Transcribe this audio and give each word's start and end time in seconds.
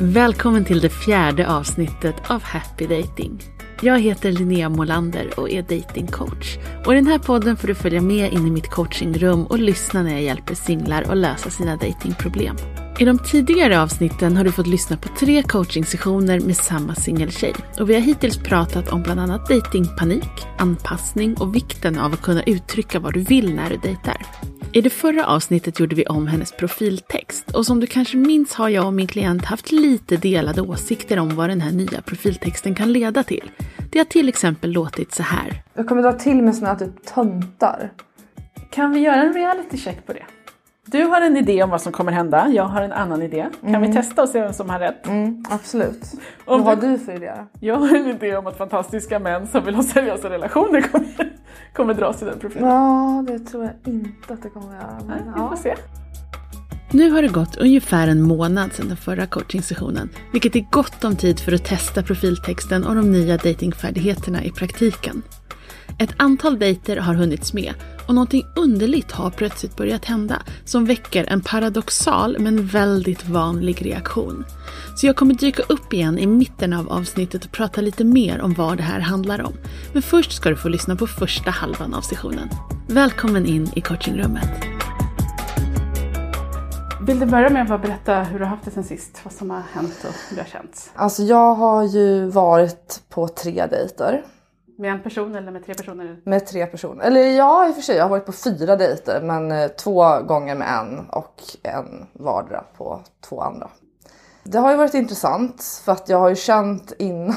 Välkommen 0.00 0.64
till 0.64 0.80
det 0.80 0.88
fjärde 0.88 1.48
avsnittet 1.48 2.30
av 2.30 2.42
Happy 2.42 2.86
Dating. 2.86 3.42
Jag 3.80 4.00
heter 4.00 4.32
Linnea 4.32 4.68
Molander 4.68 5.40
och 5.40 5.50
är 5.50 5.62
datingcoach. 5.62 6.58
Och 6.84 6.92
I 6.92 6.96
den 6.96 7.06
här 7.06 7.18
podden 7.18 7.56
får 7.56 7.68
du 7.68 7.74
följa 7.74 8.00
med 8.00 8.32
in 8.32 8.46
i 8.46 8.50
mitt 8.50 8.70
coachingrum 8.70 9.46
och 9.46 9.58
lyssna 9.58 10.02
när 10.02 10.10
jag 10.10 10.22
hjälper 10.22 10.54
singlar 10.54 11.02
att 11.02 11.16
lösa 11.16 11.50
sina 11.50 11.76
datingproblem. 11.76 12.56
I 12.98 13.04
de 13.04 13.18
tidigare 13.18 13.82
avsnitten 13.82 14.36
har 14.36 14.44
du 14.44 14.52
fått 14.52 14.66
lyssna 14.66 14.96
på 14.96 15.08
tre 15.08 15.42
coachingsessioner 15.42 16.40
med 16.40 16.56
samma 16.56 16.94
singeltjej. 16.94 17.54
Och 17.80 17.90
vi 17.90 17.94
har 17.94 18.00
hittills 18.00 18.38
pratat 18.38 18.88
om 18.88 19.02
bland 19.02 19.20
annat 19.20 19.48
datingpanik, 19.48 20.46
anpassning 20.58 21.34
och 21.34 21.54
vikten 21.54 21.98
av 21.98 22.12
att 22.12 22.22
kunna 22.22 22.42
uttrycka 22.42 23.00
vad 23.00 23.14
du 23.14 23.20
vill 23.20 23.54
när 23.54 23.70
du 23.70 23.76
dejtar. 23.76 24.26
I 24.72 24.80
det 24.80 24.90
förra 24.90 25.26
avsnittet 25.26 25.80
gjorde 25.80 25.94
vi 25.94 26.06
om 26.06 26.26
hennes 26.26 26.52
profiltext 26.52 27.54
och 27.54 27.66
som 27.66 27.80
du 27.80 27.86
kanske 27.86 28.16
minns 28.16 28.54
har 28.54 28.68
jag 28.68 28.86
och 28.86 28.92
min 28.92 29.06
klient 29.06 29.44
haft 29.44 29.72
lite 29.72 30.16
delade 30.16 30.60
åsikter 30.60 31.18
om 31.18 31.36
vad 31.36 31.48
den 31.48 31.60
här 31.60 31.72
nya 31.72 32.00
profiltexten 32.02 32.74
kan 32.74 32.92
leda 32.92 33.22
till. 33.22 33.50
Det 33.90 33.98
har 33.98 34.04
till 34.04 34.28
exempel 34.28 34.70
låtit 34.70 35.14
så 35.14 35.22
här. 35.22 35.62
Jag 35.74 35.88
kommer 35.88 36.02
dra 36.02 36.12
till 36.12 36.42
med 36.42 36.54
såna 36.54 36.66
här 36.66 36.76
typ 36.76 37.06
töntar. 37.14 37.92
Kan 38.70 38.92
vi 38.92 39.00
göra 39.00 39.22
en 39.22 39.34
reality 39.34 39.78
check 39.78 40.06
på 40.06 40.12
det? 40.12 40.24
Du 40.90 41.02
har 41.04 41.20
en 41.20 41.36
idé 41.36 41.62
om 41.62 41.70
vad 41.70 41.80
som 41.82 41.92
kommer 41.92 42.12
hända, 42.12 42.48
jag 42.48 42.64
har 42.64 42.82
en 42.82 42.92
annan 42.92 43.22
idé. 43.22 43.46
Kan 43.62 43.82
vi 43.82 43.92
testa 43.92 44.22
och 44.22 44.28
se 44.28 44.40
vem 44.40 44.52
som 44.52 44.70
har 44.70 44.78
rätt? 44.78 45.06
Mm, 45.06 45.44
absolut. 45.50 46.04
Om 46.44 46.62
Vad 46.64 46.82
har 46.84 46.90
du- 46.90 46.98
för 46.98 47.12
idé? 47.16 47.32
Jag 47.60 47.76
har 47.76 47.96
en 47.96 48.06
idé 48.06 48.36
om 48.36 48.46
att 48.46 48.56
fantastiska 48.58 49.18
män 49.18 49.46
som 49.46 49.64
vill 49.64 49.74
ha 49.74 49.82
seriösa 49.82 50.30
relationer 50.30 50.80
kommer, 50.80 51.32
kommer 51.72 51.94
dras 51.94 52.18
till 52.18 52.26
den 52.26 52.38
profilen. 52.38 52.68
Ja, 52.68 53.24
det 53.28 53.38
tror 53.38 53.64
jag 53.64 53.94
inte 53.94 54.32
att 54.32 54.42
det 54.42 54.48
kommer 54.48 54.66
att 54.68 54.82
göra. 54.82 55.00
Nej, 55.08 55.18
vi 55.26 55.32
får 55.32 55.48
ja. 55.50 55.56
se. 55.56 55.74
Nu 56.92 57.10
har 57.10 57.22
det 57.22 57.28
gått 57.28 57.56
ungefär 57.56 58.08
en 58.08 58.22
månad 58.22 58.72
sedan 58.72 58.88
den 58.88 58.96
förra 58.96 59.26
coachingsessionen, 59.26 60.08
vilket 60.32 60.56
är 60.56 60.66
gott 60.70 61.04
om 61.04 61.16
tid 61.16 61.40
för 61.40 61.52
att 61.52 61.64
testa 61.64 62.02
profiltexten 62.02 62.84
och 62.86 62.94
de 62.94 63.12
nya 63.12 63.36
datingfärdigheterna 63.36 64.44
i 64.44 64.50
praktiken. 64.50 65.22
Ett 65.98 66.14
antal 66.16 66.58
dejter 66.58 66.96
har 66.96 67.14
hunnits 67.14 67.52
med 67.52 67.74
och 68.08 68.14
någonting 68.14 68.46
underligt 68.56 69.12
har 69.12 69.30
plötsligt 69.30 69.76
börjat 69.76 70.04
hända 70.04 70.42
som 70.64 70.84
väcker 70.84 71.24
en 71.24 71.40
paradoxal 71.40 72.36
men 72.38 72.66
väldigt 72.66 73.28
vanlig 73.28 73.86
reaktion. 73.86 74.44
Så 74.96 75.06
jag 75.06 75.16
kommer 75.16 75.34
dyka 75.34 75.62
upp 75.68 75.92
igen 75.92 76.18
i 76.18 76.26
mitten 76.26 76.72
av 76.72 76.92
avsnittet 76.92 77.44
och 77.44 77.52
prata 77.52 77.80
lite 77.80 78.04
mer 78.04 78.40
om 78.40 78.54
vad 78.54 78.76
det 78.76 78.82
här 78.82 79.00
handlar 79.00 79.42
om. 79.42 79.52
Men 79.92 80.02
först 80.02 80.32
ska 80.32 80.50
du 80.50 80.56
få 80.56 80.68
lyssna 80.68 80.96
på 80.96 81.06
första 81.06 81.50
halvan 81.50 81.94
av 81.94 82.00
sessionen. 82.00 82.48
Välkommen 82.86 83.46
in 83.46 83.70
i 83.76 83.80
coachingrummet. 83.80 84.50
Vill 87.06 87.20
du 87.20 87.26
börja 87.26 87.50
med 87.50 87.62
att 87.62 87.68
bara 87.68 87.78
berätta 87.78 88.22
hur 88.22 88.38
du 88.38 88.44
har 88.44 88.50
haft 88.50 88.64
det 88.64 88.70
sen 88.70 88.84
sist? 88.84 89.20
Vad 89.24 89.32
som 89.32 89.50
har 89.50 89.62
hänt 89.72 90.04
och 90.04 90.14
hur 90.28 90.36
det 90.36 90.42
har 90.42 90.48
känts? 90.48 90.90
Alltså 90.94 91.22
jag 91.22 91.54
har 91.54 91.84
ju 91.84 92.26
varit 92.30 93.02
på 93.08 93.28
tre 93.28 93.66
dejter. 93.66 94.22
Med 94.80 94.92
en 94.92 95.02
person 95.02 95.34
eller 95.34 95.52
med 95.52 95.64
tre 95.64 95.74
personer? 95.74 96.20
Med 96.24 96.46
tre 96.46 96.66
personer. 96.66 97.04
Eller 97.04 97.20
ja, 97.20 97.68
i 97.68 97.70
och 97.70 97.74
för 97.74 97.82
sig, 97.82 97.96
jag 97.96 98.04
har 98.04 98.10
varit 98.10 98.26
på 98.26 98.32
fyra 98.32 98.76
dejter 98.76 99.20
men 99.22 99.52
eh, 99.52 99.68
två 99.68 100.20
gånger 100.20 100.54
med 100.54 100.68
en 100.78 101.08
och 101.08 101.42
en 101.62 102.06
vardera 102.12 102.64
på 102.76 103.00
två 103.28 103.40
andra. 103.40 103.70
Det 104.42 104.58
har 104.58 104.70
ju 104.70 104.76
varit 104.76 104.94
intressant 104.94 105.62
för 105.84 105.92
att 105.92 106.08
jag 106.08 106.18
har 106.18 106.28
ju 106.28 106.36
känt 106.36 106.92
innan 106.98 107.36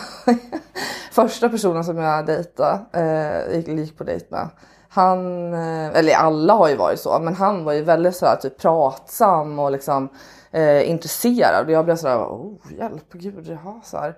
första 1.12 1.50
personen 1.50 1.84
som 1.84 1.98
jag 1.98 2.26
dejtade, 2.26 2.80
eh, 2.94 3.76
gick, 3.76 3.98
på 3.98 4.04
dejt 4.04 4.26
med. 4.30 4.48
Han, 4.90 5.54
eh, 5.54 5.88
eller 5.88 6.14
alla 6.14 6.54
har 6.54 6.70
ju 6.70 6.76
varit 6.76 7.00
så, 7.00 7.20
men 7.20 7.36
han 7.36 7.64
var 7.64 7.74
ju 7.74 7.82
väldigt 7.82 8.16
sådär 8.16 8.36
typ 8.42 8.58
pratsam 8.58 9.60
och 9.60 9.72
liksom 9.72 10.10
eh, 10.52 10.90
intresserad 10.90 11.66
och 11.66 11.72
jag 11.72 11.86
blev 11.86 11.96
sådär, 11.96 12.18
oh 12.18 12.74
hjälp, 12.78 13.14
gud, 13.14 13.48
jaha 13.48 13.82
så 13.84 13.98
här. 13.98 14.16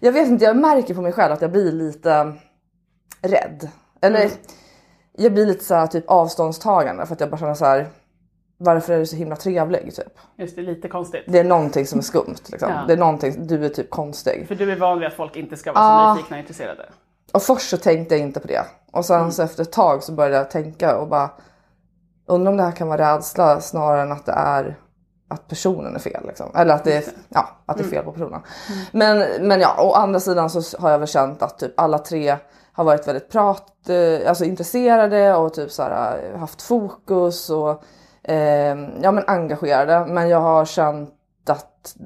Jag 0.00 0.12
vet 0.12 0.28
inte, 0.28 0.44
jag 0.44 0.56
märker 0.56 0.94
på 0.94 1.02
mig 1.02 1.12
själv 1.12 1.32
att 1.32 1.42
jag 1.42 1.50
blir 1.52 1.72
lite 1.72 2.32
rädd. 3.22 3.68
Eller 4.00 4.30
jag 5.12 5.32
blir 5.32 5.46
lite 5.46 5.64
så 5.64 5.74
här, 5.74 5.86
typ 5.86 6.04
avståndstagande 6.10 7.06
för 7.06 7.14
att 7.14 7.20
jag 7.20 7.30
bara 7.30 7.38
känner 7.38 7.54
så 7.54 7.64
här. 7.64 7.88
Varför 8.58 8.92
är 8.92 8.98
du 8.98 9.06
så 9.06 9.16
himla 9.16 9.36
trevlig 9.36 9.94
typ? 9.94 10.18
Just 10.36 10.56
det, 10.56 10.62
lite 10.62 10.88
konstigt. 10.88 11.24
Det 11.28 11.38
är 11.38 11.44
någonting 11.44 11.86
som 11.86 11.98
är 11.98 12.02
skumt 12.02 12.34
liksom. 12.46 12.70
Ja. 12.70 12.84
Det 12.86 12.92
är 12.92 12.96
någonting, 12.96 13.46
du 13.46 13.64
är 13.64 13.68
typ 13.68 13.90
konstig. 13.90 14.48
För 14.48 14.54
du 14.54 14.72
är 14.72 14.76
van 14.76 14.98
vid 14.98 15.08
att 15.08 15.14
folk 15.14 15.36
inte 15.36 15.56
ska 15.56 15.72
vara 15.72 15.82
så 15.84 15.88
Ah. 15.90 16.14
nyfikna 16.14 16.36
och 16.36 16.40
intresserade. 16.40 16.88
Och 17.32 17.42
först 17.42 17.70
så 17.70 17.76
tänkte 17.76 18.14
jag 18.14 18.22
inte 18.22 18.40
på 18.40 18.46
det. 18.48 18.62
Och 18.92 19.04
sen 19.04 19.32
så 19.32 19.42
efter 19.42 19.62
ett 19.62 19.72
tag 19.72 20.02
så 20.02 20.12
började 20.12 20.36
jag 20.36 20.50
tänka 20.50 20.96
och 20.96 21.08
bara 21.08 21.30
undrar 22.26 22.50
om 22.50 22.56
det 22.56 22.62
här 22.62 22.72
kan 22.72 22.88
vara 22.88 23.14
rädsla 23.16 23.60
snarare 23.60 24.02
än 24.02 24.12
att 24.12 24.26
det 24.26 24.32
är 24.32 24.76
att 25.34 25.48
personen 25.48 25.94
är 25.94 25.98
fel. 25.98 26.26
Liksom. 26.26 26.50
Eller 26.54 26.74
att 26.74 26.84
det 26.84 26.96
är, 26.96 27.04
ja, 27.28 27.48
att 27.66 27.76
det 27.76 27.84
är 27.84 27.88
fel 27.88 28.04
på 28.04 28.12
personen. 28.12 28.40
Men, 28.92 29.46
men 29.48 29.60
ja, 29.60 29.76
å 29.78 29.92
andra 29.92 30.20
sidan 30.20 30.50
så 30.50 30.78
har 30.78 30.90
jag 30.90 30.98
väl 30.98 31.08
känt 31.08 31.42
att 31.42 31.58
typ 31.58 31.80
alla 31.80 31.98
tre 31.98 32.36
har 32.72 32.84
varit 32.84 33.08
väldigt 33.08 33.30
prat, 33.30 33.88
eh, 33.88 34.28
alltså 34.28 34.44
intresserade 34.44 35.34
och 35.34 35.54
typ 35.54 35.70
så 35.70 35.82
här, 35.82 36.18
eh, 36.32 36.38
haft 36.38 36.62
fokus 36.62 37.50
och 37.50 37.84
eh, 38.22 38.76
ja, 39.02 39.12
men 39.12 39.24
engagerade. 39.26 40.06
Men 40.06 40.28
jag 40.28 40.40
har 40.40 40.64
känt 40.64 41.10
att 41.46 41.96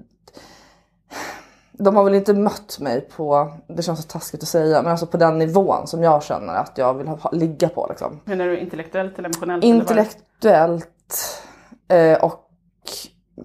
de 1.72 1.96
har 1.96 2.04
väl 2.04 2.14
inte 2.14 2.34
mött 2.34 2.78
mig 2.80 3.00
på, 3.00 3.52
det 3.66 3.82
känns 3.82 4.02
så 4.02 4.08
taskigt 4.08 4.42
att 4.42 4.48
säga, 4.48 4.82
men 4.82 4.90
alltså 4.90 5.06
på 5.06 5.16
den 5.16 5.38
nivån 5.38 5.86
som 5.86 6.02
jag 6.02 6.22
känner 6.22 6.54
att 6.54 6.78
jag 6.78 6.94
vill 6.94 7.08
ha, 7.08 7.30
ligga 7.30 7.68
på. 7.68 7.86
Liksom. 7.88 8.20
Menar 8.24 8.46
du 8.46 8.58
intellektuellt 8.58 9.18
eller 9.18 9.28
emotionellt? 9.28 9.64
eller? 9.64 9.74
Intellektuellt 9.74 11.42
eh, 11.88 12.24
och 12.24 12.44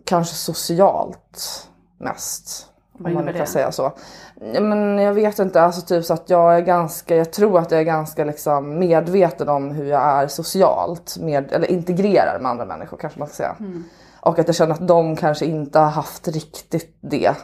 kanske 0.06 0.36
socialt 0.36 1.68
mest. 1.98 2.70
Vad 2.98 3.12
om 3.12 3.14
man 3.14 3.26
kan 3.26 3.34
det? 3.34 3.46
säga 3.46 3.72
så. 3.72 3.92
Men 4.36 4.98
jag 5.00 5.14
vet 5.14 5.40
inte, 5.40 5.62
alltså 5.62 5.82
typ 5.82 6.06
så 6.06 6.14
att 6.14 6.30
jag 6.30 6.56
är 6.56 6.62
ganska, 6.62 7.16
jag 7.16 7.34
tror 7.34 7.60
att 7.60 7.72
jag 7.72 7.80
är 7.80 7.86
ganska 7.86 8.26
liksom 8.26 8.80
medveten 8.80 9.50
om 9.50 9.72
hur 9.72 9.86
jag 9.86 10.02
är 10.02 10.28
socialt, 10.28 11.18
med, 11.20 11.52
eller 11.52 11.72
integrerar 11.72 12.40
med 12.42 12.52
andra 12.52 12.66
människor 12.66 12.98
kanske 12.98 13.20
man 13.20 13.28
ska 13.28 13.36
säga. 13.36 13.56
Mm. 13.60 13.84
Och 14.20 14.40
att 14.40 14.48
jag 14.48 14.56
känner 14.56 14.74
att 14.74 14.88
de 14.88 15.16
kanske 15.16 15.46
inte 15.46 15.80
har 15.80 15.90
haft 15.90 16.28
riktigt 16.28 16.98
det 17.02 17.36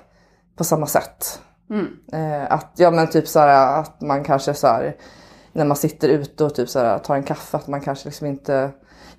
på 0.55 0.63
samma 0.63 0.85
sätt. 0.85 1.41
Mm. 1.69 1.87
Eh, 2.13 2.53
att, 2.53 2.71
ja 2.75 2.91
men 2.91 3.07
typ 3.07 3.27
så 3.27 3.39
här, 3.39 3.79
att 3.79 4.01
man 4.01 4.23
kanske 4.23 4.53
så 4.53 4.67
här, 4.67 4.95
när 5.51 5.65
man 5.65 5.77
sitter 5.77 6.09
ute 6.09 6.43
och 6.43 6.55
typ 6.55 6.69
så 6.69 6.79
här, 6.79 6.97
tar 6.97 7.15
en 7.15 7.23
kaffe 7.23 7.57
att 7.57 7.67
man 7.67 7.81
kanske 7.81 8.05
liksom 8.05 8.27
inte 8.27 8.71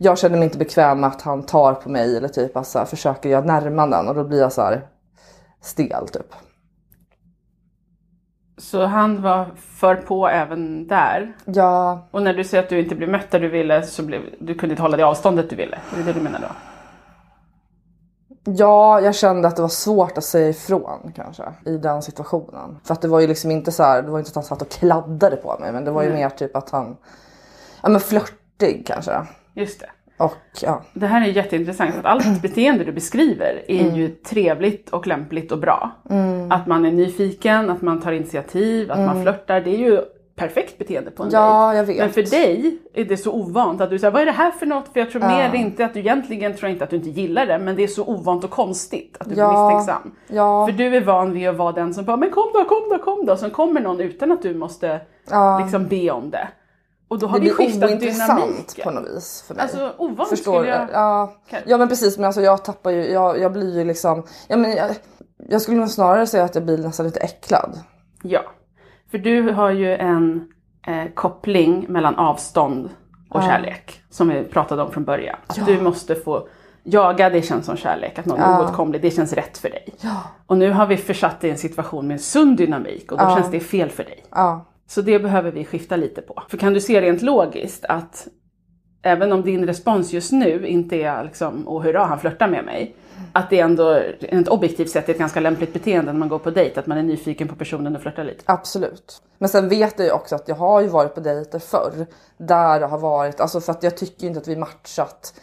jag 0.03 0.19
känner 0.19 0.37
mig 0.37 0.44
inte 0.44 0.59
bekväm 0.59 1.00
med 1.00 1.09
att 1.09 1.22
han 1.22 1.43
tar 1.43 1.75
på 1.75 1.88
mig 1.88 2.16
eller 2.16 2.28
typ 2.28 2.56
att 2.56 2.66
så 2.66 2.78
här, 2.78 2.87
försöker 2.87 3.28
göra 3.28 3.44
närmanden 3.44 4.09
och 4.09 4.15
då 4.15 4.25
blir 4.25 4.41
jag 4.41 4.53
så 4.53 4.62
här 4.62 4.87
stel 5.61 6.09
typ. 6.09 6.34
Så 8.59 8.84
han 8.84 9.22
var 9.22 9.47
för 9.56 9.94
på 9.94 10.28
även 10.28 10.87
där. 10.87 11.37
Ja, 11.44 12.09
Och 12.10 12.22
när 12.22 12.34
du 12.34 12.44
säger 12.44 12.62
att 12.62 12.69
du 12.69 12.81
inte 12.81 12.94
blev 12.94 13.09
mött 13.09 13.31
där 13.31 13.41
du 13.41 13.49
ville 13.49 13.83
så 13.83 14.03
blev, 14.03 14.22
du 14.41 14.55
kunde 14.55 14.72
inte 14.72 14.83
hålla 14.83 14.97
det 14.97 15.03
avståndet 15.03 15.50
du 15.50 15.56
ville. 15.56 15.78
Är 15.93 15.97
det 15.97 16.03
det 16.03 16.12
du 16.12 16.21
menar 16.21 16.41
då? 16.41 16.49
ja, 18.44 19.00
jag 19.00 19.15
kände 19.15 19.49
att 19.49 19.56
det 19.56 19.62
var 19.62 19.69
svårt 19.69 20.19
att 20.19 20.25
säga 20.25 20.49
ifrån 20.49 21.12
kanske 21.16 21.43
i 21.66 21.77
den 21.77 22.03
situationen. 22.03 22.78
För 22.84 22.94
att 22.94 23.03
det 23.03 23.09
var 23.09 23.21
ju 23.21 23.27
liksom 23.27 23.50
inte 23.50 23.72
så 23.72 23.83
här, 23.83 24.03
det 24.03 24.10
var 24.10 24.19
inte 24.19 24.28
att 24.28 24.34
han 24.34 24.44
satt 24.44 24.62
och 24.62 24.69
kladdade 24.69 25.37
på 25.37 25.59
mig 25.60 25.72
men 25.72 25.84
det 25.84 25.91
var 25.91 26.03
ju 26.03 26.09
Nej. 26.09 26.22
mer 26.22 26.31
typ 26.31 26.56
att 26.56 26.71
han, 26.71 26.97
ja 27.83 27.89
men 27.89 28.00
flörtig 28.00 28.87
kanske. 28.87 29.27
Just 29.60 29.81
det. 29.81 29.87
Och 30.16 30.34
ja, 30.62 30.82
Det 30.94 31.06
här 31.06 31.21
är 31.28 31.32
jätteintressant 31.32 31.91
för 31.93 31.98
att 32.00 32.06
allt 32.06 32.43
beteende 32.43 32.84
du 32.84 32.93
beskriver 32.93 33.62
är 33.69 33.91
ju 33.91 34.09
trevligt 34.09 34.91
och 34.91 35.06
lämpligt 35.06 35.53
och 35.53 35.59
bra. 35.59 35.91
Att 36.50 36.66
man 36.66 36.84
är 36.87 36.93
nyfiken, 36.93 37.71
att 37.71 37.82
man 37.82 38.00
tar 38.00 38.12
initiativ, 38.12 38.93
att 38.93 38.98
man 38.98 39.22
flörtar. 39.22 39.60
Det 39.60 39.71
är 39.71 39.78
ju 39.78 40.00
perfekt 40.37 40.78
beteende 40.78 41.10
på 41.10 41.22
en 41.22 41.28
Ja, 41.32 41.66
dejt. 41.72 41.76
jag 41.78 41.84
vet. 41.87 41.98
Men 41.98 42.10
för 42.25 42.31
dig 42.31 42.78
är 42.94 43.04
det 43.04 43.16
så 43.16 43.32
ovant 43.32 43.81
att 43.81 43.91
du 43.91 43.98
säger 43.98 44.10
vad 44.12 44.22
är 44.22 44.26
det 44.26 44.32
här 44.32 44.50
för 44.50 44.66
något? 44.66 44.88
För 44.93 45.00
jag 45.00 45.10
tror 45.10 45.22
Ja. 45.22 45.28
mer 45.28 45.54
inte 45.54 45.84
att 45.84 45.94
du 45.94 46.00
egentligen 46.00 46.56
tror 46.56 46.71
inte 46.71 46.84
att 46.84 46.91
du 46.91 46.97
inte 46.97 47.10
gillar 47.10 47.47
det 47.47 47.59
men 47.59 47.77
det 47.77 47.82
är 47.82 47.87
så 47.88 48.04
ovant 48.04 48.45
och 48.45 48.51
konstigt 48.51 49.16
att 49.21 49.28
du 49.28 49.34
Ja. 49.34 49.48
blir 49.48 49.77
misstänksam. 49.77 50.13
ja, 50.28 50.66
För 50.66 50.72
du 50.72 50.97
är 50.97 51.01
van 51.01 51.33
vid 51.33 51.48
att 51.48 51.56
vara 51.56 51.72
den 51.72 51.95
som 51.95 52.04
bara 52.04 52.16
men 52.16 52.30
kom 52.30 52.51
då, 52.54 52.65
kom 52.65 52.89
då, 52.91 52.98
kom 52.98 53.27
då. 53.27 53.36
Sen 53.36 53.51
kommer 53.51 53.80
någon 53.80 54.01
utan 54.01 54.33
att 54.33 54.42
du 54.42 54.54
måste 54.54 55.01
ja. 55.30 55.59
liksom 55.63 55.86
be 55.86 56.10
om 56.10 56.30
det. 56.30 56.48
Och 57.10 57.18
då 57.18 57.27
har 57.27 57.39
det 57.39 57.45
vi 57.45 57.51
skiftat 57.51 57.91
ointressant 57.91 58.41
dynamiken. 58.41 58.84
på 58.84 58.91
något 58.91 59.16
vis 59.16 59.45
för 59.47 59.54
mig. 59.54 59.62
Alltså 59.62 59.92
ovant 59.98 60.28
Förstår 60.28 60.53
skulle 60.60 60.68
jag... 60.77 60.89
Ja. 60.92 61.33
Ja 61.66 61.78
men 61.78 61.89
precis 61.89 62.16
men 62.18 62.24
alltså 62.27 62.41
jag 62.41 62.65
tappar 62.65 62.91
ju, 62.91 63.10
jag, 63.10 63.39
jag 63.39 63.53
blir 63.53 63.78
ju 63.78 63.84
liksom, 63.84 64.22
ja, 64.48 64.57
men 64.57 64.72
jag, 64.77 64.91
jag 65.48 65.62
skulle 65.62 65.78
nog 65.78 65.91
snarare 65.91 66.27
säga 66.27 66.45
att 66.45 66.54
jag 66.54 66.65
blir 66.65 66.78
nästan 66.78 67.07
lite 67.07 67.21
äcklad. 67.21 67.78
Ja, 68.22 68.41
för 69.10 69.18
du 69.18 69.51
har 69.53 69.71
ju 69.71 69.97
en 69.97 70.48
eh, 70.86 71.04
koppling 71.15 71.86
mellan 71.89 72.15
avstånd 72.16 72.91
och 73.30 73.41
Ja. 73.42 73.47
kärlek 73.48 74.01
som 74.10 74.28
vi 74.28 74.45
pratade 74.45 74.83
om 74.83 74.92
från 74.92 75.04
början. 75.04 75.36
Att 75.47 75.56
Ja. 75.56 75.65
du 75.66 75.80
måste 75.80 76.15
få 76.15 76.48
jaga, 76.83 77.30
det 77.30 77.42
känns 77.42 77.66
som 77.66 77.77
kärlek. 77.77 78.18
Att 78.18 78.27
någon 78.27 78.41
är 78.41 78.53
Ja. 78.53 78.63
oåtkomlig, 78.68 79.03
det 79.03 79.10
känns 79.10 79.33
rätt 79.33 79.59
för 79.59 79.71
dig. 79.71 79.95
Och 80.47 80.59
nu 80.59 80.71
har 80.71 80.86
vi 80.86 80.97
försatt 80.97 81.41
dig 81.41 81.48
i 81.51 81.53
en 81.53 81.59
situation 81.59 82.06
med 82.06 82.15
en 82.15 82.21
sund 82.21 82.56
dynamik 82.56 83.13
och 83.13 83.18
då 83.18 83.24
känns 83.36 83.51
det 83.51 83.60
fel 83.60 83.91
för 83.91 84.04
dig. 84.04 84.24
Så 84.91 85.03
det 85.03 85.19
behöver 85.19 85.51
vi 85.51 85.65
skifta 85.65 85.97
lite 85.97 86.22
på. 86.22 86.42
För 86.48 86.57
kan 86.57 86.75
du 86.75 86.81
se 86.81 87.01
rent 87.01 87.22
logiskt 87.22 87.84
att 87.84 88.28
även 89.03 89.33
om 89.33 89.42
din 89.42 89.66
respons 89.66 90.13
just 90.13 90.33
nu 90.33 90.66
inte 90.66 90.97
är 90.97 91.25
liksom, 91.25 91.69
åh 91.69 91.83
hurra 91.83 92.04
han 92.04 92.21
flörtar 92.21 92.48
med 92.48 92.65
mig. 92.65 92.95
Att 93.33 93.51
det 93.51 93.60
ändå, 93.60 93.91
ett 94.21 94.48
objektivt 94.48 94.91
sett 94.91 95.09
är 95.09 95.13
ett 95.13 95.19
ganska 95.19 95.41
lämpligt 95.41 95.72
beteende 95.72 96.13
när 96.13 96.19
man 96.19 96.28
går 96.28 96.39
på 96.39 96.51
dejt, 96.51 96.81
att 96.81 96.87
man 96.87 96.98
är 96.98 97.03
nyfiken 97.03 97.48
på 97.48 97.54
personen 97.54 97.97
och 97.97 98.03
flörtar 98.03 98.25
lite. 98.25 98.42
Absolut. 98.45 99.22
Men 99.39 99.48
sen 99.48 99.69
vet 99.69 99.98
jag 99.98 100.07
ju 100.07 100.13
också 100.13 100.34
att 100.34 100.48
jag 100.48 100.57
har 100.57 100.81
ju 100.81 100.89
varit 100.89 101.15
på 101.15 101.21
dejter 101.21 101.59
förr. 101.59 102.07
Där 102.37 102.81
det 102.81 102.87
har 102.87 102.98
varit, 102.98 103.41
alltså 103.41 103.60
för 103.60 103.72
att 103.72 103.83
jag 103.83 103.97
tycker 103.97 104.27
inte 104.27 104.41
att 104.41 104.48
vi 104.48 104.57
matchat 104.57 105.34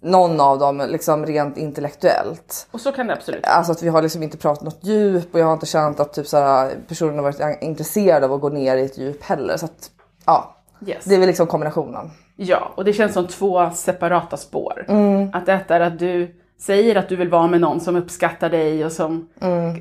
någon 0.00 0.40
av 0.40 0.58
dem 0.58 0.86
liksom 0.88 1.26
rent 1.26 1.56
intellektuellt. 1.56 2.68
Och 2.70 2.80
så 2.80 2.92
kan 2.92 3.06
det 3.06 3.12
absolut 3.12 3.46
Alltså 3.46 3.72
att 3.72 3.82
vi 3.82 3.88
har 3.88 4.02
liksom 4.02 4.22
inte 4.22 4.36
pratat 4.36 4.64
något 4.64 4.78
djup 4.80 5.34
och 5.34 5.40
jag 5.40 5.46
har 5.46 5.52
inte 5.52 5.66
känt 5.66 6.00
att 6.00 6.12
typ 6.12 6.26
så 6.26 6.36
här, 6.36 6.74
personen 6.88 7.14
har 7.14 7.22
varit 7.22 7.62
intresserad 7.62 8.24
av 8.24 8.32
att 8.32 8.40
gå 8.40 8.48
ner 8.48 8.76
i 8.76 8.84
ett 8.84 8.98
djup 8.98 9.22
heller. 9.22 9.56
Så 9.56 9.64
att 9.64 9.90
ja, 10.26 10.56
yes. 10.86 11.04
det 11.04 11.14
är 11.14 11.18
väl 11.18 11.26
liksom 11.26 11.46
kombinationen. 11.46 12.10
Ja, 12.36 12.72
och 12.74 12.84
det 12.84 12.92
känns 12.92 13.12
som 13.12 13.26
två 13.26 13.70
separata 13.70 14.36
spår. 14.36 14.86
Att 15.32 15.48
ett 15.48 15.70
är 15.70 15.80
att 15.80 15.98
du 15.98 16.39
säger 16.60 16.96
att 16.96 17.08
du 17.08 17.16
vill 17.16 17.28
vara 17.28 17.46
med 17.46 17.60
någon 17.60 17.80
som 17.80 17.96
uppskattar 17.96 18.50
dig 18.50 18.84
och 18.84 18.92
som 18.92 19.28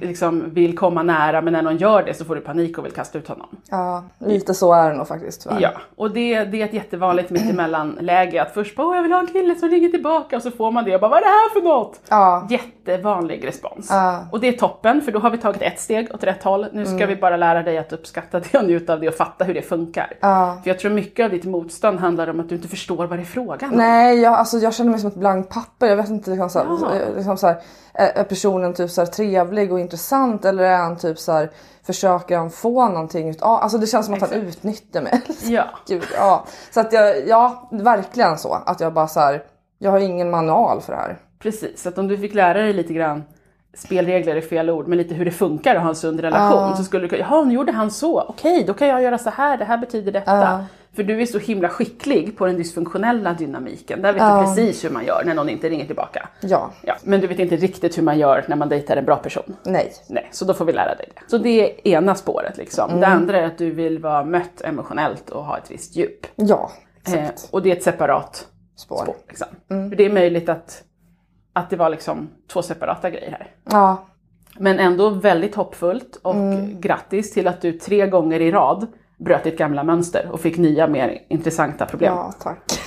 liksom 0.02 0.54
vill 0.54 0.78
komma 0.78 1.04
nära 1.04 1.42
men 1.42 1.54
när 1.54 1.62
någon 1.62 1.78
gör 1.78 2.04
det 2.04 2.14
så 2.14 2.26
får 2.26 2.36
du 2.36 2.42
panik 2.42 2.78
och 2.78 2.86
vill 2.86 2.92
kasta 2.92 3.18
ut 3.18 3.28
honom. 3.28 3.48
Ja, 3.70 4.04
lite 4.20 4.54
så 4.54 4.74
är 4.74 4.90
det 4.90 4.98
nog 4.98 5.08
faktiskt 5.08 5.44
tyvärr. 5.44 5.62
Ja, 5.62 5.72
och 5.96 6.12
det, 6.12 6.44
det 6.44 6.62
är 6.62 6.66
ett 6.66 6.74
jättevanligt 6.74 7.30
mittemellan-läge 7.30 8.42
att 8.42 8.54
först 8.54 8.76
bara 8.76 8.96
jag 8.96 9.04
vill 9.04 9.12
ha 9.12 9.20
en 9.20 9.28
kille 9.28 9.56
som 9.56 9.70
ringer 9.70 9.90
tillbaka 9.90 10.36
och 10.36 10.44
så 10.44 10.52
får 10.52 10.72
man 10.72 10.86
det 10.86 10.96
och 10.96 11.02
bara 11.02 11.10
vad 11.10 11.18
är 11.18 11.22
det 11.22 11.28
här 11.28 11.54
för 11.54 11.62
något? 11.62 12.02
Ja. 12.10 12.48
Jättevanlig 12.92 13.48
respons. 13.48 13.88
Ja. 13.90 14.26
Och 14.32 14.40
det 14.40 14.48
är 14.48 14.52
toppen 14.54 15.02
för 15.02 15.12
då 15.12 15.20
har 15.20 15.30
vi 15.30 15.38
tagit 15.38 15.62
ett 15.62 15.80
steg 15.80 16.16
åt 16.16 16.24
rätt 16.24 16.44
håll. 16.44 16.68
Nu 16.74 16.86
ska 16.86 17.06
vi 17.06 17.16
bara 17.16 17.38
lära 17.38 17.64
dig 17.64 17.78
att 17.78 17.94
uppskatta 17.94 18.40
det 18.40 18.58
och 18.58 18.66
njuta 18.66 18.94
av 18.94 19.00
det 19.00 19.08
och 19.08 19.14
fatta 19.16 19.44
hur 19.44 19.54
det 19.54 19.62
funkar. 19.62 20.14
Ja. 20.20 20.58
För 20.64 20.70
jag 20.70 20.80
tror 20.80 20.92
mycket 20.92 21.24
av 21.24 21.30
ditt 21.32 21.46
motstånd 21.46 22.00
handlar 22.00 22.28
om 22.30 22.40
att 22.40 22.50
du 22.50 22.56
inte 22.56 22.68
förstår 22.68 23.08
vad 23.08 23.20
det 23.20 23.24
är 23.24 23.26
frågan 23.26 23.72
om. 23.72 23.78
Nej, 23.78 24.20
jag, 24.20 24.34
alltså, 24.34 24.58
jag 24.58 24.74
känner 24.74 24.92
mig 24.92 25.00
som 25.00 25.10
ett 25.10 25.16
blankt 25.16 25.50
papper. 25.54 25.88
Jag 25.88 25.96
vet 25.96 26.10
inte 26.10 26.30
liksom, 26.30 26.50
så 26.50 26.60
här, 26.60 26.66
Ja. 26.82 27.16
liksom, 27.16 27.38
så 27.38 27.48
här, 27.48 27.58
är 27.94 28.24
personen 28.24 28.74
typ 28.74 28.92
så 28.92 29.02
här, 29.02 29.06
trevlig 29.06 29.72
och 29.74 29.80
intressant 29.80 30.46
eller 30.46 30.64
är 30.64 30.78
han 30.78 30.98
typ 30.98 31.20
så 31.20 31.32
här, 31.32 31.50
försöker 31.86 32.38
han 32.38 32.50
få 32.50 32.88
någonting 32.90 33.30
ut 33.30 33.38
ja, 33.42 33.60
Alltså 33.60 33.78
det 33.78 33.88
känns 33.88 34.06
som 34.06 34.16
att 34.16 34.22
han 34.22 34.30
Exakt. 34.30 34.58
utnyttjar 34.58 35.02
mig. 35.02 35.22
Ja. 35.44 35.64
Gud, 35.88 36.04
ja. 36.16 36.46
Så 36.72 36.80
att 36.80 36.94
jag, 36.94 37.28
ja, 37.28 37.70
verkligen 37.72 38.38
så. 38.38 38.54
Att 38.66 38.80
jag 38.80 38.94
bara 38.94 39.08
så 39.08 39.20
här, 39.20 39.44
jag 39.78 39.92
har 39.92 40.00
ingen 40.00 40.30
manual 40.32 40.82
för 40.82 40.94
det 40.94 41.00
här. 41.00 41.18
Precis, 41.40 41.82
så 41.82 41.90
att 41.90 41.98
om 41.98 42.08
du 42.08 42.18
fick 42.18 42.34
lära 42.34 42.62
dig 42.62 42.74
lite 42.74 42.94
grann 42.94 43.24
spelregler 43.74 44.36
är 44.36 44.42
fel 44.42 44.70
ord, 44.70 44.88
men 44.88 44.98
lite 44.98 45.14
hur 45.16 45.26
det 45.26 45.32
funkar 45.32 45.76
att 45.76 45.82
ha 45.82 45.90
en 45.90 45.96
sund 45.96 46.20
relation. 46.20 46.78
Så 46.78 46.84
skulle 46.84 47.04
du 47.06 47.10
kunna, 47.10 47.20
jaha 47.22 47.44
nu 47.46 47.54
gjorde 47.54 47.72
han 47.72 47.92
så, 47.92 48.22
okej 48.22 48.64
då 48.68 48.74
kan 48.74 48.88
jag 48.88 49.02
göra 49.02 49.18
så 49.18 49.30
här, 49.30 49.58
det 49.58 49.66
här 49.66 49.78
betyder 49.78 50.12
detta. 50.12 50.32
Ja. 50.36 50.66
För 50.96 51.04
du 51.04 51.22
är 51.22 51.26
så 51.26 51.40
himla 51.40 51.70
skicklig 51.70 52.38
på 52.38 52.46
den 52.46 52.56
dysfunktionella 52.58 53.34
dynamiken. 53.34 54.02
Där 54.02 54.14
vet 54.14 54.22
du 54.22 54.46
precis 54.46 54.86
hur 54.86 54.90
man 54.90 55.06
gör 55.06 55.24
när 55.26 55.34
någon 55.36 55.50
inte 55.50 55.70
ringer 55.70 55.86
tillbaka. 55.86 56.30
Ja, 56.42 56.72
Ja, 56.84 56.96
men 57.04 57.22
du 57.22 57.28
vet 57.28 57.40
inte 57.40 57.56
riktigt 57.56 57.98
hur 57.98 58.04
man 58.04 58.20
gör 58.20 58.46
när 58.48 58.56
man 58.56 58.70
dejtar 58.70 58.98
en 58.98 59.06
bra 59.06 59.16
person. 59.16 59.56
nej. 59.64 59.94
Nej, 60.10 60.28
så 60.32 60.46
då 60.46 60.54
får 60.54 60.66
vi 60.66 60.74
lära 60.74 60.96
dig 60.96 61.10
det. 61.16 61.22
Så 61.28 61.38
det 61.38 61.50
är 61.50 61.88
ena 61.88 62.16
spåret 62.16 62.58
liksom. 62.58 63.00
Det 63.00 63.08
andra 63.08 63.38
är 63.38 63.46
att 63.46 63.58
du 63.58 63.72
vill 63.72 64.00
vara 64.00 64.24
mött 64.24 64.62
emotionellt 64.62 65.30
och 65.30 65.44
ha 65.44 65.58
ett 65.58 65.72
visst 65.72 65.96
djup. 65.96 66.26
Ja, 66.36 66.72
Eh, 67.08 67.14
exakt. 67.14 67.48
och 67.54 67.62
det 67.62 67.72
är 67.72 67.76
ett 67.76 67.84
separat 67.84 68.48
Spår. 68.76 68.98
spår. 69.04 69.16
Liksom. 69.28 69.48
För 69.68 69.96
det 69.96 70.06
är 70.06 70.10
möjligt 70.14 70.50
att, 70.50 70.84
att 71.60 71.70
det 71.70 71.76
var 71.76 71.90
liksom 71.90 72.30
två 72.54 72.62
separata 72.62 73.10
grejer 73.10 73.32
här. 73.32 73.52
Ja, 73.72 74.06
Men 74.58 74.80
ändå 74.80 75.10
väldigt 75.10 75.56
hoppfullt 75.56 76.20
och 76.22 76.36
grattis 76.80 77.34
till 77.34 77.48
att 77.48 77.62
du 77.62 77.72
tre 77.72 78.08
gånger 78.08 78.40
i 78.40 78.52
rad 78.52 78.88
bröt 79.18 79.44
ditt 79.44 79.58
gamla 79.58 79.84
mönster 79.84 80.30
och 80.32 80.40
fick 80.40 80.58
nya 80.58 80.88
mer 80.88 81.22
intressanta 81.30 81.86
problem. 81.86 82.14
ja 82.14 82.34
tack. 82.44 82.80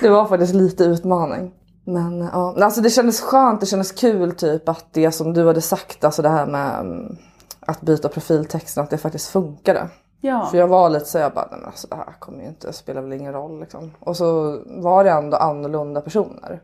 det 0.00 0.08
var 0.08 0.26
faktiskt 0.26 0.54
lite 0.54 0.84
utmaning. 0.84 1.52
Men 1.84 2.20
ja, 2.32 2.56
alltså 2.60 2.80
det 2.80 2.90
kändes 2.90 3.20
skönt, 3.20 3.60
det 3.60 3.66
kändes 3.66 3.92
kul 3.92 4.32
typ 4.32 4.68
att 4.68 4.92
det 4.92 5.12
som 5.12 5.32
du 5.32 5.46
hade 5.46 5.60
sagt, 5.60 6.04
alltså 6.04 6.22
det 6.22 6.28
här 6.28 6.46
med 6.46 6.80
mm, 6.80 7.16
att 7.60 7.80
byta 7.80 8.08
profiltexten, 8.08 8.84
att 8.84 8.90
det 8.90 8.98
faktiskt 8.98 9.30
funkade. 9.30 9.88
Ja. 10.20 10.46
För 10.50 10.58
jag 10.58 10.68
var 10.68 10.90
lite 10.90 11.04
så 11.04 11.18
jag 11.18 11.32
bara, 11.32 11.48
men 11.50 11.64
alltså 11.64 11.86
det 11.88 11.96
här 11.96 12.04
kommer 12.18 12.42
ju 12.42 12.48
inte, 12.48 12.72
spelar 12.72 13.00
väl 13.02 13.12
ingen 13.12 13.32
roll 13.32 13.60
liksom. 13.60 13.90
Och 14.00 14.16
så 14.16 14.58
var 14.66 15.04
det 15.04 15.10
ändå 15.10 15.36
annorlunda 15.36 16.00
personer. 16.00 16.60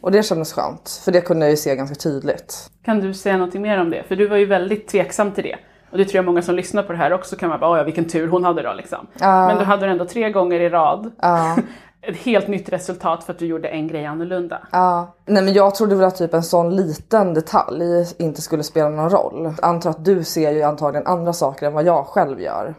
Och 0.00 0.12
det 0.12 0.22
kändes 0.22 0.52
skönt, 0.52 1.00
för 1.04 1.12
det 1.12 1.20
kunde 1.20 1.46
jag 1.46 1.50
ju 1.50 1.56
se 1.56 1.76
ganska 1.76 1.94
tydligt. 1.94 2.70
Kan 2.84 3.00
du 3.00 3.14
säga 3.14 3.36
någonting 3.36 3.62
mer 3.62 3.80
om 3.80 3.90
det? 3.90 4.02
För 4.02 4.16
du 4.16 4.26
var 4.28 4.36
ju 4.36 4.46
väldigt 4.46 4.88
tveksam 4.88 5.32
till 5.32 5.44
det. 5.44 5.56
Och 5.90 5.98
det 5.98 6.04
tror 6.04 6.16
jag 6.16 6.24
många 6.24 6.42
som 6.42 6.54
lyssnar 6.54 6.82
på 6.82 6.92
det 6.92 6.98
här 6.98 7.12
också 7.12 7.36
kan 7.36 7.48
vara 7.48 7.58
bara, 7.58 7.72
"Oj, 7.72 7.78
ja 7.78 7.84
vilken 7.84 8.04
tur 8.08 8.28
hon 8.28 8.44
hade 8.44 8.62
då 8.62 8.72
liksom. 8.72 9.06
Men 9.20 9.58
du 9.58 9.64
hade 9.64 9.86
det 9.86 9.92
ändå 9.92 10.04
tre 10.06 10.30
gånger 10.30 10.60
i 10.60 10.68
rad. 10.68 11.10
Ett 12.02 12.16
helt 12.16 12.48
nytt 12.48 12.68
resultat 12.68 13.24
för 13.24 13.32
att 13.32 13.38
du 13.38 13.46
gjorde 13.46 13.68
en 13.68 13.88
grej 13.88 14.06
annorlunda. 14.06 14.66
Ja. 14.72 15.14
Nej 15.26 15.42
men 15.42 15.52
jag 15.54 15.74
trodde 15.74 15.94
väl 15.94 16.04
att 16.04 16.16
typ 16.16 16.34
en 16.34 16.42
sån 16.42 16.76
liten 16.76 17.34
detalj 17.34 17.82
inte 18.18 18.42
skulle 18.42 18.62
spela 18.62 18.88
någon 18.88 19.10
roll. 19.10 19.54
Antar 19.62 19.90
att 19.90 20.04
du 20.04 20.24
ser 20.24 20.50
ju 20.50 20.62
antagligen 20.62 21.06
andra 21.06 21.32
saker 21.32 21.66
än 21.66 21.72
vad 21.72 21.84
jag 21.84 22.06
själv 22.06 22.40
gör. 22.40 22.74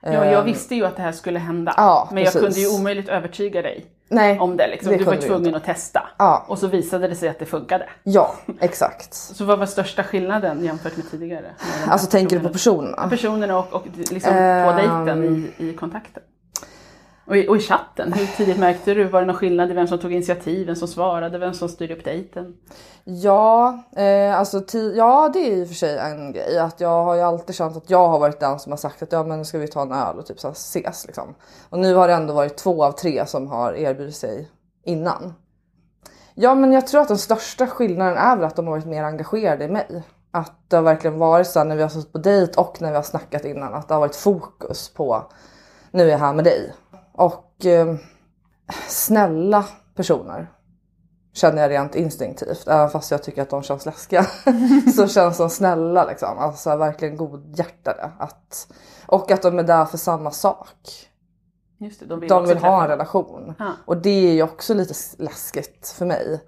Ja, 0.00 0.24
jag 0.26 0.42
visste 0.42 0.74
ju 0.74 0.84
att 0.86 0.96
det 0.96 1.02
här 1.02 1.12
skulle 1.12 1.38
hända. 1.38 1.74
Ja, 1.76 2.08
men 2.12 2.22
jag 2.22 2.32
precis. 2.32 2.54
kunde 2.54 2.60
ju 2.60 2.80
omöjligt 2.80 3.08
övertyga 3.08 3.62
dig 3.62 3.86
Nej, 4.08 4.38
om 4.38 4.56
det. 4.56 4.66
Liksom. 4.68 4.92
det 4.92 4.98
du 4.98 5.04
var 5.04 5.16
tvungen 5.16 5.54
att 5.54 5.64
testa. 5.64 6.02
Ja. 6.18 6.44
Och 6.48 6.58
så 6.58 6.66
visade 6.66 7.08
det 7.08 7.14
sig 7.14 7.28
att 7.28 7.38
det 7.38 7.46
funkade. 7.46 7.88
Ja, 8.02 8.34
exakt. 8.60 9.14
Så 9.14 9.44
vad 9.44 9.58
var 9.58 9.66
största 9.66 10.02
skillnaden 10.04 10.64
jämfört 10.64 10.96
med 10.96 11.10
tidigare? 11.10 11.42
Med 11.42 11.92
Alltså 11.92 12.10
tänker 12.10 12.36
du 12.36 12.42
på 12.42 12.52
personerna? 12.52 13.08
personerna? 13.08 13.10
Personerna 13.10 13.58
och, 13.58 13.72
och 13.72 13.86
liksom 14.10 14.32
på 14.32 14.38
Ehm. 14.38 14.76
dejten 14.76 15.24
i, 15.58 15.64
i 15.68 15.74
kontakten. 15.74 16.22
Och 17.32 17.38
i, 17.38 17.48
och 17.48 17.56
i 17.56 17.60
chatten, 17.60 18.12
hur 18.12 18.26
tidigt 18.26 18.58
märkte 18.58 18.94
du? 18.94 19.04
Var 19.04 19.20
det 19.20 19.26
någon 19.26 19.36
skillnad 19.36 19.70
i 19.70 19.74
vem 19.74 19.86
som 19.86 19.98
tog 19.98 20.12
initiativ, 20.12 20.66
vem 20.66 20.76
som 20.76 20.88
svarade, 20.88 21.38
vem 21.38 21.54
som 21.54 21.68
styrde 21.68 21.94
upp 21.94 22.04
dejten? 22.04 22.56
Ja, 23.04 23.82
eh, 23.96 24.38
alltså 24.38 24.58
ti- 24.58 24.94
ja 24.96 25.30
det 25.32 25.38
är 25.38 25.52
i 25.52 25.64
och 25.64 25.68
för 25.68 25.74
sig 25.74 25.98
en 25.98 26.32
grej. 26.32 26.58
Att 26.58 26.80
jag 26.80 27.04
har 27.04 27.14
ju 27.14 27.20
alltid 27.20 27.54
känt 27.56 27.76
att 27.76 27.90
jag 27.90 28.08
har 28.08 28.18
varit 28.18 28.40
den 28.40 28.58
som 28.58 28.72
har 28.72 28.76
sagt 28.76 29.02
att 29.02 29.12
ja 29.12 29.22
men 29.22 29.38
nu 29.38 29.44
ska 29.44 29.58
vi 29.58 29.68
ta 29.68 29.82
en 29.82 29.92
öl 29.92 30.18
och 30.18 30.26
typ 30.26 30.40
så 30.40 30.48
här 30.48 30.52
ses 30.52 31.06
liksom. 31.06 31.34
Och 31.68 31.78
nu 31.78 31.94
har 31.94 32.08
det 32.08 32.14
ändå 32.14 32.34
varit 32.34 32.56
två 32.56 32.84
av 32.84 32.92
tre 32.92 33.26
som 33.26 33.46
har 33.46 33.72
erbjudit 33.72 34.16
sig 34.16 34.50
innan. 34.84 35.34
Ja 36.34 36.54
men 36.54 36.72
jag 36.72 36.86
tror 36.86 37.00
att 37.00 37.08
den 37.08 37.18
största 37.18 37.66
skillnaden 37.66 38.16
är 38.16 38.36
väl 38.36 38.44
att 38.44 38.56
de 38.56 38.66
har 38.66 38.72
varit 38.72 38.86
mer 38.86 39.04
engagerade 39.04 39.64
i 39.64 39.68
mig. 39.68 40.02
Att 40.30 40.70
det 40.70 40.76
har 40.76 40.82
verkligen 40.82 41.18
varit 41.18 41.46
så 41.46 41.58
här 41.58 41.66
när 41.66 41.76
vi 41.76 41.82
har 41.82 41.88
suttit 41.88 42.12
på 42.12 42.18
dejt 42.18 42.60
och 42.60 42.76
när 42.80 42.90
vi 42.90 42.96
har 42.96 43.02
snackat 43.02 43.44
innan 43.44 43.74
att 43.74 43.88
det 43.88 43.94
har 43.94 44.00
varit 44.00 44.16
fokus 44.16 44.94
på 44.94 45.22
nu 45.90 46.02
är 46.02 46.08
jag 46.08 46.18
här 46.18 46.32
med 46.32 46.44
dig. 46.44 46.72
Och 47.12 47.66
eh, 47.66 47.94
snälla 48.88 49.64
personer 49.94 50.50
känner 51.32 51.62
jag 51.62 51.70
rent 51.70 51.94
instinktivt. 51.94 52.68
Även 52.68 52.90
fast 52.90 53.10
jag 53.10 53.22
tycker 53.22 53.42
att 53.42 53.50
de 53.50 53.62
känns 53.62 53.86
läskiga. 53.86 54.26
så 54.96 55.08
känns 55.08 55.38
de 55.38 55.50
snälla 55.50 56.04
liksom. 56.04 56.38
Alltså 56.38 56.76
verkligen 56.76 57.16
godhjärtade. 57.16 58.10
Att, 58.18 58.72
och 59.06 59.30
att 59.30 59.42
de 59.42 59.58
är 59.58 59.62
där 59.62 59.84
för 59.84 59.98
samma 59.98 60.30
sak. 60.30 61.08
Just 61.78 62.00
det, 62.00 62.06
de 62.06 62.20
vill, 62.20 62.28
De 62.28 62.46
vill 62.46 62.58
ha 62.58 62.82
en 62.82 62.88
relation. 62.88 63.54
Ja. 63.58 63.72
Och 63.84 63.96
det 63.96 64.28
är 64.28 64.32
ju 64.32 64.42
också 64.42 64.74
lite 64.74 64.94
läskigt 65.18 65.94
för 65.98 66.06
mig. 66.06 66.40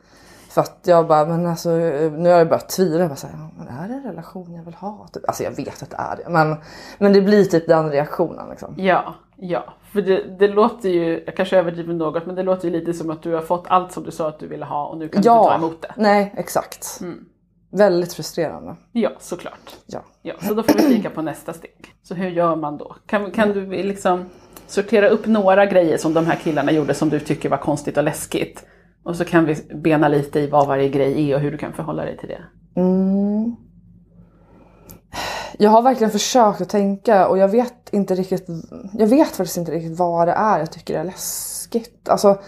För 0.51 0.61
att 0.61 0.81
jag 0.83 1.07
bara, 1.07 1.25
men 1.25 1.47
alltså 1.47 1.71
nu 1.71 2.31
har 2.31 2.39
jag 2.39 2.49
börjat 2.49 2.69
tvivla. 2.69 2.99
Jag 2.99 3.09
bara 3.09 3.17
så 3.17 3.27
här, 3.27 3.35
ja, 3.39 3.51
men 3.59 3.69
är 3.69 3.89
det 3.89 3.95
en 3.95 4.03
relation 4.03 4.55
jag 4.55 4.65
vill 4.65 4.75
ha? 4.75 5.09
Typ. 5.13 5.29
Alltså 5.29 5.43
jag 5.43 5.51
vet 5.51 5.83
att 5.83 5.91
det 5.91 5.97
är 5.97 6.17
det. 6.17 6.29
Men, 6.29 6.57
men 6.99 7.13
det 7.13 7.21
blir 7.21 7.45
typ 7.45 7.69
den 7.69 7.91
reaktionen 7.91 8.51
liksom. 8.51 8.75
Ja, 8.77 9.15
ja. 9.37 9.75
För 9.93 10.03
det, 10.03 10.39
det 10.39 10.49
låter 10.49 10.89
ju, 10.89 11.23
jag 11.27 11.37
kanske 11.37 11.59
överdriver 11.59 11.95
något, 11.95 12.27
men 12.27 12.35
det 12.35 12.43
låter 12.43 12.69
ju 12.69 12.79
lite 12.79 12.95
som 12.95 13.11
att 13.11 13.23
du 13.23 13.33
har 13.35 13.41
fått 13.43 13.65
allt 13.69 13.93
som 13.93 14.05
du 14.05 14.11
sa 14.11 14.29
att 14.29 14.39
du 14.39 14.47
ville 14.47 14.65
ha 14.65 14.87
och 14.87 14.99
nu 14.99 15.09
kan 15.09 15.23
du 15.23 15.29
inte 15.29 15.49
ta 15.49 15.55
emot 15.55 15.83
det. 15.83 15.93
nej 15.97 16.35
exakt. 16.37 17.01
Väldigt 17.73 18.13
frustrerande. 18.13 18.77
Ja, 18.93 19.11
såklart. 19.19 19.77
Ja. 19.87 20.01
Ja, 20.23 20.35
så 20.41 20.55
då 20.55 20.63
får 20.63 20.75
vi 20.75 20.97
kika 20.97 21.11
på 21.11 21.23
nästa 21.23 21.53
steg. 21.53 21.95
Så 22.03 22.15
hur 22.15 22.31
gör 22.31 22.57
man 22.57 22.79
då? 22.79 22.97
Kan, 23.07 23.31
kan 23.31 23.53
du 23.53 23.67
liksom 23.83 24.25
sortera 24.67 25.09
upp 25.09 25.27
några 25.27 25.67
grejer 25.67 25.97
som 25.97 26.15
de 26.15 26.27
här 26.27 26.37
killarna 26.37 26.73
gjorde 26.73 26.95
som 26.95 27.09
du 27.09 27.21
tycker 27.21 27.49
var 27.49 27.57
konstigt 27.57 27.97
och 27.97 28.05
läskigt? 28.05 28.65
Och 29.05 29.17
så 29.17 29.25
kan 29.25 29.45
vi 29.45 29.57
bena 29.75 30.09
lite 30.09 30.41
i 30.41 30.47
vad 30.47 30.67
varje 30.67 30.89
grej 30.89 31.31
är 31.31 31.35
och 31.35 31.41
hur 31.41 31.51
du 31.51 31.59
kan 31.59 31.73
förhålla 31.73 32.05
dig 32.05 32.17
till 32.17 32.29
det. 32.29 32.43
Jag 35.59 35.71
har 35.71 35.83
verkligen 35.83 36.11
försökt 36.11 36.61
att 36.61 36.69
tänka 36.69 37.29
och 37.29 37.39
jag 37.39 37.49
vet 37.49 37.91
inte 37.93 38.15
riktigt. 38.15 38.47
Jag 38.93 39.07
vet 39.07 39.29
faktiskt 39.29 39.57
inte 39.57 39.73
riktigt 39.73 39.99
vad 39.99 40.29
det 40.29 40.33
är 40.33 40.59
jag 40.59 40.73
tycker 40.73 40.99
är 41.01 41.05
läskigt. 41.05 42.09
Alltså. 42.09 42.41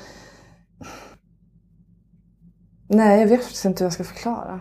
Nej, 2.89 3.21
jag 3.21 3.29
vet 3.29 3.43
faktiskt 3.43 3.65
inte 3.65 3.85
hur 3.85 3.87
jag 3.87 3.93
ska 3.93 4.05
förklara. 4.05 4.61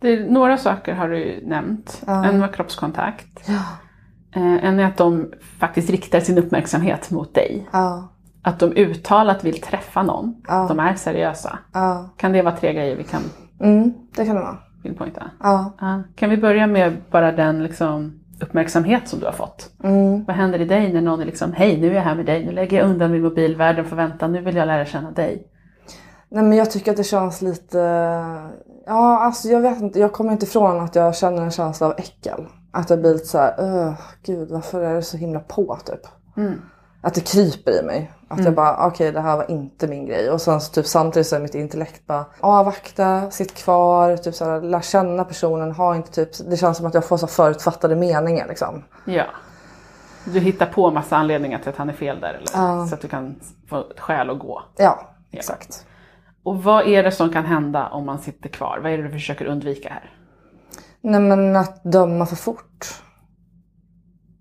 Det 0.00 0.08
är, 0.08 0.30
några 0.30 0.58
saker 0.58 0.94
har 0.94 1.08
du 1.08 1.42
nämnt. 1.46 2.02
En 2.06 2.40
var 2.40 2.48
kroppskontakt. 2.52 3.48
Ja. 3.48 3.62
Eh, 4.40 4.64
En 4.64 4.78
är 4.80 4.84
att 4.84 4.96
de 4.96 5.32
faktiskt 5.58 5.90
riktar 5.90 6.20
sin 6.20 6.38
uppmärksamhet 6.38 7.10
mot 7.10 7.34
dig. 7.34 7.68
Ja, 7.72 8.08
Att 8.42 8.58
de 8.60 8.72
uttalat 8.72 9.44
vill 9.44 9.60
träffa 9.60 10.02
någon. 10.02 10.42
Ja. 10.48 10.66
De 10.68 10.78
är 10.78 10.94
seriösa. 10.94 11.58
ja. 11.72 12.10
Kan 12.16 12.32
det 12.32 12.42
vara 12.42 12.56
tre 12.56 12.72
grejer 12.74 12.96
vi 12.96 13.04
kan 13.04 13.22
Mm, 13.60 13.92
det 14.16 14.26
kan 14.26 14.34
det 14.36 14.42
vara. 14.42 14.58
Pinpointa? 14.82 15.30
Ja. 15.40 15.72
Ja. 15.80 16.02
Kan 16.14 16.30
vi 16.30 16.36
börja 16.36 16.66
med 16.66 16.96
bara 17.10 17.32
den 17.32 17.62
liksom 17.62 18.20
uppmärksamhet 18.40 19.08
som 19.08 19.20
du 19.20 19.26
har 19.26 19.32
fått. 19.32 19.70
Mm. 19.84 20.24
Vad 20.24 20.36
händer 20.36 20.60
i 20.60 20.64
dig 20.64 20.92
när 20.92 21.00
någon 21.00 21.20
är 21.20 21.24
liksom, 21.24 21.52
hej 21.52 21.80
nu 21.80 21.90
är 21.90 21.94
jag 21.94 22.02
här 22.02 22.14
med 22.14 22.26
dig, 22.26 22.46
nu 22.46 22.52
lägger 22.52 22.78
jag 22.78 22.90
undan 22.90 23.10
min 23.10 23.22
mobil, 23.22 23.56
världen 23.56 23.84
får 23.84 23.96
vänta, 23.96 24.28
nu 24.28 24.40
vill 24.40 24.56
jag 24.56 24.66
lära 24.66 24.84
känna 24.84 25.10
dig. 25.10 25.46
Nej 26.28 26.42
men 26.44 26.58
jag 26.58 26.70
tycker 26.70 26.90
att 26.90 26.96
det 26.96 27.04
känns 27.04 27.42
lite... 27.42 27.78
Ja 28.86 29.18
alltså 29.20 29.48
jag 29.48 29.60
vet 29.60 29.80
inte, 29.80 30.00
jag 30.00 30.12
kommer 30.12 30.32
inte 30.32 30.46
ifrån 30.46 30.80
att 30.80 30.94
jag 30.94 31.16
känner 31.16 31.42
en 31.42 31.50
känsla 31.50 31.86
av 31.86 31.94
äckel. 31.98 32.46
Att 32.70 32.90
jag 32.90 33.00
blir 33.00 33.12
lite 33.12 33.26
såhär, 33.26 33.94
gud 34.22 34.50
varför 34.50 34.82
är 34.82 34.94
det 34.94 35.02
så 35.02 35.16
himla 35.16 35.40
på 35.40 35.78
typ. 35.84 36.00
Att 37.00 37.14
det 37.14 37.20
kryper 37.20 37.82
i 37.82 37.86
mig. 37.86 38.12
Att 38.32 38.44
jag 38.44 38.54
bara, 38.54 38.86
okej 38.86 39.12
det 39.12 39.20
här 39.20 39.36
var 39.36 39.50
inte 39.50 39.88
min 39.88 40.06
grej. 40.06 40.30
Och 40.30 40.40
sen 40.40 40.60
så 40.60 40.72
typ 40.72 40.86
samtidigt 40.86 41.26
så 41.26 41.36
är 41.36 41.40
mitt 41.40 41.54
intellekt 41.54 42.06
bara, 42.06 42.24
avvakta, 42.40 43.30
sitt 43.30 43.54
kvar, 43.54 44.16
typ 44.16 44.34
såhär, 44.34 44.60
lär 44.60 44.80
känna 44.80 45.24
personen, 45.24 45.72
ha 45.72 45.96
inte 45.96 46.10
typ, 46.12 46.50
det 46.50 46.56
känns 46.56 46.76
som 46.76 46.86
att 46.86 46.94
jag 46.94 47.04
får 47.04 47.16
så 47.16 47.26
förutfattade 47.26 47.96
meningar 47.96 48.48
liksom. 48.48 48.84
Ja. 49.04 49.24
Du 50.24 50.40
hittar 50.40 50.66
på 50.66 50.90
massa 50.90 51.16
anledningar 51.16 51.58
till 51.58 51.68
att 51.68 51.76
han 51.76 51.88
är 51.88 51.92
fel 51.92 52.20
där, 52.20 52.34
eller? 52.34 52.86
så 52.86 52.94
att 52.94 53.00
du 53.00 53.08
kan 53.08 53.40
få 53.68 53.84
skäl 53.96 54.30
att 54.30 54.38
gå. 54.38 54.62
Ja, 54.76 55.10
exakt. 55.30 55.86
Och 56.42 56.62
vad 56.62 56.86
är 56.88 57.02
det 57.02 57.12
som 57.12 57.32
kan 57.32 57.44
hända 57.44 57.88
om 57.88 58.06
man 58.06 58.18
sitter 58.18 58.48
kvar? 58.48 58.78
Vad 58.82 58.92
är 58.92 58.98
det 58.98 59.04
du 59.04 59.10
försöker 59.10 59.44
undvika 59.44 59.88
här? 59.88 60.10
Nej 61.00 61.20
men 61.20 61.56
att 61.56 61.84
döma 61.84 62.26
för 62.26 62.36
fort. 62.36 63.02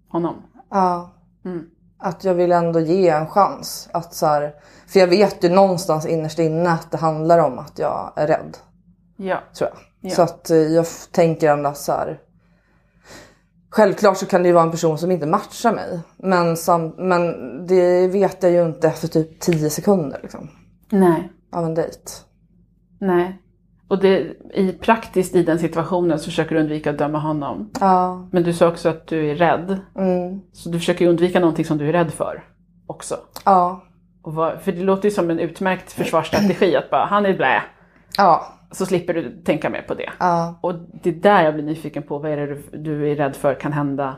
Honom? 0.10 0.36
Ja. 0.70 1.12
Mm. 1.46 1.66
Att 2.02 2.24
jag 2.24 2.34
vill 2.34 2.52
ändå 2.52 2.80
ge 2.80 3.10
en 3.10 3.28
chans. 3.28 3.90
Att 3.94 4.14
så 4.14 4.26
här, 4.26 4.56
för 4.88 5.00
jag 5.00 5.08
vet 5.08 5.44
ju 5.44 5.50
någonstans 5.50 6.06
innerst 6.06 6.40
inne 6.40 6.72
att 6.72 6.92
det 6.92 6.98
handlar 6.98 7.40
om 7.40 7.60
att 7.60 7.80
jag 7.80 8.14
är 8.16 8.28
rädd. 8.28 8.58
Ja. 9.18 9.40
Tror 9.58 9.70
jag. 9.70 9.80
Ja. 10.02 10.16
Så 10.16 10.22
att 10.22 10.50
eh, 10.50 10.58
jag 10.58 10.86
tänker 11.12 11.50
ändå 11.50 11.70
att 11.70 11.78
så 11.78 11.92
här. 11.92 12.20
Självklart 13.70 14.18
så 14.18 14.26
kan 14.26 14.44
det 14.44 14.48
ju 14.48 14.54
vara 14.54 14.64
en 14.64 14.72
person 14.72 14.98
som 14.98 15.12
inte 15.12 15.26
matchar 15.26 15.74
mig. 15.74 16.00
Men, 16.18 16.58
sam, 16.58 16.94
men 16.98 17.36
det 17.68 18.08
vet 18.08 18.44
jag 18.44 18.52
ju 18.52 18.66
inte 18.66 18.88
efter 18.88 19.08
typ 19.08 19.40
10 19.40 19.70
sekunder 19.70 20.20
liksom, 20.22 20.50
Nej. 20.90 21.32
av 21.52 21.66
en 21.66 21.76
dejt. 21.76 22.12
Nej. 23.00 23.41
Och 23.92 24.00
det, 24.00 24.36
i, 24.54 24.72
praktiskt 24.72 25.36
i 25.36 25.44
den 25.44 25.60
situationen 25.60 26.20
så 26.20 26.26
försöker 26.26 26.56
du 26.56 26.62
undvika 26.62 26.90
att 26.90 26.98
döma 26.98 27.20
honom. 27.20 27.70
Ja. 27.80 28.28
Men 28.32 28.44
du 28.44 28.54
sa 28.54 28.68
också 28.68 28.90
att 28.90 29.08
du 29.08 29.32
är 29.32 29.36
rädd. 29.36 29.80
Mm. 29.96 30.42
Så 30.54 30.70
du 30.70 30.80
försöker 30.80 31.08
undvika 31.08 31.40
någonting 31.40 31.66
som 31.66 31.78
du 31.78 31.90
är 31.90 31.94
rädd 31.94 32.12
för 32.12 32.44
också. 32.88 33.18
Ja. 33.46 33.84
Och 34.22 34.34
vad, 34.34 34.62
för 34.62 34.72
det 34.72 34.82
låter 34.82 35.10
ju 35.10 35.16
som 35.16 35.30
en 35.30 35.40
utmärkt 35.40 35.92
försvarsstrategi 35.92 36.76
att 36.76 36.90
bara, 36.90 37.06
han 37.06 37.26
är 37.26 37.38
blä. 37.38 37.64
Ja. 38.18 38.46
Så 38.72 38.86
slipper 38.86 39.14
du 39.14 39.42
tänka 39.44 39.70
mer 39.70 39.82
på 39.82 39.94
det. 39.94 40.10
Ja. 40.20 40.60
Och 40.62 40.74
det 41.04 41.10
är 41.10 41.14
där 41.14 41.44
jag 41.44 41.54
blir 41.54 41.64
nyfiken 41.64 42.04
på, 42.04 42.18
vad 42.18 42.32
är 42.32 42.38
det 42.38 42.46
du, 42.46 42.78
du 42.78 43.12
är 43.12 43.16
rädd 43.16 43.36
för 43.36 43.54
kan 43.54 43.74
hända 43.74 44.16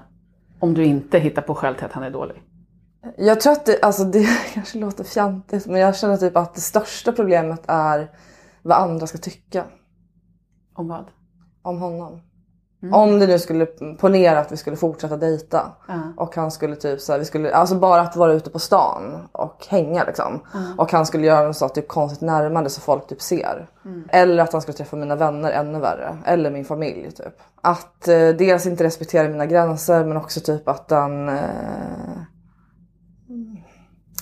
om 0.59 0.73
du 0.73 0.83
inte 0.83 1.19
hittar 1.19 1.41
på 1.41 1.55
skäl 1.55 1.75
till 1.75 1.85
att 1.85 1.93
han 1.93 2.03
är 2.03 2.11
dålig? 2.11 2.43
Jag 3.17 3.41
tror 3.41 3.53
att 3.53 3.65
det, 3.65 3.81
alltså 3.81 4.03
det 4.03 4.27
kanske 4.53 4.77
låter 4.77 5.03
fjantigt 5.03 5.67
men 5.67 5.81
jag 5.81 5.95
känner 5.95 6.17
typ 6.17 6.37
att 6.37 6.55
det 6.55 6.61
största 6.61 7.11
problemet 7.11 7.63
är 7.67 8.09
vad 8.63 8.77
andra 8.77 9.07
ska 9.07 9.17
tycka 9.17 9.63
Om 10.75 10.87
vad? 10.87 11.05
om 11.61 11.77
honom. 11.81 12.21
Om 12.91 13.19
det 13.19 13.27
nu 13.27 13.39
skulle 13.39 13.65
ponera 13.99 14.39
att 14.39 14.51
vi 14.51 14.57
skulle 14.57 14.75
fortsätta 14.75 15.17
dejta 15.17 15.71
Ja. 15.87 15.99
och 16.17 16.35
han 16.35 16.51
skulle 16.51 16.75
typ 16.75 17.01
så 17.01 17.11
här, 17.11 17.19
vi 17.19 17.25
skulle, 17.25 17.55
alltså 17.55 17.75
bara 17.75 18.01
att 18.01 18.15
vara 18.15 18.33
ute 18.33 18.49
på 18.49 18.59
stan 18.59 19.27
och 19.31 19.65
hänga 19.69 20.03
liksom. 20.03 20.39
Och 20.77 20.91
han 20.91 21.05
skulle 21.05 21.27
göra 21.27 21.47
något 21.47 21.57
så 21.57 21.69
typ 21.69 21.87
konstigt 21.87 22.21
närmande 22.21 22.69
så 22.69 22.81
folk 22.81 23.07
typ 23.07 23.21
ser. 23.21 23.69
Eller 24.09 24.43
att 24.43 24.53
han 24.53 24.61
skulle 24.61 24.77
träffa 24.77 24.95
mina 24.97 25.15
vänner 25.15 25.51
ännu 25.51 25.79
värre. 25.79 26.17
Eller 26.25 26.51
min 26.51 26.65
familj 26.65 27.11
typ. 27.11 27.39
Att 27.61 28.07
eh, 28.07 28.29
dels 28.29 28.65
inte 28.65 28.83
respektera 28.83 29.29
mina 29.29 29.45
gränser 29.45 30.05
men 30.05 30.17
också 30.17 30.39
typ 30.39 30.67
att 30.67 30.91
han 30.91 31.29
eh, 31.29 31.35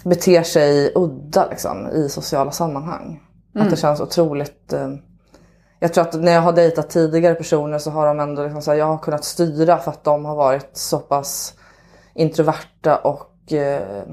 beter 0.03 0.43
sig 0.43 0.91
udda 0.95 1.47
liksom 1.49 1.87
i 1.87 2.09
sociala 2.09 2.51
sammanhang. 2.51 3.21
Att 3.55 3.69
det 3.69 3.77
känns 3.77 4.01
otroligt 4.01 4.73
eh, 4.73 4.89
jag 5.83 5.93
tror 5.93 6.03
att 6.03 6.13
när 6.13 6.31
jag 6.31 6.41
har 6.41 6.53
dejtat 6.53 6.89
tidigare 6.89 7.35
personer 7.35 7.77
så 7.77 7.91
har 7.91 8.07
de 8.07 8.19
ändå 8.19 8.43
liksom 8.43 8.61
så 8.61 8.71
här, 8.71 8.77
jag 8.77 8.85
har 8.85 8.97
kunnat 8.97 9.23
styra 9.23 9.77
för 9.77 9.91
att 9.91 10.03
de 10.03 10.25
har 10.25 10.35
varit 10.35 10.69
så 10.73 10.99
pass 10.99 11.53
introverta 12.15 12.97
och 12.97 13.53
eh, 13.53 14.03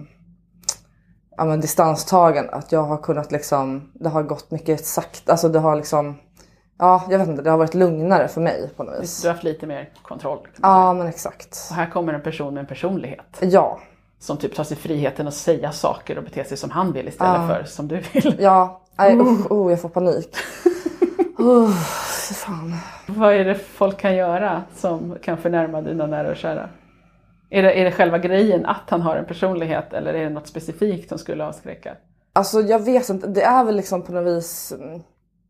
ja, 1.37 1.45
men 1.45 1.61
distanstagen. 1.61 2.51
Att 2.53 2.73
jag 2.73 2.83
har 2.83 2.97
kunnat 2.97 3.33
liksom, 3.33 3.91
det 3.95 4.09
har 4.09 4.23
gått 4.23 4.51
mycket 4.51 4.87
sakta, 4.87 5.33
alltså 5.33 5.49
det 5.49 5.59
har 5.59 5.77
liksom, 5.77 6.19
ja 6.79 7.03
jag 7.11 7.19
vet 7.19 7.29
inte, 7.29 7.43
det 7.43 7.51
har 7.51 7.59
varit 7.59 7.75
lugnare 7.75 8.29
för 8.29 8.41
mig 8.41 8.71
på 8.77 8.83
något 8.83 9.03
vis. 9.03 9.23
Du 9.23 9.29
har 9.29 9.33
haft 9.35 9.45
lite 9.45 9.67
mer 9.67 9.93
kontroll. 10.03 10.49
Ja 10.63 10.95
men 10.95 11.07
exakt. 11.07 11.67
Och 11.71 11.77
här 11.77 11.91
kommer 11.91 12.13
en 12.13 12.23
person 12.23 12.55
med 12.55 12.61
en 12.61 12.67
personlighet 12.67 13.39
Ja, 13.41 13.81
som 14.19 14.37
typ 14.37 14.55
tar 14.55 14.65
sig 14.65 14.77
friheten 14.77 15.29
att 15.29 15.35
säga 15.35 15.73
saker 15.73 16.19
och 16.19 16.25
bete 16.25 16.45
sig 16.45 16.57
som 16.57 16.71
han 16.71 16.93
vill 16.93 17.09
istället 17.09 17.49
för 17.49 17.65
som 17.65 17.89
du 17.89 18.01
vill. 18.13 18.37
ja, 18.39 18.83
nej 18.99 19.19
usch, 19.21 19.51
oh, 19.53 19.71
jag 19.71 19.81
får 19.81 19.89
panik. 19.89 20.37
Oh, 21.41 21.71
fan. 22.35 22.75
Vad 23.07 23.35
är 23.35 23.45
det 23.45 23.55
folk 23.55 23.99
kan 23.99 24.17
göra 24.17 24.63
som 24.75 25.17
kan 25.23 25.39
förnärma 25.39 25.81
dina 25.81 26.07
nära 26.07 26.31
och 26.31 26.37
kära? 26.37 26.69
Är 27.51 27.63
det, 27.63 27.73
är 27.81 27.85
det 27.85 27.93
själva 27.93 28.19
grejen 28.19 28.67
att 28.67 28.91
han 28.91 29.03
har 29.03 29.17
en 29.17 29.25
personlighet 29.27 29.93
eller 29.93 30.15
är 30.15 30.25
det 30.25 30.31
något 30.31 30.47
specifikt 30.47 31.09
som 31.09 31.19
skulle 31.19 31.45
avskräcka? 31.47 31.97
Alltså 32.33 32.61
jag 32.61 32.85
vet 32.85 33.09
inte, 33.09 33.27
det 33.27 33.43
är 33.43 33.65
väl 33.65 33.77
liksom 33.77 34.03
på 34.03 34.13
något 34.13 34.27
vis... 34.37 34.73
mm, 34.73 35.03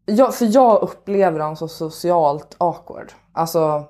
Jag, 0.06 0.34
för 0.34 0.46
jag 0.54 0.82
upplever 0.82 1.38
dem 1.38 1.56
så 1.56 1.68
socialt 1.68 2.56
awkward. 2.58 3.12
Alltså... 3.32 3.84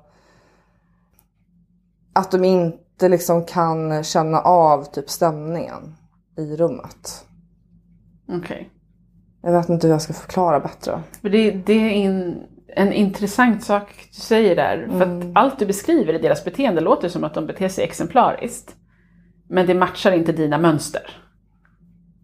Att 2.12 2.30
de 2.30 2.44
inte 2.44 3.08
liksom 3.08 3.44
kan 3.44 4.04
känna 4.04 4.40
av 4.40 4.84
typ 4.84 5.10
stämningen 5.10 5.96
i 6.36 6.56
rummet. 6.56 7.24
Okej. 8.28 8.70
Jag 9.42 9.52
vet 9.52 9.68
inte 9.68 9.87
hur 9.87 9.95
jag 9.95 10.02
ska 10.02 10.12
förklara 10.12 10.61
bättre. 10.61 11.00
För 11.23 11.28
det, 11.28 11.50
det 11.50 11.73
är 11.73 11.90
in, 11.90 12.42
en 12.66 12.92
intressant 12.92 13.64
sak 13.64 14.09
du 14.14 14.21
säger 14.21 14.57
där. 14.57 14.88
För 14.99 15.02
att 15.02 15.25
allt 15.35 15.59
du 15.59 15.66
beskriver 15.66 16.14
i 16.14 16.18
deras 16.18 16.45
beteende 16.45 16.80
låter 16.80 17.09
som 17.09 17.25
att 17.25 17.35
de 17.35 17.47
beter 17.47 17.68
sig 17.68 17.85
exemplariskt. 17.85 18.76
Men 19.49 19.66
det 19.66 19.75
matchar 19.75 20.12
inte 20.12 20.33
dina 20.33 20.59
mönster. 20.59 21.02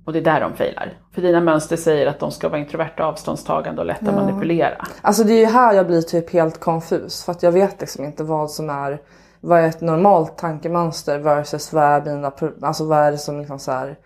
Och 0.04 0.12
det 0.12 0.18
är 0.18 0.25
där 0.25 0.40
de 0.40 0.54
failar. 0.56 0.92
För 1.14 1.23
dina 1.23 1.40
mönster 1.40 1.76
säger 1.76 2.06
att 2.06 2.18
de 2.18 2.30
ska 2.30 2.49
vara 2.49 2.61
introverta, 2.61 3.04
avståndstagande 3.04 3.80
och 3.80 3.87
lätta 3.87 4.11
att 4.11 4.14
manipulera. 4.14 4.87
Alltså 5.02 5.25
det 5.25 5.33
är 5.33 5.40
ju 5.40 5.47
här 5.47 5.75
jag 5.75 5.87
blir 5.87 6.02
typ 6.02 6.30
helt 6.30 6.61
konfus. 6.61 7.25
För 7.25 7.33
att 7.33 7.42
jag 7.42 7.52
vet 7.52 7.80
liksom 7.80 8.04
inte 8.04 8.25
vad 8.25 8.50
som 8.50 8.71
är... 8.71 9.00
Vad 9.40 9.61
är 9.61 9.68
ett 9.68 9.80
normalt 9.80 10.38
tankemönster 10.38 11.18
versus 11.18 11.73
vad 11.73 11.85
är 11.85 12.04
mina... 12.04 12.33
Alltså 12.62 12.85
vad 12.85 12.99
är 12.99 13.12
det 13.12 13.18
som 13.18 13.38
liksom 13.38 13.59
så 13.59 13.73
här... 13.73 13.97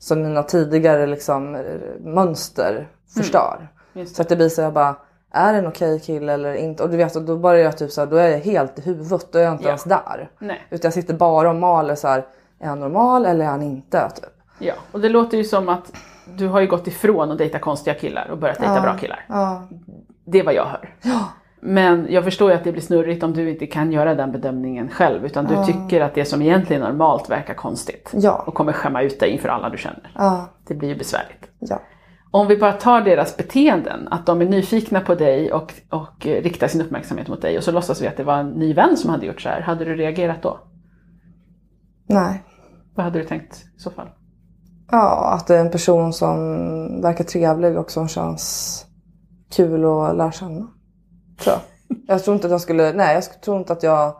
Som 0.00 0.22
mina 0.22 0.42
tidigare 0.42 1.06
liksom 1.06 1.58
mönster 2.00 2.88
förstör. 3.14 3.68
Just 3.92 4.16
Så 4.16 4.22
att 4.22 4.28
det 4.28 4.36
blir 4.36 4.48
så 4.48 4.60
jag 4.60 4.72
bara... 4.72 4.94
Är 5.32 5.52
det 5.52 5.58
en 5.58 5.66
okej 5.66 6.00
kille 6.00 6.32
eller 6.32 6.54
inte? 6.54 6.82
Och 6.82 6.90
du 6.90 6.96
vet, 6.96 7.16
och 7.16 7.22
då 7.22 7.36
börjar 7.36 7.64
jag 7.64 7.78
typ 7.78 7.90
så 7.90 8.00
här, 8.00 8.08
då 8.08 8.16
är 8.16 8.28
jag 8.28 8.38
helt 8.38 8.78
i 8.78 8.82
huvudet. 8.82 9.32
Då 9.32 9.38
är 9.38 9.42
jag 9.42 9.52
inte 9.52 9.64
Ja. 9.64 9.68
ens 9.68 9.84
där. 9.84 10.30
Nej. 10.38 10.66
Utan 10.70 10.88
jag 10.88 10.94
sitter 10.94 11.14
bara 11.14 11.48
och 11.50 11.56
maler 11.56 11.94
så 11.94 12.08
här. 12.08 12.26
Är 12.60 12.68
han 12.68 12.80
normal 12.80 13.26
eller 13.26 13.44
är 13.44 13.48
han 13.48 13.62
inte? 13.62 14.10
Typ. 14.14 14.24
Ja, 14.58 14.74
och 14.92 15.00
det 15.00 15.08
låter 15.08 15.38
ju 15.38 15.44
som 15.44 15.68
att 15.68 15.92
du 16.36 16.48
har 16.48 16.60
ju 16.60 16.66
gått 16.66 16.86
ifrån 16.86 17.30
att 17.32 17.38
dejta 17.38 17.58
konstiga 17.58 17.94
killar 17.94 18.28
och 18.30 18.38
börjat 18.38 18.58
dejta 18.58 18.80
bra 18.80 18.96
killar. 18.96 19.24
Ja. 19.28 19.62
Det 20.24 20.38
är 20.38 20.44
vad 20.44 20.54
jag 20.54 20.64
hör. 20.64 20.94
Men 21.62 22.06
jag 22.10 22.24
förstår 22.24 22.50
ju 22.50 22.56
att 22.56 22.64
det 22.64 22.72
blir 22.72 22.82
snurrigt 22.82 23.22
om 23.22 23.32
du 23.32 23.50
inte 23.50 23.66
kan 23.66 23.92
göra 23.92 24.14
den 24.14 24.32
bedömningen 24.32 24.88
själv. 24.88 25.26
Utan 25.26 25.46
du 25.46 25.64
tycker 25.64 26.00
att 26.00 26.14
det 26.14 26.24
som 26.24 26.42
egentligen 26.42 26.82
är 26.82 26.88
normalt 26.88 27.30
verkar 27.30 27.54
konstigt. 27.54 28.10
Ja. 28.14 28.44
Och 28.46 28.54
kommer 28.54 28.72
skämma 28.72 29.02
ut 29.02 29.20
dig 29.20 29.30
inför 29.30 29.48
alla 29.48 29.70
du 29.70 29.78
känner. 29.78 30.12
Ja. 30.14 30.48
Det 30.68 30.74
blir 30.74 30.88
ju 30.88 30.96
besvärligt. 30.96 31.50
Ja. 31.58 31.80
Om 32.30 32.46
vi 32.46 32.56
bara 32.56 32.72
tar 32.72 33.00
deras 33.00 33.36
beteenden, 33.36 34.08
att 34.10 34.26
de 34.26 34.40
är 34.40 34.46
nyfikna 34.46 35.00
på 35.00 35.14
dig 35.14 35.52
och, 35.52 35.74
och 35.88 36.26
riktar 36.26 36.68
sin 36.68 36.80
uppmärksamhet 36.80 37.28
mot 37.28 37.42
dig 37.42 37.58
och 37.58 37.64
så 37.64 37.72
låtsas 37.72 38.02
vi 38.02 38.06
att 38.06 38.16
det 38.16 38.24
var 38.24 38.36
en 38.36 38.50
ny 38.50 38.74
vän 38.74 38.96
som 38.96 39.10
hade 39.10 39.26
gjort 39.26 39.40
så 39.40 39.48
här. 39.48 39.60
Hade 39.60 39.84
du 39.84 39.96
reagerat 39.96 40.42
då? 40.42 40.60
Nej. 42.06 42.44
Vad 42.94 43.04
hade 43.04 43.18
du 43.18 43.24
tänkt 43.24 43.54
i 43.76 43.80
så 43.80 43.90
fall? 43.90 44.08
Ja, 44.90 45.34
att 45.34 45.46
det 45.46 45.56
är 45.56 45.60
en 45.60 45.70
person 45.70 46.12
som 46.12 46.38
verkar 47.02 47.24
trevlig 47.24 47.78
och 47.78 47.90
som 47.90 48.08
känns 48.08 48.86
kul 49.56 49.84
att 49.84 50.16
lära 50.16 50.32
känna. 50.32 50.68
Tror 51.40 51.54
jag. 51.56 51.60
Jag 52.06 52.24
tror 52.24 52.34
inte 52.34 52.46
att 52.46 52.50
jag 52.50 52.60
skulle, 52.60 52.92
nej 52.92 53.14
jag 53.14 53.40
tror 53.42 53.58
inte 53.58 53.72
att 53.72 53.82
jag, 53.82 54.14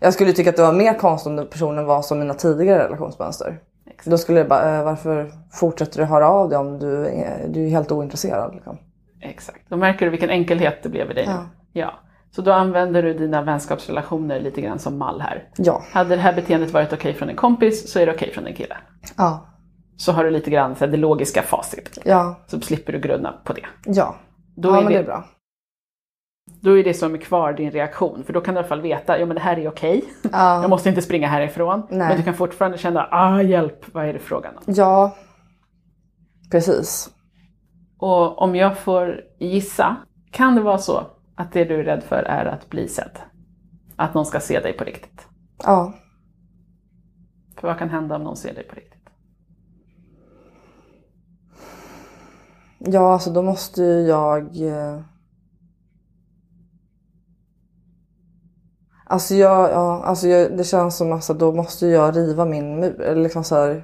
jag 0.00 0.14
skulle 0.14 0.32
tycka 0.32 0.50
att 0.50 0.56
det 0.56 0.62
var 0.62 0.72
mer 0.72 0.98
konstigt 0.98 1.26
om 1.30 1.36
den 1.36 1.46
personen 1.46 1.84
var 1.84 2.02
som 2.02 2.18
mina 2.18 2.34
tidigare 2.34 2.84
relationsmönster. 2.84 3.58
Exakt. 3.86 4.06
Då 4.10 4.18
skulle 4.18 4.38
jag 4.38 4.48
bara, 4.48 4.76
eh, 4.78 4.84
varför 4.84 5.32
fortsätter 5.52 5.98
du 5.98 6.04
höra 6.04 6.28
av 6.28 6.48
dig 6.48 6.58
om 6.58 6.78
du 6.78 7.06
är, 7.06 7.46
du 7.48 7.64
är 7.66 7.68
helt 7.70 7.92
ointresserad? 7.92 8.54
Liksom. 8.54 8.78
Exakt. 9.20 9.58
Då 9.68 9.76
märker 9.76 10.04
du 10.04 10.10
vilken 10.10 10.30
enkelhet 10.30 10.82
det 10.82 10.88
blev 10.88 11.10
i 11.10 11.14
dig. 11.14 11.24
Ja. 11.28 11.44
Ja. 11.72 11.92
Så 12.30 12.42
då 12.42 12.52
använder 12.52 13.02
du 13.02 13.14
dina 13.14 13.42
vänskapsrelationer 13.42 14.40
lite 14.40 14.60
grann 14.60 14.78
som 14.78 14.98
mall 14.98 15.20
här. 15.20 15.48
Ja. 15.56 15.82
Hade 15.92 16.16
det 16.16 16.22
här 16.22 16.32
beteendet 16.32 16.70
varit 16.70 16.92
okej 16.92 17.14
från 17.14 17.28
en 17.28 17.36
kompis 17.36 17.92
så 17.92 17.98
är 17.98 18.06
det 18.06 18.12
okej 18.14 18.32
från 18.34 18.46
en 18.46 18.54
kille. 18.54 18.76
Ja. 19.16 19.46
Så 19.96 20.12
har 20.12 20.24
du 20.24 20.30
lite 20.30 20.50
grann 20.50 20.76
så 20.76 20.84
här, 20.84 20.92
det 20.92 20.96
logiska 20.98 21.42
facit. 21.42 21.98
Ja. 22.04 22.34
Så 22.46 22.60
slipper 22.60 22.92
du 22.92 23.00
grunna 23.00 23.34
på 23.44 23.52
det. 23.52 23.66
Ja. 23.86 24.14
Då 24.56 24.68
ja 24.68 24.76
är 24.76 24.80
men 24.82 24.88
vi- 24.88 24.94
det 24.94 25.00
är 25.00 25.04
bra. 25.04 25.24
Då 26.44 26.78
är 26.78 26.84
det 26.84 26.94
som 26.94 27.14
är 27.14 27.18
kvar 27.18 27.52
din 27.52 27.70
reaktion, 27.70 28.24
för 28.24 28.32
då 28.32 28.40
kan 28.40 28.54
du 28.54 28.58
i 28.58 28.60
alla 28.60 28.68
fall 28.68 28.80
veta, 28.80 29.18
ja 29.18 29.26
men 29.26 29.34
det 29.34 29.42
här 29.42 29.58
är 29.58 29.68
okej. 29.68 30.04
Ja. 30.32 30.60
Jag 30.60 30.70
måste 30.70 30.88
inte 30.88 31.02
springa 31.02 31.28
härifrån. 31.28 31.82
Nej. 31.90 32.08
Men 32.08 32.16
du 32.16 32.22
kan 32.22 32.34
fortfarande 32.34 32.78
känna, 32.78 33.08
ah 33.10 33.42
hjälp, 33.42 33.94
vad 33.94 34.04
är 34.04 34.12
det 34.12 34.18
frågan 34.18 34.56
om? 34.56 34.62
Ja, 34.66 35.16
precis. 36.50 37.10
Och 37.98 38.42
om 38.42 38.56
jag 38.56 38.78
får 38.78 39.20
gissa, 39.38 39.96
kan 40.30 40.54
det 40.54 40.60
vara 40.60 40.78
så 40.78 41.06
att 41.34 41.52
det 41.52 41.64
du 41.64 41.80
är 41.80 41.84
rädd 41.84 42.02
för 42.02 42.22
är 42.22 42.44
att 42.44 42.70
bli 42.70 42.88
sedd? 42.88 43.18
Att 43.96 44.14
någon 44.14 44.26
ska 44.26 44.40
se 44.40 44.60
dig 44.60 44.72
på 44.72 44.84
riktigt? 44.84 45.26
Ja. 45.62 45.94
För 47.56 47.68
vad 47.68 47.78
kan 47.78 47.90
hända 47.90 48.16
om 48.16 48.22
någon 48.22 48.36
ser 48.36 48.54
dig 48.54 48.64
på 48.64 48.74
riktigt? 48.74 49.08
Ja, 52.78 53.12
alltså 53.12 53.30
då 53.30 53.42
måste 53.42 53.82
ju 53.82 54.00
jag... 54.00 54.56
Alltså, 59.12 59.34
jag, 59.34 59.70
ja, 59.70 60.02
alltså 60.04 60.28
jag, 60.28 60.56
det 60.56 60.64
känns 60.64 60.96
som 60.96 61.12
att 61.12 61.26
då 61.26 61.52
måste 61.52 61.86
jag 61.86 62.16
riva 62.16 62.44
min 62.44 62.80
mur. 62.80 63.00
Eller 63.00 63.22
liksom 63.22 63.44
så 63.44 63.54
här... 63.54 63.82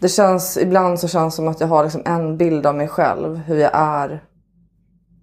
Det 0.00 0.08
känns, 0.08 0.56
ibland 0.56 1.00
så 1.00 1.08
känns 1.08 1.34
det 1.34 1.36
som 1.36 1.48
att 1.48 1.60
jag 1.60 1.68
har 1.68 1.84
liksom 1.84 2.02
en 2.04 2.36
bild 2.36 2.66
av 2.66 2.74
mig 2.74 2.88
själv, 2.88 3.36
hur 3.36 3.56
jag 3.56 3.70
är 3.74 4.24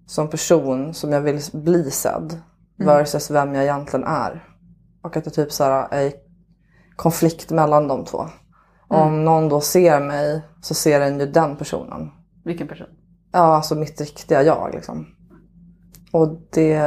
som 0.06 0.28
person 0.28 0.94
som 0.94 1.12
jag 1.12 1.20
vill 1.20 1.40
bli 1.52 1.90
sedd. 1.90 2.40
Versus 2.76 3.30
vem 3.30 3.54
jag 3.54 3.64
egentligen 3.64 4.06
är. 4.06 4.48
Och 5.02 5.16
att 5.16 5.24
det 5.24 5.30
typ 5.30 5.52
så 5.52 5.64
här 5.64 5.88
är 5.90 6.12
konflikt 6.96 7.50
mellan 7.50 7.88
de 7.88 8.04
två. 8.04 8.26
Om 8.88 9.24
någon 9.24 9.48
då 9.48 9.60
ser 9.60 10.00
mig 10.00 10.42
så 10.62 10.74
ser 10.74 11.00
den 11.00 11.20
ju 11.20 11.26
den 11.26 11.56
personen. 11.56 12.10
Vilken 12.44 12.68
person? 12.68 12.88
Ja, 13.32 13.56
alltså 13.56 13.74
mitt 13.74 14.00
riktiga 14.00 14.42
jag 14.42 14.70
liksom. 14.74 15.06
Och 16.14 16.40
det... 16.50 16.80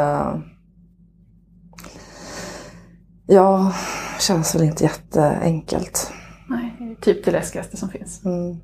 Ja, 3.27 3.74
känns 4.19 4.55
väl 4.55 4.63
inte 4.63 4.84
jätteenkelt. 4.84 6.12
Nej, 6.50 6.75
det 6.79 6.91
är 6.91 6.96
typ 6.96 7.25
det 7.25 7.31
läskigaste 7.31 7.77
som 7.77 7.89
finns. 7.89 8.25
Mm. 8.25 8.57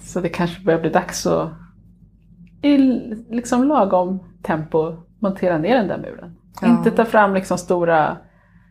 Så 0.00 0.20
det 0.20 0.28
kanske 0.28 0.64
börjar 0.64 0.80
bli 0.80 0.90
dags 0.90 1.26
att 1.26 1.50
i 2.62 2.78
liksom 3.30 3.68
lagom 3.68 4.18
tempo 4.42 4.96
montera 5.18 5.58
ner 5.58 5.76
den 5.76 5.88
där 5.88 5.98
muren. 5.98 6.36
Ja. 6.60 6.68
Inte 6.68 6.90
ta 6.90 7.04
fram 7.04 7.34
liksom 7.34 7.58
stora 7.58 8.16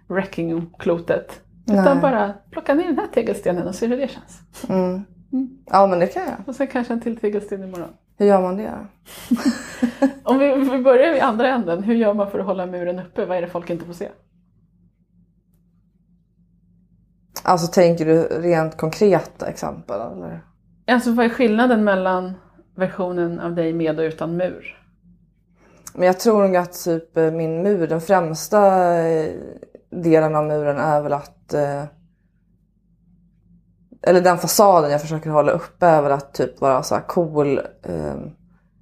wrecking-klotet. 0.08 1.42
Utan 1.66 1.84
Nej. 1.84 2.02
bara 2.02 2.34
plocka 2.52 2.74
ner 2.74 2.88
den 2.88 2.98
här 2.98 3.08
tegelstenen 3.08 3.68
och 3.68 3.76
se 3.76 3.88
hur 3.88 3.98
det 3.98 4.12
känns. 4.12 4.42
Mm. 4.70 5.02
Ja, 5.66 5.88
men 5.88 6.00
det 6.00 6.08
kan 6.08 6.24
jag. 6.24 6.36
Och 6.46 6.56
sen 6.56 6.68
kanske 6.68 6.94
en 6.94 7.02
till 7.02 7.18
tegelsten 7.18 7.64
imorgon. 7.64 7.94
Hur 8.18 8.26
gör 8.26 8.42
man 8.42 8.58
det? 8.58 8.74
Om 10.24 10.40
vi, 10.40 10.56
vi 10.56 10.84
börjar 10.84 11.16
i 11.16 11.20
andra 11.20 11.48
änden, 11.48 11.84
hur 11.84 11.96
gör 11.96 12.14
man 12.14 12.32
för 12.32 12.40
att 12.40 12.46
hålla 12.46 12.66
muren 12.66 13.00
uppe? 13.00 13.26
Vad 13.26 13.38
är 13.38 13.42
det 13.42 13.48
folk 13.48 13.70
inte 13.70 13.86
får 13.86 13.94
se? 13.94 14.10
Alltså 17.44 17.68
tänker 17.68 18.06
du 18.06 18.24
rent 18.24 18.78
konkreta 18.78 19.48
exempel 19.48 20.02
eller? 20.02 20.42
Alltså 20.88 21.12
vad 21.12 21.26
är 21.26 21.30
skillnaden 21.30 21.84
mellan 21.84 22.34
versionen 22.76 23.40
av 23.40 23.56
dig 23.56 23.74
med 23.74 24.00
och 24.00 24.04
utan 24.04 24.38
mur? 24.38 24.78
Men 25.94 26.08
jag 26.08 26.20
tror 26.20 26.44
nog 26.44 26.56
att 26.56 26.84
typ 26.84 27.18
eh, 27.18 27.32
min 27.32 27.64
mur, 27.64 27.88
den 27.88 28.02
främsta 28.02 28.94
eh, 29.00 29.34
delen 29.90 30.36
av 30.36 30.46
muren 30.46 30.78
är 30.78 31.02
väl 31.02 31.14
att... 31.14 31.54
Eller 34.08 34.22
den 34.22 34.38
fasaden 34.38 34.92
jag 34.92 35.02
försöker 35.02 35.30
hålla 35.30 35.52
uppe 35.52 36.02
väl 36.02 36.12
att 36.12 36.34
typ 36.34 36.62
vara 36.62 36.84
så 36.84 36.96
här 36.96 37.02
cool, 37.02 37.58
eh, 37.84 38.16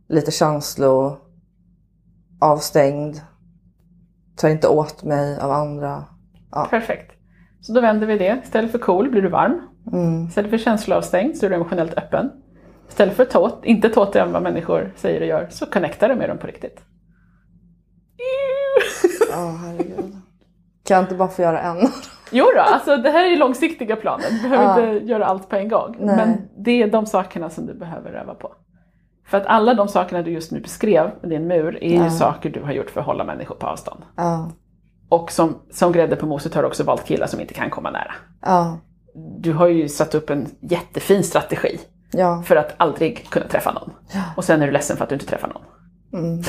lite 0.09 0.31
känslo 0.31 1.17
avstängd. 2.41 3.21
Tar 4.35 4.49
inte 4.49 4.67
åt 4.67 5.03
mig 5.03 5.39
av 5.39 5.51
andra. 5.51 6.03
Ja. 6.51 6.67
Perfekt. 6.69 7.11
Så 7.61 7.73
då 7.73 7.81
vänder 7.81 8.07
vi 8.07 8.17
det. 8.17 8.41
Istället 8.43 8.71
för 8.71 8.79
cool 8.79 9.09
blir 9.09 9.21
du 9.21 9.29
varm. 9.29 9.61
Mm. 9.91 10.27
Istället 10.27 10.51
för 10.51 10.57
känsloavstängd 10.57 11.37
så 11.37 11.45
är 11.45 11.49
du 11.49 11.55
emotionellt 11.55 11.93
öppen. 11.93 12.31
Istället 12.89 13.15
för 13.15 13.25
tåt, 13.25 13.65
inte 13.65 13.89
tåt 13.89 14.15
än 14.15 14.31
vad 14.31 14.43
människor 14.43 14.93
säger 14.95 15.21
och 15.21 15.27
gör, 15.27 15.47
så 15.49 15.65
connectar 15.65 16.09
du 16.09 16.15
med 16.15 16.29
dem 16.29 16.37
på 16.37 16.47
riktigt. 16.47 16.81
Ja, 19.31 19.59
herregud. 19.65 20.15
Kan 20.85 20.95
jag 20.95 21.03
inte 21.03 21.15
bara 21.15 21.29
få 21.29 21.41
göra 21.41 21.61
en? 21.61 21.77
Jo 22.31 22.45
då, 22.55 22.61
alltså 22.61 22.97
det 22.97 23.09
här 23.09 23.23
är 23.25 23.29
ju 23.29 23.35
långsiktiga 23.35 23.95
planer. 23.95 24.25
Du 24.31 24.49
behöver 24.49 24.63
Ja. 24.87 24.93
inte 24.93 25.05
göra 25.05 25.25
allt 25.25 25.49
på 25.49 25.55
en 25.55 25.69
gång. 25.69 25.95
Nej. 25.99 26.15
Men 26.15 26.41
det 26.57 26.71
är 26.83 26.87
de 26.91 27.05
sakerna 27.05 27.49
som 27.49 27.65
du 27.65 27.73
behöver 27.73 28.11
öva 28.11 28.33
på. 28.35 28.51
För 29.27 29.37
att 29.37 29.45
alla 29.45 29.73
de 29.73 29.87
sakerna 29.87 30.21
du 30.21 30.31
just 30.31 30.51
nu 30.51 30.59
beskrev 30.61 31.11
med 31.21 31.29
din 31.29 31.47
mur 31.47 31.83
är 31.83 31.89
ju 31.89 31.95
Ja. 32.03 32.09
saker 32.09 32.49
du 32.49 32.61
har 32.61 32.71
gjort 32.71 32.89
för 32.89 32.99
att 32.99 33.05
hålla 33.05 33.23
människor 33.23 33.55
på 33.55 33.67
avstånd. 33.67 34.03
Ja. 34.15 34.51
Och 35.09 35.31
som, 35.31 35.55
som 35.71 35.91
grädde 35.91 36.15
på 36.15 36.25
moset 36.25 36.53
har 36.55 36.61
du 36.61 36.67
också 36.67 36.83
valt 36.83 37.05
killar 37.05 37.27
som 37.27 37.39
inte 37.39 37.53
kan 37.53 37.69
komma 37.69 37.91
nära. 37.91 38.11
Ja. 38.41 38.77
Du 39.39 39.53
har 39.53 39.67
ju 39.67 39.89
satt 39.89 40.15
upp 40.15 40.29
en 40.29 40.47
jättefin 40.61 41.23
strategi 41.23 41.79
Ja. 42.11 42.43
för 42.45 42.55
att 42.55 42.73
aldrig 42.77 43.29
kunna 43.29 43.45
träffa 43.47 43.71
någon. 43.71 43.91
Och 44.37 44.43
sen 44.43 44.61
är 44.61 44.65
du 44.65 44.71
ledsen 44.71 44.97
för 44.97 45.03
att 45.03 45.09
du 45.09 45.15
inte 45.15 45.25
träffar 45.27 45.47
någon. 45.47 46.43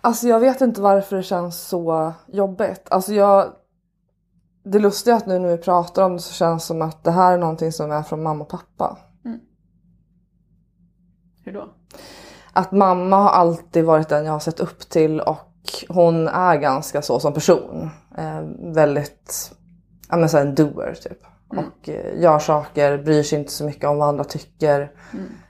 Alltså 0.00 0.28
jag 0.28 0.40
vet 0.40 0.60
inte 0.60 0.80
varför 0.80 1.16
det 1.16 1.22
känns 1.22 1.68
så 1.68 2.12
jobbigt. 2.26 2.88
Alltså 2.90 3.12
jag... 3.14 3.46
Det 4.64 4.78
lustiga 4.78 5.14
är 5.14 5.18
att 5.18 5.26
nu 5.26 5.38
när 5.38 5.48
vi 5.48 5.58
pratar 5.58 6.02
om 6.02 6.12
det 6.12 6.18
så 6.18 6.32
känns 6.32 6.62
det 6.62 6.66
som 6.66 6.82
att 6.82 7.04
det 7.04 7.10
här 7.10 7.32
är 7.32 7.38
någonting 7.38 7.72
som 7.72 7.90
är 7.90 8.02
från 8.02 8.22
mamma 8.22 8.44
och 8.44 8.50
pappa. 8.50 8.98
Hur 11.44 11.52
då? 11.52 11.68
Att 12.52 12.72
mamma 12.72 13.16
har 13.16 13.30
alltid 13.30 13.84
varit 13.84 14.08
den 14.08 14.24
jag 14.24 14.32
har 14.32 14.40
sett 14.40 14.60
upp 14.60 14.88
till 14.88 15.20
och 15.20 15.84
hon 15.88 16.28
är 16.28 16.56
ganska 16.56 17.02
så 17.02 17.20
som 17.20 17.32
person. 17.32 17.90
Eh, 18.18 18.40
väldigt, 18.74 19.52
ja 20.08 20.16
men 20.16 20.28
så 20.28 20.38
en 20.38 20.54
doer 20.54 20.94
typ. 21.02 21.18
Och 21.48 21.88
eh, 21.88 22.20
gör 22.20 22.38
saker, 22.38 22.98
bryr 22.98 23.22
sig 23.22 23.38
inte 23.38 23.52
så 23.52 23.64
mycket 23.64 23.84
om 23.84 23.98
vad 23.98 24.08
andra 24.08 24.24
tycker. 24.24 24.92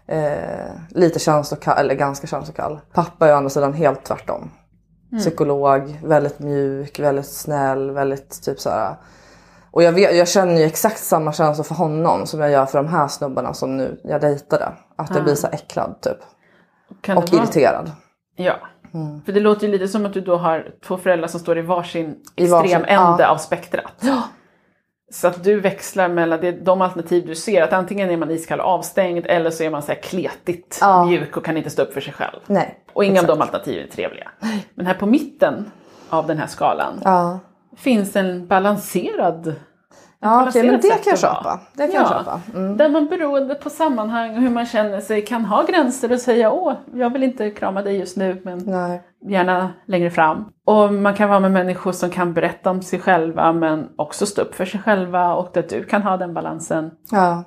Eh, 0.07 0.70
lite 0.88 1.18
känslokall, 1.18 1.79
eller 1.79 1.94
ganska 1.94 2.27
känslokall. 2.27 2.81
Pappa 2.92 3.29
är 3.29 3.33
å 3.33 3.37
andra 3.37 3.50
sidan 3.50 3.72
helt 3.72 4.05
tvärtom. 4.05 4.50
Psykolog, 5.18 6.00
väldigt 6.05 6.38
mjuk, 6.38 6.98
väldigt 6.98 7.27
snäll, 7.27 7.90
väldigt 7.90 8.42
typ 8.44 8.61
så 8.61 8.70
här. 8.70 8.94
Och 9.70 9.83
jag, 9.83 9.92
vet, 9.92 10.16
jag 10.16 10.29
känner 10.29 10.57
ju 10.57 10.64
exakt 10.64 10.98
samma 10.98 11.33
känslor 11.33 11.64
för 11.64 11.74
honom 11.74 12.27
som 12.27 12.40
jag 12.40 12.50
gör 12.50 12.66
för 12.66 12.79
de 12.79 12.88
här 12.88 13.09
snubbarna 13.09 13.55
som 13.55 13.77
nu 13.77 14.00
jag 14.05 14.20
dejtade. 14.20 14.72
Att 14.96 15.14
jag 15.14 15.24
blir 15.24 15.35
så 15.35 15.46
äcklad 15.46 16.00
typ. 16.00 16.18
Kan 17.00 17.16
Och 17.18 17.33
irriterad. 17.33 17.92
Ja. 18.37 18.55
För 19.24 19.33
det 19.33 19.40
låter 19.40 19.66
ju 19.66 19.72
lite 19.72 19.88
som 19.88 20.07
att 20.07 20.12
du 20.12 20.20
då 20.20 20.37
har 20.37 20.68
två 20.87 20.96
föräldrar 20.96 21.29
som 21.29 21.40
står 21.40 21.59
i 21.59 21.62
varsin 21.62 22.16
I 22.37 22.46
varsin- 22.46 22.64
extremände 22.64 23.22
ja. 23.22 23.29
av 23.29 23.37
spektrat. 23.37 24.05
Så 25.12 25.29
att 25.29 25.45
du 25.45 25.61
växlar 25.61 26.09
mellan 26.09 26.40
det, 26.40 26.53
de 26.53 26.81
alternativ 26.83 27.27
du 27.27 27.35
ser, 27.35 27.62
att 27.62 27.73
antingen 27.73 28.11
är 28.11 28.17
man 28.17 28.31
iskall 28.31 28.61
och 28.61 28.67
avstängd 28.67 29.27
eller 29.27 29.51
så 29.51 29.62
är 29.62 29.71
man 29.71 29.83
så 29.83 29.93
här 29.93 30.01
kletigt 30.03 30.79
Ja. 30.81 31.05
mjuk 31.05 31.37
och 31.37 31.45
kan 31.45 31.57
inte 31.57 31.71
stå 31.71 31.83
upp 31.83 31.93
för 31.95 32.01
sig 32.01 32.12
själv. 32.12 32.40
Nej. 32.47 32.79
Och 32.93 33.05
inga 33.05 33.12
exakt. 33.14 33.31
av 33.31 33.37
de 33.38 33.43
alternativen 33.43 33.85
är 33.85 33.90
trevliga. 33.90 34.31
Men 34.75 34.87
här 34.87 34.95
på 34.95 35.07
mitten 35.07 35.71
av 36.09 36.27
den 36.27 36.38
här 36.38 36.47
skalan 36.47 37.01
Ja, 37.05 37.38
finns 37.77 38.17
en 38.17 38.47
balanserad 38.47 39.55
ja 40.25 40.49
okej 40.49 40.71
men 40.71 40.81
det 40.81 40.89
kan 40.89 41.01
jag 41.05 41.19
köpa. 41.19 41.61
Det 41.73 41.87
kan 41.87 41.95
jag 41.95 42.09
köpa. 42.09 42.41
Mm. 42.55 42.77
Där 42.77 42.89
man 42.89 43.07
beroende 43.07 43.55
på 43.55 43.71
sammanhang 43.71 44.37
och 44.37 44.43
hur 44.43 44.51
man 44.51 44.67
känner 44.67 45.01
sig 45.01 45.25
kan 45.25 45.45
ha 45.45 45.63
gränser 45.63 46.13
och 46.13 46.21
säga 46.21 46.53
åh, 46.53 46.75
jag 46.95 47.13
vill 47.13 47.23
inte 47.23 47.51
krama 47.51 47.83
dig 47.83 47.97
just 47.97 48.17
nu 48.17 48.41
men 48.45 48.59
Nej. 48.59 49.03
gärna 49.29 49.73
längre 49.87 50.11
fram. 50.11 50.45
Och 50.67 50.93
man 50.93 51.15
kan 51.15 51.29
vara 51.29 51.41
med 51.41 51.51
människor 51.51 51.93
som 51.93 52.11
kan 52.11 52.35
berätta 52.35 52.71
om 52.71 52.83
sig 52.83 53.01
själva 53.01 53.53
men 53.53 53.89
också 53.97 54.27
stå 54.27 54.43
upp 54.43 54.55
för 54.55 54.65
sig 54.65 54.81
själva 54.81 55.35
och 55.35 55.57
att 55.57 55.69
du 55.69 55.85
kan 55.85 56.03
ha 56.03 56.17
den 56.17 56.35
balansen. 56.35 56.91
Ja. 57.11 57.45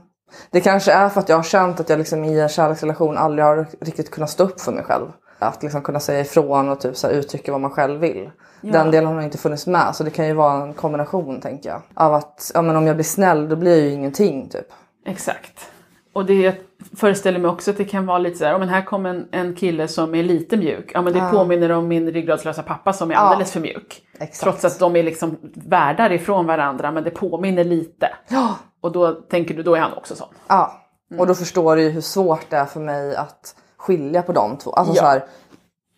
Det 0.51 0.61
kanske 0.61 0.91
är 0.91 1.09
för 1.09 1.19
att 1.19 1.29
jag 1.29 1.35
har 1.35 1.43
känt 1.43 1.79
att 1.79 1.89
jag 1.89 1.97
liksom 1.99 2.23
i 2.23 2.39
en 2.39 2.49
kärleksrelation 2.49 3.17
aldrig 3.17 3.45
har 3.45 3.67
riktigt 3.81 4.11
kunnat 4.11 4.29
stå 4.29 4.43
upp 4.43 4.61
för 4.61 4.71
mig 4.71 4.83
själv. 4.83 5.07
Att 5.39 5.63
liksom 5.63 5.81
kunna 5.81 5.99
säga 5.99 6.19
ifrån 6.19 6.69
och 6.69 6.79
typ 6.79 6.97
så 6.97 7.09
uttrycka 7.09 7.51
vad 7.51 7.61
man 7.61 7.71
själv 7.71 7.99
vill. 7.99 8.29
Den 8.61 8.91
delen 8.91 9.13
har 9.13 9.21
inte 9.21 9.37
funnits 9.37 9.67
med 9.67 9.95
så 9.95 10.03
det 10.03 10.09
kan 10.09 10.27
ju 10.27 10.33
vara 10.33 10.63
en 10.63 10.73
kombination 10.73 11.41
tänker 11.41 11.69
jag. 11.69 11.81
Av 11.93 12.13
att 12.13 12.51
ja, 12.53 12.61
men 12.61 12.75
om 12.75 12.87
jag 12.87 12.95
blir 12.95 13.03
snäll 13.03 13.49
då 13.49 13.55
blir 13.55 13.71
jag 13.71 13.85
ju 13.85 13.91
ingenting 13.91 14.49
typ. 14.49 14.67
Exakt. 15.05 15.71
Och 16.13 16.25
det 16.25 16.33
jag 16.33 16.53
föreställer 16.97 17.39
mig 17.39 17.51
också 17.51 17.71
att 17.71 17.77
det 17.77 17.85
kan 17.85 18.05
vara 18.05 18.17
lite 18.17 18.37
så 18.37 18.45
här, 18.45 18.55
oh, 18.55 18.59
men 18.59 18.69
här 18.69 18.81
kommer 18.81 19.09
en, 19.09 19.27
en 19.31 19.55
kille 19.55 19.87
som 19.87 20.15
är 20.15 20.23
lite 20.23 20.57
mjuk. 20.57 20.91
Ja 20.93 21.01
men 21.01 21.13
det 21.13 21.29
påminner 21.31 21.71
om 21.71 21.87
min 21.87 22.11
ryggradslösa 22.11 22.63
pappa 22.63 22.93
som 22.93 23.11
är 23.11 23.15
alldeles 23.15 23.51
för 23.51 23.59
mjuk. 23.59 24.01
Exakt. 24.19 24.43
Trots 24.43 24.65
att 24.65 24.79
de 24.79 24.95
är 24.95 25.03
liksom 25.03 25.37
världar 25.53 26.11
ifrån 26.11 26.45
varandra 26.45 26.91
men 26.91 27.03
det 27.03 27.09
påminner 27.09 27.63
lite. 27.63 28.09
Ja. 28.27 28.55
Och 28.81 28.91
då 28.91 29.11
tänker 29.11 29.53
du, 29.53 29.63
då 29.63 29.75
är 29.75 29.79
han 29.79 29.93
också 29.93 30.15
sån. 30.15 30.27
Ja. 30.47 30.81
Och 31.17 31.27
då 31.27 31.35
förstår 31.35 31.75
du 31.75 31.81
ju 31.81 31.89
hur 31.89 32.01
svårt 32.01 32.49
det 32.49 32.57
är 32.57 32.65
för 32.65 32.79
mig 32.79 33.15
att 33.15 33.55
skilja 33.87 34.21
på 34.21 34.31
de 34.33 34.57
två. 34.57 34.71
Alltså 34.71 34.93
Ja. 34.95 35.01
så 35.01 35.07
här, 35.07 35.23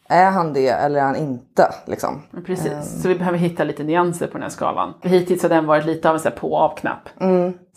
är 0.10 0.32
han 0.32 0.54
det 0.54 0.67
eller 0.67 0.99
är 0.99 1.04
han 1.04 1.15
inte 1.15 1.73
liksom? 1.86 2.21
Precis, 2.45 3.02
så 3.02 3.08
vi 3.08 3.15
behöver 3.15 3.38
hitta 3.38 3.63
lite 3.63 3.84
nyanser 3.84 4.28
på 4.28 4.34
den 4.34 4.41
här 4.41 4.49
skalan. 4.49 4.93
För 5.02 5.10
hittills 5.10 5.41
har 5.41 5.49
den 5.49 5.65
varit 5.65 5.86
lite 5.86 6.10
av 6.10 6.15
en 6.15 6.19
så 6.21 6.32
på 6.32 6.52
och 6.52 6.60
av-knapp. 6.60 7.10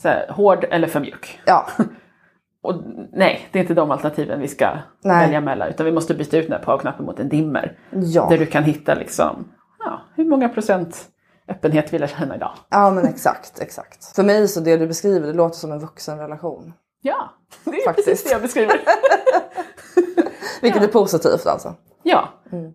Så 0.02 0.08
här, 0.08 0.26
hård 0.30 0.64
eller 0.70 0.88
för 0.88 1.00
mjuk. 1.00 1.40
Ja. 1.46 1.66
Och 2.64 2.74
nej, 3.12 3.48
det 3.52 3.58
är 3.58 3.60
inte 3.60 3.74
de 3.74 3.90
alternativen 3.90 4.40
vi 4.40 4.48
ska 4.48 4.70
Nej. 5.04 5.24
välja 5.26 5.40
mellan 5.40 5.68
utan 5.68 5.86
vi 5.86 5.92
måste 5.92 6.14
byta 6.14 6.36
ut 6.38 6.48
den 6.48 6.56
här 6.58 6.64
powerknappen 6.64 7.06
mot 7.06 7.20
en 7.20 7.28
dimmer. 7.28 7.78
Ja. 7.90 8.26
Där 8.30 8.38
du 8.38 8.46
kan 8.46 8.64
hitta 8.64 8.94
liksom, 8.94 9.48
ja, 9.84 10.00
hur 10.14 10.24
många 10.24 10.48
procent 10.48 11.04
öppenhet 11.48 11.92
vill 11.92 12.00
jag 12.00 12.10
känna 12.10 12.36
idag? 12.36 12.52
ja 12.70 12.90
men 12.90 13.06
exakt, 13.06 13.60
exakt. 13.60 14.04
För 14.16 14.22
mig 14.22 14.48
så 14.48 14.60
det 14.60 14.76
du 14.76 14.86
beskriver 14.86 15.26
det 15.26 15.32
låter 15.32 15.56
som 15.56 15.72
en 15.72 15.78
vuxenrelation. 15.78 16.72
Ja, 17.00 17.30
det 17.64 17.70
är 17.70 17.84
Faktiskt. 17.84 18.08
precis 18.08 18.24
det 18.24 18.30
jag 18.32 18.42
beskriver. 18.42 18.76
Vilket 20.62 20.82
är 20.82 20.88
positivt 20.88 21.46
alltså. 21.46 21.74
Ja, 22.02 22.28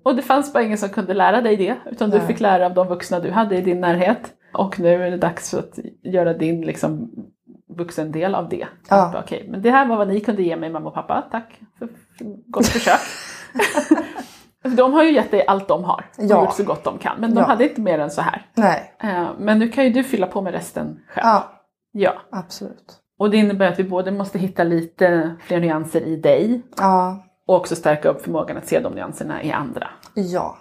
och 0.04 0.16
det 0.16 0.22
fanns 0.22 0.54
bara 0.54 0.64
ingen 0.64 0.78
som 0.78 0.90
kunde 0.90 1.14
lära 1.14 1.42
dig 1.42 1.58
det 1.58 1.76
utan 1.92 2.10
du 2.10 2.18
Nej. 2.18 2.28
fick 2.28 2.40
lära 2.40 2.66
av 2.66 2.74
de 2.74 2.88
vuxna 2.88 3.20
du 3.20 3.32
hade 3.32 3.58
i 3.58 3.62
din 3.62 3.82
närhet. 3.82 4.34
Och 4.54 4.80
nu 4.80 5.04
är 5.04 5.12
det 5.12 5.18
dags 5.18 5.54
att 5.54 5.80
göra 6.04 6.34
din 6.34 6.62
liksom, 6.62 7.10
vuxendel 7.78 8.36
av 8.36 8.50
det. 8.50 8.68
Ja. 8.90 9.14
Okej, 9.24 9.48
men 9.52 9.62
det 9.62 9.72
här 9.72 9.86
var 9.88 9.98
vad 9.98 10.08
ni 10.08 10.20
kunde 10.20 10.44
ge 10.44 10.56
mig 10.56 10.70
mamma 10.70 10.88
och 10.90 10.94
pappa, 10.96 11.24
tack 11.32 11.60
för, 11.80 11.88
för 12.18 12.26
gott 12.52 12.68
försök. 12.68 13.00
de 14.78 14.94
har 14.94 15.04
ju 15.04 15.12
gett 15.12 15.32
dig 15.32 15.46
allt 15.48 15.68
de 15.68 15.84
har 15.84 16.06
och 16.18 16.24
Ja. 16.24 16.42
gjort 16.46 16.54
så 16.54 16.64
gott 16.64 16.84
de 16.84 16.98
kan 16.98 17.20
men 17.20 17.34
de 17.36 17.40
Ja. 17.40 17.46
hade 17.48 17.64
inte 17.70 17.82
mer 17.82 18.00
än 18.00 18.12
så 18.12 18.22
här. 18.22 18.46
Nej. 18.54 18.94
Eh, 19.04 19.28
Men 19.40 19.60
nu 19.60 19.68
kan 19.70 19.84
ju 19.84 19.90
du 19.90 20.04
fylla 20.04 20.28
på 20.28 20.42
med 20.42 20.54
resten 20.54 21.00
själv. 21.08 21.26
Ja, 21.28 21.52
Ja. 21.92 22.14
absolut. 22.32 22.96
Och 23.20 23.30
det 23.30 23.38
innebär 23.38 23.68
att 23.72 23.80
vi 23.80 23.84
både 23.84 24.12
måste 24.12 24.40
hitta 24.40 24.64
lite 24.64 25.36
fler 25.40 25.60
nyanser 25.60 26.02
i 26.02 26.16
dig 26.16 26.62
Ja, 26.78 27.24
och 27.48 27.56
också 27.56 27.76
stärka 27.76 28.10
upp 28.10 28.22
förmågan 28.22 28.58
att 28.58 28.68
se 28.68 28.80
de 28.80 28.94
nyanserna 28.94 29.44
i 29.44 29.52
andra. 29.52 29.88
ja. 30.14 30.58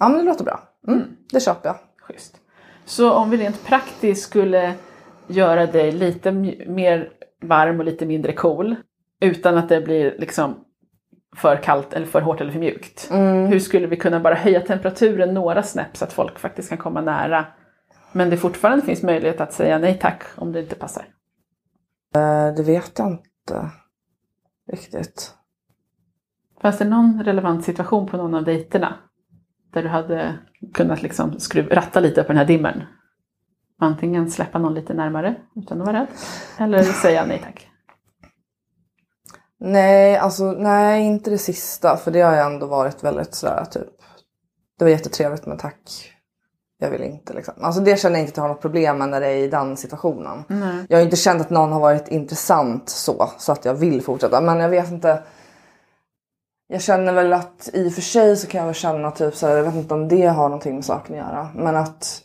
Ja 0.00 0.08
men 0.08 0.18
det 0.18 0.24
låter 0.24 0.44
bra. 0.44 0.60
Mm, 0.88 1.02
Det 1.32 1.40
köper 1.40 1.68
jag. 1.68 1.76
Schysst. 2.02 2.36
Så 2.84 3.12
om 3.12 3.30
vi 3.30 3.36
rent 3.36 3.64
praktiskt 3.66 4.22
skulle 4.22 4.74
göra 5.26 5.66
dig 5.66 5.92
lite 5.92 6.32
mer 6.68 7.10
varm 7.42 7.78
och 7.78 7.84
lite 7.84 8.06
mindre 8.06 8.32
cool 8.32 8.76
utan 9.20 9.56
att 9.58 9.68
det 9.68 9.80
blir 9.80 10.16
liksom 10.18 10.64
för 11.36 11.56
kallt 11.56 11.92
eller 11.92 12.06
för 12.06 12.20
hårt 12.20 12.40
eller 12.40 12.52
för 12.52 12.58
mjukt. 12.58 13.08
Hur 13.48 13.58
skulle 13.58 13.86
vi 13.86 13.96
kunna 13.96 14.20
bara 14.20 14.34
höja 14.34 14.60
temperaturen 14.60 15.34
några 15.34 15.62
snäpp 15.62 15.96
så 15.96 16.04
att 16.04 16.12
folk 16.12 16.38
faktiskt 16.38 16.68
kan 16.68 16.78
komma 16.78 17.00
nära 17.00 17.46
men 18.12 18.30
det 18.30 18.36
fortfarande 18.36 18.84
finns 18.84 19.02
möjlighet 19.02 19.40
att 19.40 19.52
säga 19.52 19.78
nej 19.78 19.98
tack 20.00 20.22
om 20.36 20.52
det 20.52 20.60
inte 20.60 20.74
passar. 20.74 21.06
Eh, 22.14 22.54
Det 22.56 22.62
vet 22.62 22.98
jag 22.98 23.08
inte 23.10 23.70
riktigt. 24.72 25.34
Fanns 26.62 26.78
det 26.78 26.84
någon 26.84 27.22
relevant 27.24 27.64
situation 27.64 28.06
på 28.06 28.16
någon 28.16 28.34
av 28.34 28.44
dejterna 28.44 28.94
där 29.72 29.82
du 29.82 29.88
hade 29.88 30.38
kunnat 30.74 31.02
liksom 31.02 31.40
skruv, 31.40 31.68
ratta 31.68 32.00
lite 32.00 32.22
på 32.22 32.28
den 32.28 32.36
här 32.36 32.44
dimmern? 32.44 32.82
Antingen 33.80 34.30
släppa 34.30 34.58
någon 34.58 34.74
lite 34.74 34.94
närmare 34.94 35.36
utan 35.56 35.80
att 35.80 35.86
vara 35.86 36.00
rädd 36.00 36.08
eller 36.58 36.82
säga 36.82 37.26
nej 37.26 37.40
tack. 37.44 37.68
Nej, 39.60 40.16
alltså 40.16 40.52
nej 40.52 41.02
inte 41.02 41.30
det 41.30 41.38
sista 41.38 41.96
för 41.96 42.10
det 42.10 42.20
har 42.20 42.32
ju 42.32 42.38
ändå 42.38 42.66
varit 42.66 43.04
väldigt 43.04 43.34
sådär 43.34 43.64
typ. 43.64 43.88
Det 44.78 44.84
var 44.84 44.90
jättetrevligt 44.90 45.46
men 45.46 45.58
tack. 45.58 46.14
Jag 46.80 46.90
vill 46.90 47.02
inte 47.02 47.32
liksom. 47.32 47.54
Alltså 47.60 47.80
det 47.80 48.00
känner 48.00 48.16
jag 48.16 48.22
inte 48.22 48.30
att 48.32 48.36
jag 48.36 48.44
har 48.44 48.48
något 48.48 48.60
problem 48.60 48.98
med 48.98 49.08
när 49.08 49.20
det 49.20 49.26
är 49.26 49.36
i 49.36 49.48
den 49.48 49.76
situationen. 49.76 50.44
Nej. 50.48 50.86
Jag 50.88 50.98
har 50.98 51.04
inte 51.04 51.16
känt 51.16 51.40
att 51.40 51.50
någon 51.50 51.72
har 51.72 51.80
varit 51.80 52.08
intressant 52.08 52.88
så, 52.88 53.30
så 53.38 53.52
att 53.52 53.64
jag 53.64 53.74
vill 53.74 54.02
fortsätta. 54.02 54.40
Men 54.40 54.60
jag 54.60 54.68
vet 54.68 54.90
inte. 54.90 55.22
Jag 56.70 56.82
känner 56.82 57.12
väl 57.12 57.32
att 57.32 57.70
i 57.72 57.88
och 57.88 57.92
för 57.92 58.02
sig 58.02 58.36
så 58.36 58.46
kan 58.46 58.58
jag 58.58 58.66
väl 58.66 58.74
känna 58.74 59.10
typ 59.10 59.34
så 59.34 59.46
här, 59.46 59.56
jag 59.56 59.64
vet 59.64 59.74
inte 59.74 59.94
om 59.94 60.08
det 60.08 60.26
har 60.26 60.48
någonting 60.48 60.74
med 60.74 60.84
saken 60.84 61.14
att 61.14 61.26
göra. 61.26 61.50
Men 61.54 61.76
att 61.76 62.22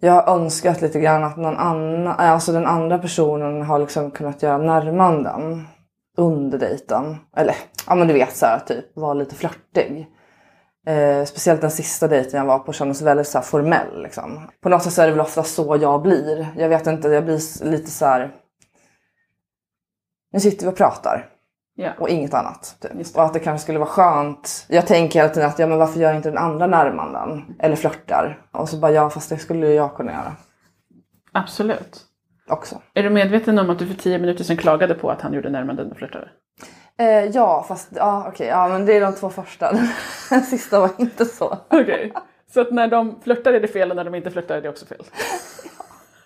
jag 0.00 0.12
har 0.12 0.34
önskat 0.34 0.80
lite 0.80 1.00
grann 1.00 1.24
att 1.24 1.36
någon 1.36 1.56
annan, 1.56 2.06
eh, 2.06 2.30
alltså 2.30 2.52
den 2.52 2.66
andra 2.66 2.98
personen 2.98 3.62
har 3.62 3.78
liksom 3.78 4.10
kunnat 4.10 4.42
göra 4.42 4.58
närmanden 4.58 5.68
under 6.16 6.58
dejten. 6.58 7.16
Eller 7.36 7.54
ja 7.86 7.94
men 7.94 8.08
du 8.08 8.14
vet 8.14 8.36
så 8.36 8.46
här 8.46 8.58
typ 8.58 8.96
vara 8.96 9.14
lite 9.14 9.34
flörtig. 9.34 10.06
Eh, 10.86 11.24
speciellt 11.24 11.60
den 11.60 11.70
sista 11.70 12.08
dejten 12.08 12.38
jag 12.38 12.46
var 12.46 12.58
på 12.58 12.72
kändes 12.72 13.02
väldigt 13.02 13.28
så 13.28 13.38
här 13.38 13.44
formell. 13.44 14.02
Liksom. 14.02 14.48
På 14.60 14.68
något 14.68 14.82
sätt 14.82 14.92
så 14.92 15.02
är 15.02 15.06
det 15.06 15.12
väl 15.12 15.20
ofta 15.20 15.42
så 15.42 15.76
jag 15.80 16.02
blir. 16.02 16.48
Jag 16.56 16.68
vet 16.68 16.86
inte, 16.86 17.08
jag 17.08 17.24
blir 17.24 17.64
lite 17.64 17.90
så 17.90 18.06
här. 18.06 18.34
Nu 20.32 20.40
sitter 20.40 20.66
vi 20.66 20.72
och 20.72 20.76
pratar 20.76 21.37
Ja. 21.80 21.90
och 21.98 22.08
inget 22.08 22.34
annat. 22.34 22.76
Typ. 22.80 23.16
Och 23.16 23.24
att 23.24 23.32
det 23.32 23.40
kanske 23.40 23.62
skulle 23.62 23.78
vara 23.78 23.88
skönt. 23.88 24.66
Jag 24.68 24.86
tänker 24.86 25.18
hela 25.18 25.34
tiden 25.34 25.48
att 25.48 25.58
ja, 25.58 25.66
men 25.66 25.78
varför 25.78 26.00
gör 26.00 26.14
inte 26.14 26.28
den 26.28 26.38
andra 26.38 26.66
närmanden? 26.66 27.56
Eller 27.58 27.76
flörtar. 27.76 28.46
Och 28.52 28.68
så 28.68 28.76
bara 28.76 28.92
ja 28.92 29.10
fast 29.10 29.30
det 29.30 29.38
skulle 29.38 29.68
jag 29.68 29.96
kunna 29.96 30.12
göra 30.12 30.36
Absolut. 31.32 32.00
också. 32.48 32.80
Är 32.94 33.02
du 33.02 33.10
medveten 33.10 33.58
om 33.58 33.70
att 33.70 33.78
du 33.78 33.86
för 33.86 33.94
tio 33.94 34.18
minuter 34.18 34.44
sedan 34.44 34.56
klagade 34.56 34.94
på 34.94 35.10
att 35.10 35.20
han 35.20 35.32
gjorde 35.32 35.50
närmanden 35.50 35.90
och 35.90 35.96
flörtade? 35.96 36.28
Eh, 36.98 37.24
ja 37.24 37.64
fast 37.68 37.88
ja 37.96 38.24
okej 38.28 38.46
ja 38.46 38.68
men 38.68 38.86
det 38.86 38.92
är 38.92 39.00
de 39.00 39.14
två 39.14 39.30
första. 39.30 39.72
Den 40.30 40.42
sista 40.42 40.80
var 40.80 40.90
inte 40.98 41.24
så. 41.24 41.58
Okej. 41.70 42.12
Så 42.54 42.60
att 42.60 42.70
när 42.70 42.88
de 42.88 43.20
flörtar 43.22 43.52
är 43.52 43.60
det 43.60 43.68
fel 43.68 43.90
och 43.90 43.96
när 43.96 44.04
de 44.04 44.14
inte 44.14 44.30
flörtar 44.30 44.56
är 44.56 44.62
det 44.62 44.68
också 44.68 44.86
fel? 44.86 45.04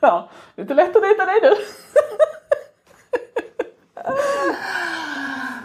Ja. 0.00 0.30
Det 0.54 0.60
är 0.60 0.64
inte 0.64 0.74
lätt 0.74 0.96
att 0.96 1.02
dejta 1.02 1.24
dig 1.24 1.40
du. 1.42 1.56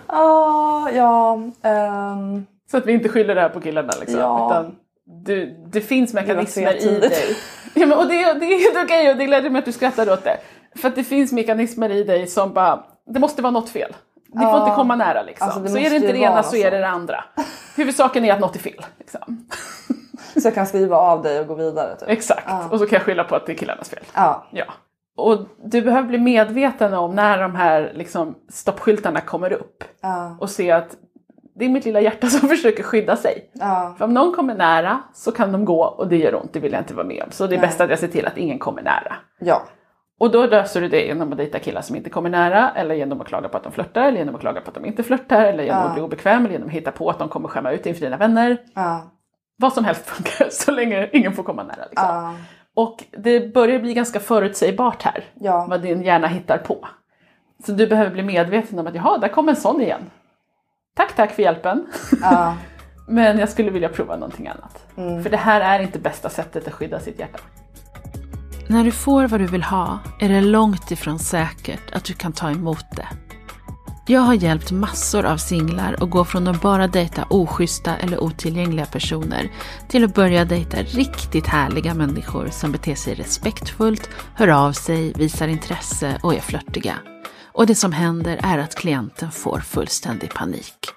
Ah, 0.07 0.89
ja. 0.89 1.39
ehm, 1.63 2.45
Så 2.71 2.77
att 2.77 2.85
vi 2.85 2.91
inte 2.93 3.09
skyller 3.09 3.35
det 3.35 3.41
här 3.41 3.49
på 3.49 3.61
killarna 3.61 3.93
liksom. 3.99 4.19
Ja. 4.19 4.47
Utan 4.51 4.75
du, 5.05 5.63
det 5.67 5.81
finns 5.81 6.13
mekanismer 6.13 6.73
i 6.75 6.99
dig. 6.99 7.37
Ja, 7.73 7.85
men, 7.85 7.97
och 7.97 8.07
det, 8.07 8.13
det 8.33 8.45
är 8.45 8.59
helt 8.73 8.85
okej 8.85 9.11
och 9.11 9.17
det 9.17 9.25
gläder 9.25 9.49
mig 9.49 9.59
att 9.59 9.65
du 9.65 9.71
skrattar 9.71 10.11
åt 10.13 10.23
det. 10.23 10.37
För 10.75 10.87
att 10.87 10.95
det 10.95 11.03
finns 11.03 11.31
mekanismer 11.31 11.89
i 11.89 12.03
dig 12.03 12.27
som 12.27 12.53
bara, 12.53 12.83
det 13.13 13.19
måste 13.19 13.41
vara 13.41 13.51
något 13.51 13.69
fel. 13.69 13.95
Ni 14.33 14.43
får 14.45 14.51
Ja. 14.51 14.63
inte 14.63 14.75
komma 14.75 14.95
nära 14.95 15.21
liksom. 15.23 15.45
Alltså, 15.47 15.61
det 15.61 15.69
så 15.69 15.77
är 15.77 15.89
det 15.89 15.95
inte 15.95 16.11
det 16.11 16.17
ena 16.17 16.31
vara 16.31 16.43
så 16.43 16.55
är 16.55 16.63
så. 16.63 16.69
det 16.69 16.77
det 16.77 16.87
andra. 16.87 17.23
Huvudsaken 17.75 18.25
är 18.25 18.33
att 18.33 18.39
något 18.39 18.55
är 18.55 18.59
fel. 18.59 18.85
Liksom. 18.99 19.47
så 20.41 20.47
jag 20.47 20.55
kan 20.55 20.67
skriva 20.67 20.97
av 20.97 21.21
dig 21.23 21.39
och 21.39 21.47
gå 21.47 21.53
vidare. 21.55 21.95
Typ. 21.95 22.09
Exakt. 22.09 22.43
Ja. 22.47 22.67
Och 22.71 22.79
så 22.79 22.85
kan 22.85 22.97
jag 22.97 23.05
skylla 23.05 23.23
på 23.23 23.35
att 23.35 23.45
det 23.45 23.51
är 23.51 23.57
killarnas 23.57 23.89
fel. 23.89 24.03
Ja. 24.13 24.47
Ja. 24.51 24.65
Och 25.17 25.39
du 25.63 25.81
behöver 25.81 26.07
bli 26.07 26.17
medveten 26.17 26.93
om 26.93 27.15
när 27.15 27.41
de 27.41 27.55
här 27.55 27.91
liksom, 27.95 28.35
stoppskyltarna 28.49 29.21
kommer 29.21 29.53
upp. 29.53 29.83
Ja. 30.01 30.37
Och 30.39 30.49
se 30.49 30.71
att 30.71 30.95
det 31.55 31.65
är 31.65 31.69
mitt 31.69 31.85
lilla 31.85 32.01
hjärta 32.01 32.27
som 32.27 32.49
försöker 32.49 32.83
skydda 32.83 33.15
sig. 33.15 33.49
Ja. 33.53 33.95
För 33.97 34.05
om 34.05 34.13
någon 34.13 34.33
kommer 34.35 34.55
nära 34.55 34.99
så 35.13 35.31
kan 35.31 35.51
de 35.51 35.65
gå 35.65 35.83
och 35.83 36.07
det 36.07 36.17
gör 36.17 36.35
ont, 36.35 36.53
det 36.53 36.59
vill 36.59 36.71
jag 36.71 36.81
inte 36.81 36.93
vara 36.93 37.07
med 37.07 37.23
om. 37.23 37.31
Så 37.31 37.47
det 37.47 37.55
är 37.55 37.59
Nej. 37.59 37.67
bäst 37.67 37.81
att 37.81 37.89
jag 37.89 37.99
ser 37.99 38.07
till 38.07 38.25
att 38.25 38.37
ingen 38.37 38.59
kommer 38.59 38.81
nära. 38.81 39.15
Ja. 39.39 39.61
Och 40.19 40.31
då 40.31 40.45
löser 40.45 40.81
du 40.81 40.87
det 40.87 41.01
genom 41.05 41.31
att 41.31 41.37
dejta 41.37 41.59
killar 41.59 41.81
som 41.81 41.95
inte 41.95 42.09
kommer 42.09 42.29
nära, 42.29 42.71
eller 42.75 42.95
genom 42.95 43.21
att 43.21 43.27
klaga 43.27 43.49
på 43.49 43.57
att 43.57 43.63
de 43.63 43.71
flörtar, 43.71 44.01
eller 44.01 44.17
genom 44.17 44.35
att 44.35 44.41
klaga 44.41 44.61
på 44.61 44.67
att 44.69 44.75
de 44.75 44.85
inte 44.85 45.03
flörtar, 45.03 45.41
eller 45.45 45.63
genom 45.63 45.81
Ja. 45.81 45.87
att 45.87 45.93
bli 45.93 46.03
obekväm, 46.03 46.39
eller 46.45 46.51
genom 46.53 46.67
att 46.67 46.73
hitta 46.73 46.91
på 46.91 47.09
att 47.09 47.19
de 47.19 47.29
kommer 47.29 47.47
skämma 47.49 47.71
ut 47.71 47.85
inför 47.85 48.01
dina 48.01 48.17
vänner. 48.17 48.57
Ja. 48.75 49.11
Vad 49.57 49.73
som 49.73 49.85
helst 49.85 50.05
funkar, 50.09 50.47
så 50.51 50.71
länge 50.71 51.09
ingen 51.13 51.33
får 51.33 51.43
komma 51.43 51.63
nära. 51.63 51.85
Liksom. 51.89 52.35
Och 52.77 53.03
det 53.11 53.53
börjar 53.53 53.79
bli 53.79 53.93
ganska 53.93 54.19
förutsägbart 54.19 55.03
här, 55.03 55.23
Ja. 55.33 55.65
vad 55.69 55.81
din 55.81 56.01
hjärna 56.01 56.27
hittar 56.27 56.57
på. 56.57 56.87
Så 57.65 57.71
du 57.71 57.87
behöver 57.87 58.11
bli 58.11 58.23
medveten 58.23 58.79
om 58.79 58.87
att 58.87 58.95
jaha, 58.95 59.17
där 59.17 59.27
kom 59.27 59.49
en 59.49 59.55
sån 59.55 59.81
igen. 59.81 60.01
Tack, 60.95 61.15
tack 61.15 61.31
för 61.31 61.43
hjälpen. 61.43 61.87
Ja. 62.21 62.55
Men 63.07 63.39
jag 63.39 63.49
skulle 63.49 63.71
vilja 63.71 63.89
prova 63.89 64.15
någonting 64.15 64.47
annat. 64.47 64.85
Mm. 64.97 65.23
För 65.23 65.29
det 65.29 65.37
här 65.37 65.61
är 65.61 65.83
inte 65.83 65.99
bästa 65.99 66.29
sättet 66.29 66.67
att 66.67 66.73
skydda 66.73 66.99
sitt 66.99 67.19
hjärta. 67.19 67.39
När 68.69 68.83
du 68.83 68.91
får 68.91 69.27
vad 69.27 69.39
du 69.39 69.47
vill 69.47 69.63
ha 69.63 69.99
är 70.19 70.29
det 70.29 70.41
långt 70.41 70.91
ifrån 70.91 71.19
säkert 71.19 71.95
att 71.95 72.03
du 72.05 72.13
kan 72.13 72.33
ta 72.33 72.51
emot 72.51 72.85
det. 72.95 73.07
Jag 74.09 74.21
har 74.21 74.33
hjälpt 74.33 74.71
massor 74.71 75.25
av 75.25 75.37
singlar 75.37 75.95
att 75.99 76.09
gå 76.09 76.25
från 76.25 76.47
att 76.47 76.61
bara 76.61 76.87
dejta 76.87 77.25
oschyssta 77.29 77.97
eller 77.97 78.23
otillgängliga 78.23 78.85
personer 78.85 79.51
till 79.87 80.03
att 80.03 80.13
börja 80.13 80.45
dejta 80.45 80.77
riktigt 80.77 81.47
härliga 81.47 81.93
människor 81.93 82.49
som 82.51 82.71
beter 82.71 82.95
sig 82.95 83.13
respektfullt, 83.13 84.09
hör 84.35 84.47
av 84.47 84.71
sig, 84.71 85.13
visar 85.13 85.47
intresse 85.47 86.19
och 86.23 86.33
är 86.33 86.39
flörtiga. 86.39 86.99
Och 87.43 87.67
det 87.67 87.75
som 87.75 87.91
händer 87.91 88.39
är 88.43 88.57
att 88.57 88.75
klienten 88.75 89.31
får 89.31 89.59
fullständig 89.59 90.33
panik. 90.33 90.87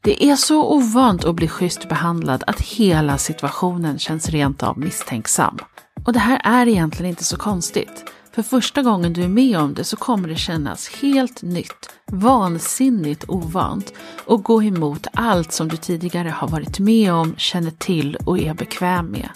Det 0.00 0.24
är 0.24 0.36
så 0.36 0.74
ovant 0.74 1.24
att 1.24 1.34
bli 1.34 1.48
schysst 1.48 1.88
behandlad 1.88 2.44
att 2.46 2.60
hela 2.60 3.18
situationen 3.18 3.98
känns 3.98 4.28
rent 4.28 4.62
av 4.62 4.78
misstänksam. 4.78 5.58
Och 6.04 6.12
det 6.12 6.18
här 6.18 6.40
är 6.44 6.68
egentligen 6.68 7.10
inte 7.10 7.24
så 7.24 7.36
konstigt. 7.36 8.04
För 8.36 8.42
första 8.42 8.82
gången 8.82 9.12
du 9.12 9.22
är 9.22 9.28
med 9.28 9.58
om 9.58 9.74
det 9.74 9.84
så 9.84 9.96
kommer 9.96 10.28
det 10.28 10.36
kännas 10.36 10.88
helt 10.88 11.42
nytt, 11.42 11.90
vansinnigt 12.06 13.24
ovant 13.28 13.92
och 14.26 14.42
gå 14.44 14.62
emot 14.62 15.06
allt 15.12 15.52
som 15.52 15.68
du 15.68 15.76
tidigare 15.76 16.28
har 16.28 16.48
varit 16.48 16.78
med 16.78 17.12
om, 17.12 17.34
känner 17.36 17.70
till 17.70 18.16
och 18.16 18.38
är 18.38 18.54
bekväm 18.54 19.06
med. 19.06 19.28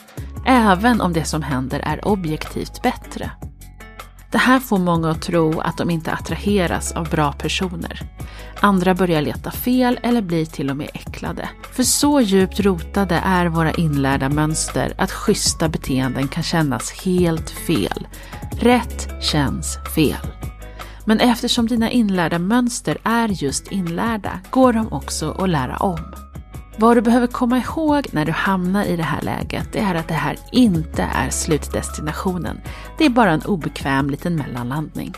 Även 0.47 1.01
om 1.01 1.13
det 1.13 1.25
som 1.25 1.43
händer 1.43 1.81
är 1.81 2.09
objektivt 2.09 2.83
bättre. 2.83 3.31
Det 4.31 4.39
här 4.39 4.61
får 4.61 4.79
många 4.79 5.11
att 5.11 5.23
tro 5.23 5.61
att 5.61 5.77
de 5.77 5.91
inte 5.91 6.13
attraheras 6.13 6.93
av 6.93 7.09
bra 7.11 7.33
personer. 7.33 8.03
Andra 8.61 8.95
börjar 8.95 9.23
leta 9.23 9.51
fel 9.51 9.99
eller 10.03 10.23
blir 10.23 10.47
till 10.47 10.71
och 10.71 10.77
med 10.77 10.91
äcklade. 10.95 11.49
För 11.73 11.83
så 11.83 12.21
djupt 12.21 12.61
rotade 12.61 13.23
är 13.25 13.47
våra 13.47 13.73
inlärda 13.73 14.29
mönster 14.29 14.93
att 14.99 15.11
schyssta 15.13 15.69
beteenden 15.69 16.29
kan 16.29 16.43
kännas 16.43 16.93
helt 16.93 17.51
fel. 17.51 18.07
Rätt 18.61 19.09
känns 19.23 19.79
fel. 19.95 20.27
Men 21.05 21.21
eftersom 21.21 21.67
dina 21.67 21.91
inlärda 21.91 22.39
mönster 22.39 22.99
är 23.05 23.29
just 23.29 23.73
inlärda 23.73 24.41
går 24.51 24.73
de 24.73 24.93
också 24.93 25.31
att 25.31 25.49
lära 25.49 25.77
om. 25.77 26.30
Vad 26.81 26.97
du 26.97 27.01
behöver 27.01 27.27
komma 27.27 27.59
ihåg 27.59 28.07
när 28.13 28.25
du 28.25 28.33
hamnar 28.33 28.85
i 28.85 28.97
det 28.97 29.03
här 29.03 29.23
läget 29.23 29.73
det 29.73 29.79
är 29.79 29.95
att 29.95 30.09
det 30.09 30.15
här 30.15 30.39
inte 30.53 31.03
är 31.03 31.31
slutdestinationen. 31.31 32.61
Det 32.99 33.05
är 33.05 33.11
bara 33.11 33.31
en 33.31 33.43
obekväm 33.43 34.11
liten 34.11 34.37
mellanlandning. 34.37 35.15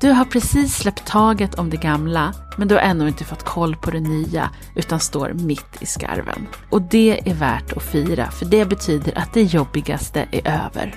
Du 0.00 0.10
har 0.10 0.24
precis 0.24 0.76
släppt 0.76 1.06
taget 1.06 1.54
om 1.54 1.70
det 1.70 1.76
gamla, 1.76 2.34
men 2.58 2.68
du 2.68 2.74
har 2.74 2.82
ännu 2.82 3.08
inte 3.08 3.24
fått 3.24 3.44
koll 3.44 3.76
på 3.76 3.90
det 3.90 4.00
nya, 4.00 4.50
utan 4.76 5.00
står 5.00 5.32
mitt 5.32 5.82
i 5.82 5.86
skarven. 5.86 6.46
Och 6.70 6.82
det 6.82 7.30
är 7.30 7.34
värt 7.34 7.72
att 7.72 7.82
fira, 7.82 8.30
för 8.30 8.46
det 8.46 8.64
betyder 8.64 9.18
att 9.18 9.34
det 9.34 9.42
jobbigaste 9.42 10.26
är 10.30 10.48
över. 10.48 10.94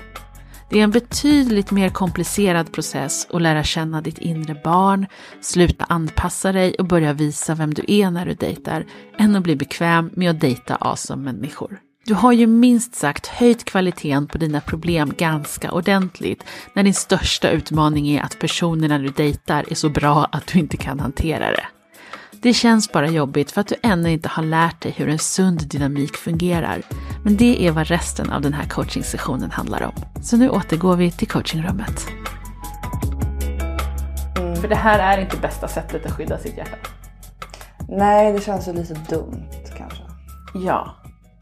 Det 0.68 0.78
är 0.78 0.84
en 0.84 0.90
betydligt 0.90 1.70
mer 1.70 1.88
komplicerad 1.88 2.72
process 2.72 3.26
att 3.32 3.42
lära 3.42 3.64
känna 3.64 4.00
ditt 4.00 4.18
inre 4.18 4.60
barn, 4.64 5.06
sluta 5.40 5.84
anpassa 5.84 6.52
dig 6.52 6.74
och 6.74 6.84
börja 6.84 7.12
visa 7.12 7.54
vem 7.54 7.74
du 7.74 7.84
är 7.88 8.10
när 8.10 8.26
du 8.26 8.34
dejtar, 8.34 8.84
än 9.18 9.36
att 9.36 9.42
bli 9.42 9.56
bekväm 9.56 10.10
med 10.14 10.30
att 10.30 10.40
dejta 10.40 10.76
awesome 10.76 11.32
människor. 11.32 11.78
Du 12.06 12.14
har 12.14 12.32
ju 12.32 12.46
minst 12.46 12.94
sagt 12.94 13.26
höjt 13.26 13.64
kvaliteten 13.64 14.26
på 14.26 14.38
dina 14.38 14.60
problem 14.60 15.14
ganska 15.18 15.72
ordentligt 15.72 16.44
när 16.72 16.82
din 16.82 16.94
största 16.94 17.50
utmaning 17.50 18.08
är 18.08 18.22
att 18.22 18.38
personerna 18.38 18.98
du 18.98 19.08
dejtar 19.08 19.64
är 19.70 19.74
så 19.74 19.88
bra 19.88 20.24
att 20.32 20.46
du 20.46 20.58
inte 20.58 20.76
kan 20.76 21.00
hantera 21.00 21.50
det. 21.50 21.66
Det 22.42 22.52
känns 22.54 22.92
bara 22.92 23.08
jobbigt 23.08 23.50
för 23.50 23.60
att 23.60 23.66
du 23.66 23.74
ännu 23.82 24.10
inte 24.12 24.28
har 24.28 24.42
lärt 24.42 24.80
dig 24.82 24.92
hur 24.96 25.08
en 25.08 25.18
sund 25.18 25.68
dynamik 25.68 26.16
fungerar. 26.16 26.82
Men 27.24 27.36
det 27.36 27.66
är 27.66 27.72
vad 27.72 27.86
resten 27.86 28.30
av 28.32 28.40
den 28.42 28.52
här 28.52 28.68
coachingsessionen 28.68 29.50
handlar 29.50 29.82
om. 29.82 30.22
Så 30.22 30.36
nu 30.36 30.48
återgår 30.50 30.96
vi 30.96 31.10
till 31.10 31.28
coachingrummet. 31.28 32.06
För 34.60 34.68
det 34.68 34.74
här 34.76 34.98
är 35.18 35.22
inte 35.22 35.36
bästa 35.36 35.68
sättet 35.68 36.06
att 36.06 36.12
skydda 36.12 36.38
sitt 36.38 36.56
hjärta. 36.56 36.76
Nej, 37.88 38.32
det 38.32 38.40
känns 38.40 38.68
ju 38.68 38.72
lite 38.72 38.94
dumt 38.94 39.42
kanske. 39.76 40.02
Ja, 40.54 40.94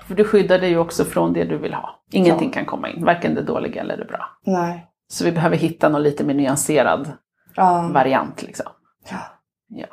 för 0.07 0.15
du 0.15 0.25
skyddar 0.25 0.59
dig 0.59 0.71
ju 0.71 0.79
också 0.79 1.05
från 1.05 1.33
det 1.33 1.45
du 1.45 1.59
vill 1.59 1.75
ha. 1.75 1.91
Ingenting 2.13 2.49
Ja. 2.49 2.55
kan 2.55 2.65
komma 2.67 2.89
in, 2.89 3.05
varken 3.05 3.35
det 3.35 3.43
dåliga 3.43 3.81
eller 3.81 3.97
det 3.97 4.05
bra. 4.05 4.25
Nej. 4.47 4.87
Så 5.09 5.25
vi 5.25 5.33
behöver 5.33 5.57
hitta 5.57 5.89
någon 5.89 6.03
lite 6.03 6.25
mer 6.25 6.35
nyanserad 6.35 7.13
Ja. 7.55 7.91
variant. 7.95 8.43
Liksom. 8.43 8.67
ja. 9.11 9.17
Ja. 9.69 9.87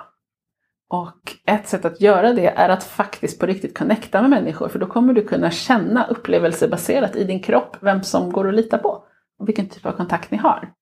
Och 0.91 1.37
ett 1.45 1.67
sätt 1.67 1.85
att 1.85 2.01
göra 2.01 2.33
det 2.33 2.47
är 2.47 2.69
att 2.69 2.83
faktiskt 2.83 3.39
på 3.39 3.45
riktigt 3.45 3.77
connecta 3.77 4.21
med 4.21 4.29
människor. 4.29 4.67
För 4.69 4.79
då 4.79 4.85
kommer 4.85 5.13
du 5.13 5.23
kunna 5.23 5.51
känna 5.51 6.07
upplevelsebaserat 6.07 7.15
i 7.15 7.23
din 7.23 7.39
kropp 7.39 7.77
vem 7.79 8.03
som 8.03 8.31
går 8.31 8.47
att 8.47 8.53
lita 8.55 8.77
på. 8.77 9.03
Och 9.39 9.47
vilken 9.47 9.69
typ 9.69 9.85
av 9.85 9.91
kontakt 9.91 10.31
ni 10.31 10.37
har. 10.37 10.73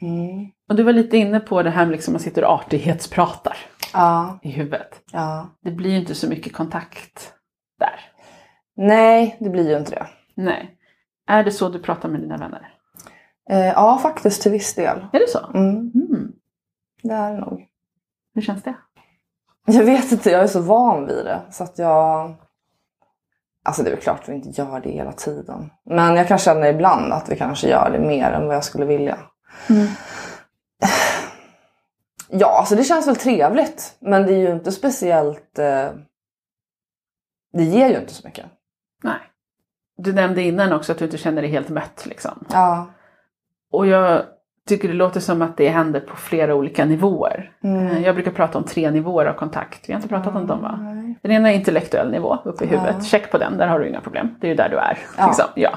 Mm. 0.00 0.46
Och 0.68 0.76
du 0.76 0.82
var 0.82 0.92
lite 0.92 1.16
inne 1.16 1.40
på 1.40 1.62
det 1.62 1.70
här 1.70 1.84
med 1.86 1.92
liksom 1.92 2.12
man 2.12 2.20
sitter 2.20 2.44
och 2.44 2.50
artighetspratar 2.52 3.56
Ja. 3.92 4.38
i 4.42 4.50
huvudet. 4.50 5.02
Ja. 5.12 5.48
Det 5.60 5.70
blir 5.70 5.90
ju 5.90 5.96
inte 5.96 6.14
så 6.14 6.28
mycket 6.28 6.52
kontakt 6.52 7.32
där. 7.78 8.00
Nej, 8.76 9.36
det 9.40 9.50
blir 9.50 9.70
ju 9.70 9.78
inte 9.78 9.90
det. 9.90 10.06
Nej. 10.34 10.78
Är 11.26 11.44
det 11.44 11.50
så 11.50 11.68
du 11.68 11.78
pratar 11.78 12.08
med 12.08 12.20
dina 12.20 12.36
vänner? 12.36 12.74
Eh, 13.50 13.66
ja, 13.66 13.98
faktiskt 14.02 14.42
till 14.42 14.52
viss 14.52 14.74
del. 14.74 15.06
Är 15.12 15.18
det 15.18 15.28
så? 15.28 15.50
Mm. 15.54 15.90
Mm. 15.94 16.32
Det 17.02 17.14
är 17.14 17.32
det 17.34 17.40
nog. 17.40 17.66
Hur 18.34 18.42
känns 18.42 18.62
det? 18.62 18.74
Jag 19.70 19.84
vet 19.84 20.12
inte, 20.12 20.30
jag 20.30 20.42
är 20.42 20.46
så 20.46 20.60
van 20.60 21.06
vid 21.06 21.24
det. 21.24 21.40
Så 21.50 21.64
att 21.64 21.78
jag... 21.78 22.34
Alltså 23.64 23.82
det 23.82 23.88
är 23.88 23.94
väl 23.94 24.02
klart 24.02 24.20
att 24.22 24.28
vi 24.28 24.34
inte 24.34 24.62
gör 24.62 24.80
det 24.80 24.90
hela 24.90 25.12
tiden. 25.12 25.70
Men 25.84 26.16
jag 26.16 26.28
kan 26.28 26.38
känna 26.38 26.68
ibland 26.68 27.12
att 27.12 27.28
vi 27.28 27.36
kanske 27.36 27.68
gör 27.68 27.90
det 27.90 27.98
mer 27.98 28.30
än 28.32 28.46
vad 28.46 28.56
jag 28.56 28.64
skulle 28.64 28.84
vilja. 28.84 29.18
Mm. 29.70 29.86
Ja, 32.30 32.58
alltså 32.58 32.76
det 32.76 32.84
känns 32.84 33.06
väl 33.06 33.16
trevligt. 33.16 33.96
Men 34.00 34.26
det 34.26 34.32
är 34.32 34.38
ju 34.38 34.52
inte 34.52 34.72
speciellt... 34.72 35.58
Eh... 35.58 35.90
Det 37.52 37.64
ger 37.64 37.88
ju 37.88 37.98
inte 38.00 38.14
så 38.14 38.26
mycket. 38.26 38.46
Nej. 39.02 39.20
Du 39.96 40.12
nämnde 40.12 40.42
innan 40.42 40.72
också 40.72 40.92
att 40.92 40.98
du 40.98 41.04
inte 41.04 41.18
känner 41.18 41.42
dig 41.42 41.50
helt 41.50 41.68
mött. 41.68 42.06
Liksom. 42.06 42.44
Ja. 42.52 42.86
Och 43.72 43.86
jag 43.86 44.22
tycker 44.68 44.88
det 44.88 44.94
låter 44.94 45.20
som 45.20 45.42
att 45.42 45.56
det 45.56 45.68
händer 45.68 46.00
på 46.00 46.16
flera 46.16 46.54
olika 46.54 46.84
nivåer. 46.84 47.50
Mm. 47.64 48.02
Jag 48.02 48.14
brukar 48.14 48.30
prata 48.30 48.58
om 48.58 48.64
tre 48.64 48.90
nivåer 48.90 49.26
av 49.26 49.32
kontakt. 49.32 49.88
Vi 49.88 49.92
har 49.92 49.98
inte 49.98 50.08
pratat 50.08 50.36
om 50.36 50.46
dem 50.46 50.62
va? 50.62 50.78
Nej. 50.82 51.18
Den 51.22 51.32
ena 51.32 51.50
är 51.52 51.54
intellektuell 51.56 52.10
nivå, 52.10 52.38
uppe 52.44 52.64
i 52.64 52.66
huvudet. 52.66 52.96
Ja. 52.98 53.04
Check 53.04 53.30
på 53.30 53.38
den, 53.38 53.58
där 53.58 53.66
har 53.66 53.78
du 53.80 53.88
inga 53.88 54.00
problem. 54.00 54.34
Det 54.40 54.46
är 54.46 54.48
ju 54.48 54.54
där 54.54 54.68
du 54.68 54.76
är. 54.76 54.98
Ja. 55.18 55.26
Liksom. 55.26 55.44
Ja. 55.54 55.70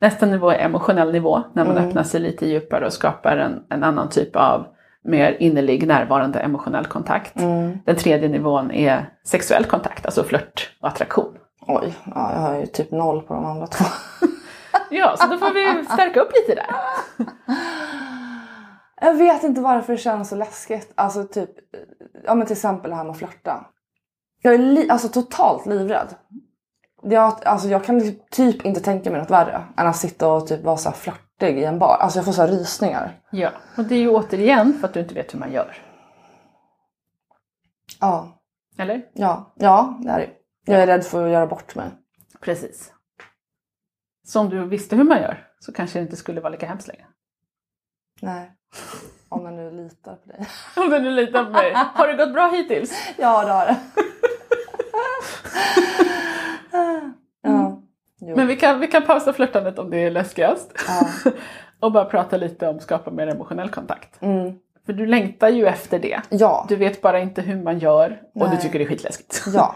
Nästa 0.00 0.26
nivå 0.26 0.50
är 0.50 0.58
emotionell 0.58 1.12
nivå, 1.12 1.42
när 1.52 1.64
man 1.64 1.76
Mm. 1.76 1.88
öppnar 1.88 2.02
sig 2.02 2.20
lite 2.20 2.46
djupare 2.46 2.86
och 2.86 2.92
skapar 2.92 3.36
en, 3.36 3.62
en 3.68 3.84
annan 3.84 4.08
typ 4.08 4.36
av 4.36 4.66
mer 5.04 5.36
innerlig, 5.40 5.86
närvarande 5.86 6.38
emotionell 6.40 6.86
kontakt. 6.86 7.36
Mm. 7.40 7.78
Den 7.86 7.96
tredje 7.96 8.28
nivån 8.28 8.70
är 8.70 9.08
sexuell 9.26 9.64
kontakt, 9.64 10.06
alltså 10.06 10.22
flört 10.24 10.70
och 10.80 10.88
attraktion. 10.88 11.34
Oj, 11.66 11.94
ja, 12.14 12.32
jag 12.34 12.40
har 12.40 12.56
ju 12.60 12.66
typ 12.66 12.90
noll 12.90 13.20
på 13.22 13.34
de 13.34 13.44
andra 13.44 13.66
två. 13.66 13.84
Ja, 14.92 15.14
så 15.18 15.26
då 15.26 15.36
får 15.38 15.54
vi 15.54 15.84
stärka 15.84 16.20
upp 16.20 16.30
lite 16.34 16.60
där. 16.62 16.66
Jag 19.00 19.14
vet 19.14 19.42
inte 19.44 19.60
varför 19.60 19.92
det 19.92 19.98
känns 19.98 20.28
så 20.28 20.36
läskigt. 20.36 20.92
Alltså 20.94 21.24
typ, 21.24 21.50
ja 22.24 22.34
men 22.34 22.46
till 22.46 22.56
exempel 22.56 22.90
det 22.90 22.96
här 22.96 23.04
med 23.04 23.10
att 23.10 23.18
flörta. 23.18 23.66
Jag 24.42 24.54
är 24.54 24.58
li- 24.58 24.90
alltså 24.90 25.08
totalt 25.08 25.66
livrädd. 25.66 26.14
Jag, 27.02 27.44
alltså 27.46 27.68
jag 27.68 27.84
kan 27.84 28.00
typ 28.30 28.64
inte 28.64 28.80
tänka 28.80 29.10
mig 29.10 29.20
något 29.20 29.30
värre 29.30 29.64
än 29.76 29.86
att 29.86 29.96
sitta 29.96 30.28
och 30.32 30.46
typ 30.46 30.62
vara 30.64 30.76
så 30.76 30.92
flörtig 30.92 31.58
i 31.58 31.64
en 31.64 31.78
bar. 31.78 31.96
Alltså 32.00 32.18
jag 32.18 32.24
får 32.24 32.32
så 32.32 32.46
rysningar. 32.46 33.20
Ja, 33.30 33.50
och 33.76 33.84
det 33.84 33.94
är 33.94 33.98
ju 33.98 34.08
återigen 34.10 34.72
för 34.72 34.88
att 34.88 34.94
du 34.94 35.00
inte 35.00 35.14
vet 35.14 35.34
hur 35.34 35.38
man 35.38 35.52
gör. 35.52 35.76
Ja, 38.00 38.42
Eller? 38.78 39.02
ja, 39.12 39.52
ja 39.56 39.98
det 40.02 40.10
är 40.10 40.18
det. 40.18 40.30
Jag 40.64 40.82
är 40.82 40.86
rädd 40.86 41.04
för 41.04 41.26
att 41.26 41.32
göra 41.32 41.46
bort 41.46 41.74
mig. 41.74 41.90
Precis. 42.40 42.92
Så 44.26 44.40
om 44.40 44.48
du 44.48 44.64
visste 44.64 44.96
hur 44.96 45.04
man 45.04 45.22
gör 45.22 45.48
så 45.60 45.72
kanske 45.72 45.98
det 45.98 46.02
inte 46.02 46.16
skulle 46.16 46.40
vara 46.40 46.50
lika 46.52 46.66
hemskt 46.66 46.88
längre. 46.88 47.06
Nej. 48.22 48.52
Om 49.28 49.44
jag 49.44 49.54
nu 49.54 49.70
litar 49.70 50.14
på 50.14 50.28
dig. 50.28 50.46
Om 50.76 50.90
du 50.90 50.98
nu 50.98 51.10
litar 51.10 51.44
på 51.44 51.50
mig. 51.50 51.72
Har 51.74 52.08
det 52.08 52.14
gått 52.14 52.32
bra 52.32 52.48
hittills? 52.48 52.92
Ja 53.18 53.44
det 53.44 53.52
har 53.52 53.66
det. 53.66 53.76
ja. 57.42 57.82
Jo. 58.22 58.36
Men 58.36 58.46
vi 58.46 58.56
kan, 58.56 58.80
vi 58.80 58.86
kan 58.86 59.02
pausa 59.02 59.32
flörtandet 59.32 59.78
om 59.78 59.90
det 59.90 59.98
är 59.98 60.10
läskigast. 60.10 60.72
Ja. 60.88 61.30
Och 61.80 61.92
bara 61.92 62.04
prata 62.04 62.36
lite 62.36 62.68
om 62.68 62.80
skapa 62.80 63.10
mer 63.10 63.26
emotionell 63.26 63.68
kontakt. 63.68 64.22
Mm. 64.22 64.52
För 64.86 64.92
du 64.92 65.06
längtar 65.06 65.48
ju 65.48 65.66
efter 65.66 65.98
det. 65.98 66.20
Ja. 66.28 66.66
Du 66.68 66.76
vet 66.76 67.02
bara 67.02 67.20
inte 67.20 67.42
hur 67.42 67.62
man 67.62 67.78
gör 67.78 68.20
och 68.34 68.40
du 68.48 68.54
Nej. 68.54 68.60
tycker 68.62 68.78
det 68.78 68.84
är 68.84 68.88
skitläskigt. 68.88 69.42
Ja. 69.54 69.74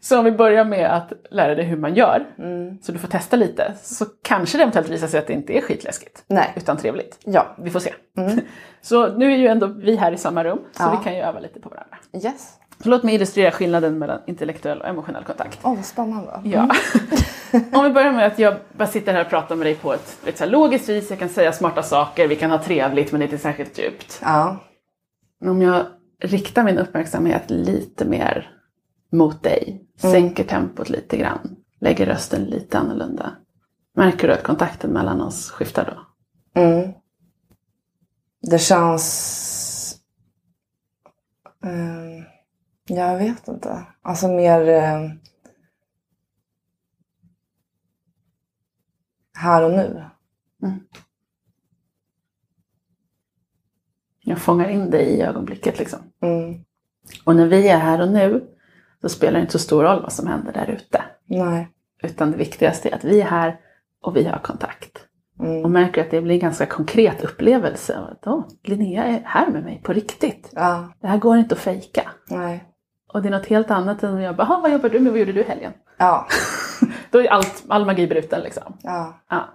Så 0.00 0.18
om 0.18 0.24
vi 0.24 0.32
börjar 0.32 0.64
med 0.64 0.96
att 0.96 1.12
lära 1.30 1.54
dig 1.54 1.64
hur 1.64 1.76
man 1.76 1.94
gör, 1.94 2.26
Mm. 2.38 2.78
så 2.82 2.92
du 2.92 2.98
får 2.98 3.08
testa 3.08 3.36
lite, 3.36 3.74
så 3.82 4.04
kanske 4.22 4.58
det 4.58 4.62
eventuellt 4.62 4.88
visar 4.88 5.06
sig 5.06 5.20
att 5.20 5.26
det 5.26 5.32
inte 5.32 5.52
är 5.58 5.60
skitläskigt. 5.60 6.24
Nej. 6.26 6.52
Utan 6.56 6.76
trevligt. 6.76 7.18
Ja. 7.24 7.46
Vi 7.58 7.70
får 7.70 7.80
se. 7.80 7.94
Mm. 8.18 8.40
Så 8.80 9.16
nu 9.16 9.32
är 9.32 9.36
ju 9.36 9.46
ändå 9.46 9.66
vi 9.66 9.96
här 9.96 10.12
i 10.12 10.16
samma 10.16 10.44
rum, 10.44 10.58
så 10.72 10.82
Ja. 10.82 10.98
vi 10.98 11.04
kan 11.04 11.14
ju 11.16 11.22
öva 11.22 11.40
lite 11.40 11.60
på 11.60 11.68
varandra. 11.68 11.96
Yes. 12.24 12.52
Så 12.82 12.88
låt 12.88 13.02
mig 13.02 13.14
illustrera 13.14 13.50
skillnaden 13.50 13.98
mellan 13.98 14.20
intellektuell 14.26 14.80
och 14.80 14.88
emotionell 14.88 15.24
kontakt. 15.24 15.58
Åh 15.62 15.74
vad 15.74 15.84
spännande. 15.84 16.40
Ja. 16.44 16.68
Om 17.72 17.84
vi 17.84 17.90
börjar 17.90 18.12
med 18.12 18.26
att 18.26 18.38
jag 18.38 18.54
bara 18.72 18.88
sitter 18.88 19.12
här 19.12 19.20
och 19.24 19.30
pratar 19.30 19.56
med 19.56 19.66
dig 19.66 19.74
på 19.74 19.92
ett, 19.94 20.18
ett 20.26 20.38
så 20.38 20.44
här 20.44 20.50
logiskt 20.50 20.88
vis, 20.88 21.10
jag 21.10 21.18
kan 21.18 21.28
säga 21.28 21.52
smarta 21.52 21.82
saker, 21.82 22.28
vi 22.28 22.36
kan 22.36 22.50
ha 22.50 22.58
trevligt 22.58 23.12
men 23.12 23.22
inte 23.22 23.38
särskilt 23.38 23.78
djupt. 23.78 24.20
Ja. 24.22 24.56
Men 25.40 25.50
om 25.50 25.62
jag 25.62 25.86
riktar 26.22 26.64
min 26.64 26.78
uppmärksamhet 26.78 27.42
lite 27.50 28.04
mer 28.04 28.50
mot 29.12 29.42
dig, 29.42 29.86
sänker 29.96 30.44
tempot 30.44 30.88
lite 30.88 31.16
grann, 31.16 31.56
lägger 31.80 32.06
rösten 32.06 32.44
lite 32.44 32.78
annorlunda. 32.78 33.36
Märker 33.94 34.28
du 34.28 34.34
att 34.34 34.42
kontakten 34.42 34.90
mellan 34.90 35.20
oss 35.20 35.50
skiftar 35.50 35.84
då? 35.84 36.60
Mm. 36.60 36.92
Det 38.50 38.58
känns... 38.58 40.00
ehm, 41.64 42.24
jag 42.86 43.18
vet 43.18 43.48
inte. 43.48 43.86
Alltså 44.02 44.28
mer... 44.28 44.68
ehm, 44.68 45.20
här 49.34 49.64
och 49.64 49.70
nu. 49.70 50.04
Jag 54.20 54.38
fångar 54.38 54.68
in 54.68 54.90
dig 54.90 55.06
i 55.06 55.22
ögonblicket 55.22 55.78
liksom. 55.78 55.98
Mm. 56.20 56.64
Och 57.24 57.36
när 57.36 57.46
vi 57.46 57.68
är 57.68 57.78
här 57.78 58.00
och 58.00 58.08
nu, 58.08 58.57
så 59.02 59.08
spelar 59.08 59.32
det 59.32 59.40
inte 59.40 59.52
så 59.52 59.58
stor 59.58 59.82
roll 59.82 60.02
vad 60.02 60.12
som 60.12 60.26
händer 60.26 60.52
där 60.52 60.70
ute. 60.70 61.02
Nej. 61.26 61.68
Utan 62.02 62.30
det 62.30 62.36
viktigaste 62.36 62.88
är 62.88 62.94
att 62.94 63.04
vi 63.04 63.20
är 63.20 63.24
här 63.24 63.56
och 64.02 64.16
vi 64.16 64.24
har 64.24 64.38
kontakt. 64.38 65.04
Och 65.38 65.44
Mm. 65.46 65.72
märker 65.72 66.00
att 66.00 66.10
det 66.10 66.20
blir 66.20 66.34
en 66.34 66.40
ganska 66.40 66.66
konkret 66.66 67.24
upplevelse. 67.24 67.98
Åh, 68.26 68.44
Linnea 68.64 69.04
är 69.04 69.22
här 69.24 69.46
med 69.50 69.64
mig 69.64 69.80
på 69.84 69.92
riktigt. 69.92 70.50
Ja. 70.52 70.92
Det 71.00 71.06
här 71.06 71.18
går 71.18 71.36
inte 71.38 71.54
att 71.54 71.60
fejka. 71.60 72.10
Nej. 72.30 72.64
Och 73.12 73.22
det 73.22 73.28
är 73.28 73.30
något 73.30 73.46
helt 73.46 73.70
annat 73.70 74.02
än 74.02 74.16
att 74.16 74.22
jag 74.22 74.36
bara, 74.36 74.44
"Ha, 74.44 74.60
vad 74.60 74.72
jobbar 74.72 74.88
du 74.88 75.00
med? 75.00 75.12
Vad 75.12 75.18
gjorde 75.20 75.32
du 75.32 75.42
helgen? 75.42 75.72
Ja. 75.98 76.26
Då 77.10 77.18
är 77.20 77.28
allt, 77.28 77.64
all 77.68 77.86
magi 77.86 78.06
bruten 78.06 78.40
liksom. 78.40 78.76
Ja. 78.82 79.20
Ja. 79.30 79.48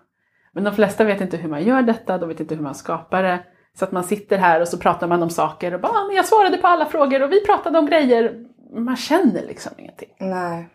Men 0.53 0.63
de 0.63 0.73
flesta 0.75 1.03
vet 1.03 1.21
inte 1.21 1.37
hur 1.37 1.49
man 1.49 1.63
gör 1.63 1.81
detta, 1.81 2.17
de 2.17 2.29
vet 2.29 2.39
inte 2.39 2.55
hur 2.55 2.61
man 2.63 2.75
skapar 2.75 3.23
det. 3.23 3.39
Så 3.79 3.85
att 3.85 3.91
man 3.91 4.03
sitter 4.03 4.37
här 4.37 4.61
och 4.61 4.67
så 4.67 4.77
pratar 4.77 5.07
man 5.07 5.23
om 5.23 5.29
saker 5.29 5.73
och 5.73 5.81
bara, 5.81 5.91
ah, 5.91 6.07
men 6.07 6.15
jag 6.15 6.25
svarade 6.25 6.57
på 6.57 6.67
alla 6.67 6.85
frågor 6.85 7.23
och 7.23 7.31
vi 7.31 7.45
pratade 7.45 7.79
om 7.79 7.85
grejer. 7.85 8.45
Man 8.73 8.95
känner 8.95 9.41
liksom 9.41 9.71
ingenting. 9.77 10.09
Nej. 10.19 10.69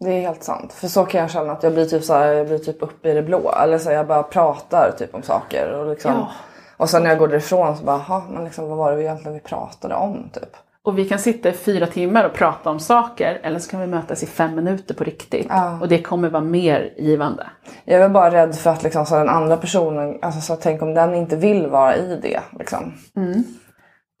Det 0.00 0.10
är 0.10 0.20
helt 0.20 0.42
sant. 0.42 0.72
För 0.72 0.88
så 0.88 1.04
kan 1.04 1.20
jag 1.20 1.30
känna 1.30 1.52
att 1.52 1.62
jag 1.62 1.72
blir 1.72 1.86
typ 1.86 2.04
så 2.04 2.14
här, 2.14 2.26
jag 2.32 2.46
blir 2.46 2.58
typ 2.58 2.82
uppe 2.82 3.10
i 3.10 3.14
det 3.14 3.22
blå. 3.22 3.52
Eller 3.62 3.78
så 3.78 3.90
jag 3.90 4.06
bara 4.06 4.22
pratar 4.22 4.92
typ 4.98 5.14
om 5.14 5.22
saker. 5.22 5.72
Och, 5.72 5.90
liksom, 5.90 6.12
Ja. 6.12 6.30
och 6.76 6.90
sen 6.90 7.02
när 7.02 7.10
jag 7.10 7.18
går 7.18 7.28
därifrån 7.28 7.76
så 7.76 7.84
bara, 7.84 8.04
"Jaha, 8.08 8.22
men 8.30 8.44
liksom, 8.44 8.68
vad 8.68 8.78
var 8.78 8.90
det 8.90 8.96
vi 8.96 9.02
egentligen 9.02 9.34
vi 9.34 9.40
pratade 9.40 9.94
om 9.94 10.30
typ? 10.32 10.56
Och 10.82 10.98
vi 10.98 11.08
kan 11.08 11.18
sitta 11.18 11.48
i 11.48 11.52
fyra 11.52 11.86
timmar 11.86 12.24
och 12.24 12.32
prata 12.32 12.70
om 12.70 12.80
saker 12.80 13.40
eller 13.42 13.58
så 13.58 13.70
kan 13.70 13.80
vi 13.80 13.86
mötas 13.86 14.22
i 14.22 14.26
fem 14.26 14.54
minuter 14.54 14.94
på 14.94 15.04
riktigt. 15.04 15.46
Ja. 15.48 15.78
Och 15.80 15.88
det 15.88 16.02
kommer 16.02 16.28
vara 16.30 16.42
mer 16.42 16.94
givande. 16.98 17.46
Jag 17.84 17.96
är 17.96 18.02
väl 18.02 18.10
bara 18.10 18.30
rädd 18.30 18.54
för 18.56 18.70
att 18.70 18.82
liksom, 18.82 19.06
så 19.06 19.14
den 19.14 19.28
andra 19.28 19.56
personen, 19.56 20.18
alltså, 20.22 20.40
så 20.40 20.56
tänk 20.56 20.82
om 20.82 20.94
den 20.94 21.14
inte 21.14 21.36
vill 21.36 21.66
vara 21.66 21.96
i 21.96 22.16
det. 22.22 22.40
Liksom. 22.58 22.92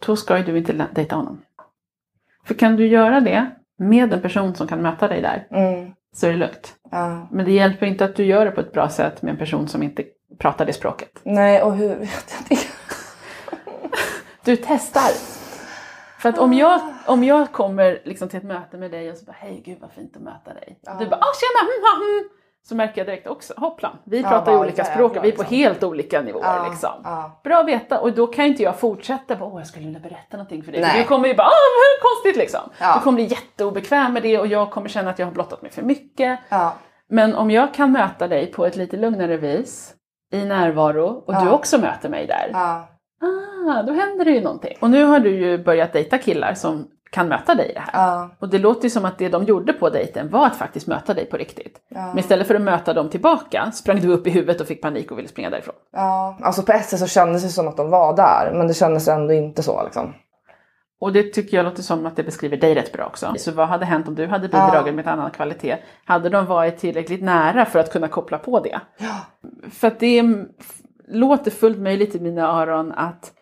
Då 0.06 0.16
ska 0.16 0.38
ju 0.38 0.44
du 0.44 0.58
inte 0.58 0.86
dejta 0.94 1.16
honom. 1.16 1.40
För 2.44 2.54
kan 2.54 2.76
du 2.76 2.86
göra 2.86 3.20
det 3.20 3.50
med 3.78 4.12
en 4.12 4.20
person 4.22 4.54
som 4.54 4.66
kan 4.66 4.82
möta 4.82 5.08
dig 5.08 5.20
där 5.22 5.46
Mm. 5.50 5.92
så 6.12 6.26
är 6.26 6.30
det 6.30 6.36
lugnt. 6.36 6.74
Ja. 6.90 7.28
Men 7.32 7.44
det 7.44 7.52
hjälper 7.52 7.86
inte 7.86 8.04
att 8.04 8.16
du 8.16 8.24
gör 8.24 8.44
det 8.44 8.50
på 8.50 8.60
ett 8.60 8.72
bra 8.72 8.88
sätt 8.88 9.22
med 9.22 9.30
en 9.32 9.38
person 9.38 9.68
som 9.68 9.82
inte 9.82 10.04
pratar 10.38 10.66
det 10.66 10.72
språket. 10.72 11.20
Nej, 11.22 11.62
och 11.62 11.76
hur 11.76 11.88
vet 11.96 12.34
jag 12.48 12.58
det? 12.58 12.66
Du 14.44 14.56
testar. 14.56 15.10
För 16.18 16.28
att 16.28 16.38
om 16.38 16.52
jag, 16.52 16.80
om 17.06 17.24
jag 17.24 17.52
kommer 17.52 17.98
liksom 18.04 18.28
till 18.28 18.38
ett 18.38 18.44
möte 18.44 18.76
med 18.76 18.90
dig 18.90 19.10
och 19.10 19.16
så 19.16 19.24
bara 19.24 19.36
hej 19.38 19.62
gud 19.64 19.78
vad 19.80 19.90
fint 19.92 20.16
att 20.16 20.22
möta 20.22 20.54
dig. 20.54 20.78
Och 20.88 20.98
du 20.98 21.06
bara 21.06 21.20
ah 21.20 21.32
tjena 21.40 21.60
mm, 21.70 22.18
mm, 22.18 22.28
Så 22.68 22.74
märker 22.74 23.00
jag 23.00 23.06
direkt 23.06 23.26
också, 23.26 23.54
hopplan, 23.56 23.98
vi 24.04 24.20
Ja, 24.20 24.28
pratar 24.28 24.52
ju 24.52 24.58
olika 24.58 24.84
språk 24.84 25.12
vi 25.14 25.16
är 25.16 25.20
på 25.20 25.26
liksom. 25.26 25.46
helt 25.46 25.82
olika 25.82 26.20
nivåer 26.20 26.44
Ja, 26.44 26.66
liksom. 26.70 26.90
ja. 27.04 27.40
Bra 27.44 27.56
att 27.60 27.66
veta 27.68 28.00
och 28.00 28.12
då 28.12 28.26
kan 28.26 28.44
inte 28.44 28.62
jag 28.62 28.76
fortsätta 28.78 29.36
åh 29.40 29.58
jag 29.60 29.66
skulle 29.66 29.84
vilja 29.84 30.00
berätta 30.00 30.36
någonting 30.36 30.62
för 30.62 30.72
dig. 30.72 30.80
För 30.82 30.88
Nej. 30.88 31.02
du 31.02 31.08
kommer 31.08 31.28
ju 31.28 31.34
bara, 31.34 31.46
vad 31.46 32.10
konstigt 32.12 32.36
liksom. 32.36 32.60
Du 32.94 33.00
kommer 33.04 33.16
bli 33.16 33.24
jätteobekväm 33.24 34.12
med 34.12 34.22
det 34.22 34.38
och 34.38 34.46
jag 34.46 34.70
kommer 34.70 34.88
känna 34.88 35.10
att 35.10 35.18
jag 35.18 35.26
har 35.26 35.32
blottat 35.32 35.62
mig 35.62 35.70
för 35.70 35.82
mycket. 35.82 36.38
Ja. 36.48 36.72
Men 37.08 37.34
om 37.34 37.50
jag 37.50 37.74
kan 37.74 37.92
möta 37.92 38.28
dig 38.28 38.46
på 38.52 38.66
ett 38.66 38.76
lite 38.76 38.96
lugnare 38.96 39.36
vis 39.36 39.94
i 40.32 40.44
närvaro 40.44 41.06
och 41.26 41.34
du 41.44 41.50
också 41.50 41.78
möter 41.78 42.08
mig 42.08 42.26
där. 42.26 42.50
Ah, 42.54 43.82
då 43.82 43.92
händer 43.92 44.24
det 44.24 44.30
ju 44.30 44.40
någonting. 44.40 44.76
Och 44.80 44.90
nu 44.90 45.04
har 45.04 45.20
du 45.20 45.30
ju 45.30 45.58
börjat 45.64 45.92
dejta 45.92 46.18
killar 46.18 46.54
som 46.54 46.88
kan 47.14 47.28
möta 47.28 47.54
dig 47.54 47.70
i 47.70 47.72
det 47.72 47.80
här. 47.80 47.90
Ja. 47.92 48.30
Och 48.38 48.48
det 48.48 48.58
låter 48.58 48.84
ju 48.84 48.90
som 48.90 49.04
att 49.04 49.18
det 49.18 49.28
de 49.28 49.44
gjorde 49.44 49.72
på 49.72 49.90
dejten 49.90 50.30
var 50.30 50.46
att 50.46 50.56
faktiskt 50.56 50.86
möta 50.86 51.14
dig 51.14 51.26
på 51.26 51.36
riktigt. 51.36 51.80
Ja. 51.88 52.06
Men 52.06 52.18
istället 52.18 52.46
för 52.46 52.54
att 52.54 52.62
möta 52.62 52.94
dem 52.94 53.08
tillbaka 53.08 53.72
sprang 53.72 54.00
du 54.00 54.12
upp 54.12 54.26
i 54.26 54.30
huvudet 54.30 54.60
och 54.60 54.66
fick 54.66 54.82
panik 54.82 55.10
och 55.10 55.18
ville 55.18 55.28
springa 55.28 55.50
därifrån. 55.50 55.74
Ja. 55.92 56.38
Alltså 56.42 56.62
på 56.62 56.72
ett 56.72 56.84
sätt 56.84 57.00
så 57.00 57.06
kändes 57.06 57.42
det 57.42 57.48
som 57.48 57.68
att 57.68 57.76
de 57.76 57.90
var 57.90 58.16
där. 58.16 58.52
Men 58.54 58.68
det 58.68 58.74
kändes 58.74 59.08
ändå 59.08 59.32
inte 59.32 59.62
så 59.62 59.84
liksom. 59.84 60.14
Och 61.00 61.12
det 61.12 61.22
tycker 61.22 61.56
jag 61.56 61.64
låter 61.64 61.82
som 61.82 62.06
att 62.06 62.16
det 62.16 62.22
beskriver 62.22 62.56
dig 62.56 62.74
rätt 62.74 62.92
bra 62.92 63.06
också. 63.06 63.34
Så 63.36 63.52
vad 63.52 63.68
hade 63.68 63.84
hänt 63.84 64.08
om 64.08 64.14
du 64.14 64.26
hade 64.26 64.48
bidragit 64.48 64.94
med 64.94 65.06
en 65.06 65.12
annan 65.12 65.30
kvalitet? 65.30 65.76
Hade 66.04 66.28
de 66.28 66.46
varit 66.46 66.78
tillräckligt 66.78 67.22
nära 67.22 67.64
för 67.64 67.78
att 67.78 67.92
kunna 67.92 68.08
koppla 68.08 68.38
på 68.38 68.60
det? 68.60 68.80
Ja. 68.98 69.14
För 69.70 69.88
att 69.88 70.00
det 70.00 70.24
låter 71.08 71.50
fullt 71.50 71.78
möjligt 71.78 72.14
i 72.14 72.20
mina 72.20 72.60
öron 72.60 72.92
att 72.92 73.32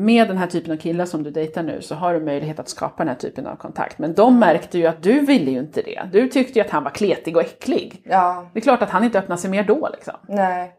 med 0.00 0.28
den 0.28 0.38
här 0.38 0.46
typen 0.46 0.72
av 0.72 0.76
killar 0.76 1.04
som 1.04 1.22
du 1.22 1.30
dejtar 1.30 1.62
nu 1.62 1.82
så 1.82 1.94
har 1.94 2.14
du 2.14 2.20
möjlighet 2.20 2.58
att 2.58 2.68
skapa 2.68 2.96
den 2.98 3.08
här 3.08 3.14
typen 3.14 3.46
av 3.46 3.56
kontakt. 3.56 3.98
Men 3.98 4.14
de 4.14 4.38
märkte 4.38 4.78
ju 4.78 4.86
att 4.86 5.02
du 5.02 5.20
ville 5.20 5.50
ju 5.50 5.58
inte 5.58 5.82
det. 5.82 6.08
Du 6.12 6.28
tyckte 6.28 6.58
ju 6.58 6.64
att 6.64 6.70
han 6.70 6.84
var 6.84 6.90
kletig 6.90 7.36
och 7.36 7.42
äcklig. 7.42 8.02
Ja. 8.04 8.50
Det 8.52 8.58
är 8.58 8.62
klart 8.62 8.82
att 8.82 8.90
han 8.90 9.04
inte 9.04 9.18
öppnar 9.18 9.36
sig 9.36 9.50
mer 9.50 9.64
då 9.64 9.88
liksom. 9.92 10.14
Nej. 10.28 10.72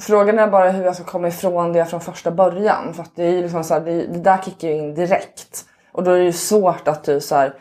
Frågan 0.00 0.38
är 0.38 0.48
bara 0.48 0.70
hur 0.70 0.84
jag 0.84 0.94
ska 0.94 1.04
komma 1.04 1.28
ifrån 1.28 1.72
det 1.72 1.84
från 1.86 2.00
första 2.00 2.30
början. 2.30 2.94
För 2.94 3.02
att 3.02 3.16
det 3.16 3.24
är 3.24 3.30
ju 3.30 3.42
liksom 3.42 3.64
så 3.64 3.74
här, 3.74 3.80
det, 3.80 4.06
det 4.06 4.18
där 4.18 4.38
kickar 4.42 4.68
ju 4.68 4.74
in 4.74 4.94
direkt. 4.94 5.64
Och 5.92 6.04
då 6.04 6.10
är 6.10 6.18
det 6.18 6.24
ju 6.24 6.32
svårt 6.32 6.88
att 6.88 7.04
du 7.04 7.20
så 7.20 7.34
här, 7.34 7.54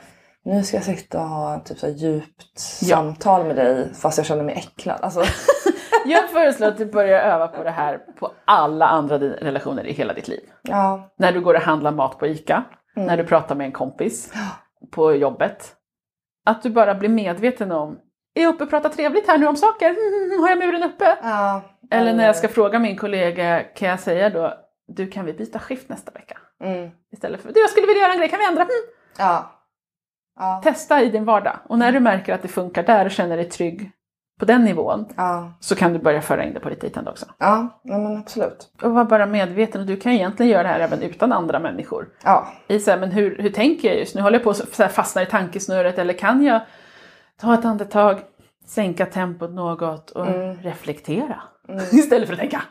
nu 0.43 0.63
ska 0.63 0.77
jag 0.77 0.83
sitta 0.83 1.21
och 1.21 1.27
ha 1.27 1.55
ett 1.57 1.65
typ 1.65 1.79
så 1.79 1.87
här 1.87 1.93
djupt 1.93 2.79
Ja. 2.81 2.95
samtal 2.95 3.45
med 3.45 3.55
dig 3.55 3.93
fast 3.93 4.17
jag 4.17 4.27
känner 4.27 4.43
mig 4.43 4.55
äcklad. 4.55 4.99
Alltså, 5.01 5.23
Jag 6.07 6.29
föreslår 6.29 6.67
att 6.67 6.77
du 6.77 6.85
börjar 6.85 7.21
öva 7.21 7.47
på 7.47 7.63
det 7.63 7.71
här 7.71 7.97
på 8.19 8.31
alla 8.45 8.87
andra 8.87 9.19
relationer 9.19 9.87
i 9.87 9.93
hela 9.93 10.13
ditt 10.13 10.27
liv. 10.27 10.49
ja. 10.61 11.09
När 11.17 11.31
du 11.31 11.41
går 11.41 11.53
och 11.53 11.61
handlar 11.61 11.91
mat 11.91 12.19
på 12.19 12.27
ICA, 12.27 12.63
när 12.95 13.17
du 13.17 13.23
pratar 13.23 13.55
med 13.55 13.65
en 13.65 13.71
kompis 13.71 14.33
på 14.91 15.13
jobbet. 15.15 15.73
Att 16.45 16.63
du 16.63 16.69
bara 16.69 16.95
blir 16.95 17.09
medveten 17.09 17.71
om, 17.71 17.99
är 18.35 18.43
jag 18.43 18.53
uppe 18.53 18.63
och 18.63 18.69
pratar 18.69 18.89
trevligt 18.89 19.27
här 19.27 19.37
nu 19.37 19.47
om 19.47 19.55
saker? 19.55 19.89
Mm, 19.89 20.39
har 20.41 20.49
jag 20.49 20.57
muren 20.57 20.83
uppe? 20.83 21.17
ja. 21.23 21.61
Eller 21.91 22.13
när 22.13 22.25
jag 22.25 22.35
ska 22.35 22.47
fråga 22.47 22.79
min 22.79 22.97
kollega, 22.97 23.63
kan 23.63 23.89
jag 23.89 23.99
säga 23.99 24.29
då, 24.29 24.53
du 24.87 25.07
kan 25.07 25.25
vi 25.25 25.33
byta 25.33 25.59
skift 25.59 25.89
nästa 25.89 26.11
vecka? 26.11 26.37
Mm. 26.63 26.89
Istället 27.11 27.41
för, 27.41 27.53
du 27.53 27.59
jag 27.59 27.69
skulle 27.69 27.87
vilja 27.87 28.01
göra 28.01 28.11
en 28.13 28.17
grej, 28.19 28.29
kan 28.29 28.39
vi 28.39 28.45
ändra? 28.45 28.61
Mm. 28.61 28.73
Ja. 29.17 29.51
Ja. 30.39 30.61
Testa 30.63 31.01
i 31.01 31.09
din 31.09 31.25
vardag. 31.25 31.57
Och 31.67 31.79
när 31.79 31.91
du 31.91 31.99
märker 31.99 32.33
att 32.33 32.41
det 32.41 32.47
funkar 32.47 32.83
där 32.83 33.05
och 33.05 33.11
känner 33.11 33.37
dig 33.37 33.49
trygg 33.49 33.91
på 34.39 34.45
den 34.45 34.63
nivån, 34.63 35.05
Ja. 35.17 35.53
så 35.59 35.75
kan 35.75 35.93
du 35.93 35.99
börja 35.99 36.21
föra 36.21 36.43
in 36.45 36.53
det 36.53 36.59
på 36.59 36.69
ditt 36.69 36.81
dejtande 36.81 37.11
också. 37.11 37.25
Ja, 37.37 37.81
nej, 37.83 37.99
men 37.99 38.17
absolut. 38.17 38.69
Och 38.81 38.91
var 38.91 39.05
bara 39.05 39.25
medveten, 39.25 39.81
och 39.81 39.87
du 39.87 39.97
kan 39.97 40.11
egentligen 40.11 40.51
göra 40.51 40.63
det 40.63 40.69
här 40.69 40.79
även 40.79 41.01
utan 41.01 41.31
andra 41.31 41.59
människor. 41.59 42.09
Ja. 42.23 42.47
I 42.67 42.79
så 42.79 42.91
här, 42.91 42.97
men 42.99 43.11
hur, 43.11 43.37
hur 43.41 43.49
tänker 43.49 43.87
jag 43.87 43.97
just 43.97 44.15
nu? 44.15 44.21
Håller 44.21 44.35
jag 44.35 44.43
på 44.43 44.83
att 44.83 44.91
fastna 44.93 45.21
i 45.21 45.25
tankesnurret 45.25 45.97
eller 45.97 46.13
kan 46.13 46.43
jag 46.43 46.61
ta 47.41 47.53
ett 47.53 47.65
andetag, 47.65 48.19
sänka 48.65 49.05
tempot 49.05 49.51
något 49.51 50.09
och 50.11 50.27
reflektera? 50.61 51.41
Istället 51.91 52.27
för 52.27 52.33
att 52.33 52.39
tänka. 52.39 52.61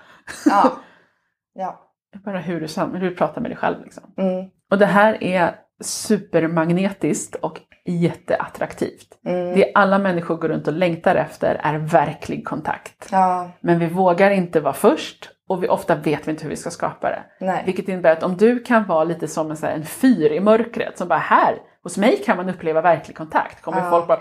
Ja. 0.46 0.72
ja. 1.54 1.82
Bara 2.24 2.38
hur 2.38 2.60
du, 2.60 2.98
hur 2.98 3.10
du 3.10 3.16
pratar 3.16 3.40
med 3.40 3.50
dig 3.50 3.58
själv. 3.58 3.82
Liksom. 3.84 4.02
Mm. 4.16 4.44
Och 4.70 4.78
det 4.78 4.86
här 4.86 5.24
är 5.24 5.54
supermagnetiskt 5.80 7.34
och 7.34 7.60
jätteattraktivt. 7.92 9.06
Mm. 9.26 9.54
Det 9.54 9.72
alla 9.74 9.98
människor 9.98 10.36
går 10.36 10.48
runt 10.48 10.66
och 10.66 10.72
längtar 10.72 11.14
efter 11.16 11.60
är 11.62 11.78
verklig 11.78 12.44
kontakt. 12.44 13.08
Ja. 13.12 13.50
Men 13.60 13.78
vi 13.78 13.86
vågar 13.86 14.30
inte 14.30 14.60
vara 14.60 14.74
först 14.74 15.30
och 15.48 15.62
vi 15.62 15.68
ofta 15.68 15.94
vet 15.94 16.26
vi 16.26 16.30
inte 16.30 16.42
hur 16.42 16.50
vi 16.50 16.56
ska 16.56 16.70
skapa 16.70 17.08
det. 17.10 17.22
Nej. 17.40 17.62
Vilket 17.66 17.88
innebär 17.88 18.12
att 18.12 18.22
om 18.22 18.36
du 18.36 18.58
kan 18.58 18.86
vara 18.86 19.04
lite 19.04 19.28
som 19.28 19.50
en, 19.50 19.56
så 19.56 19.66
här, 19.66 19.72
en 19.74 19.84
fyr 19.84 20.32
i 20.32 20.40
mörkret 20.40 20.98
som 20.98 21.08
bara 21.08 21.18
här, 21.18 21.54
hos 21.82 21.96
mig 21.98 22.22
kan 22.24 22.36
man 22.36 22.48
uppleva 22.48 22.80
verklig 22.80 23.16
kontakt. 23.16 23.62
Kommer 23.62 23.84
Ja. 23.84 23.90
folk 23.90 24.06
bara 24.06 24.20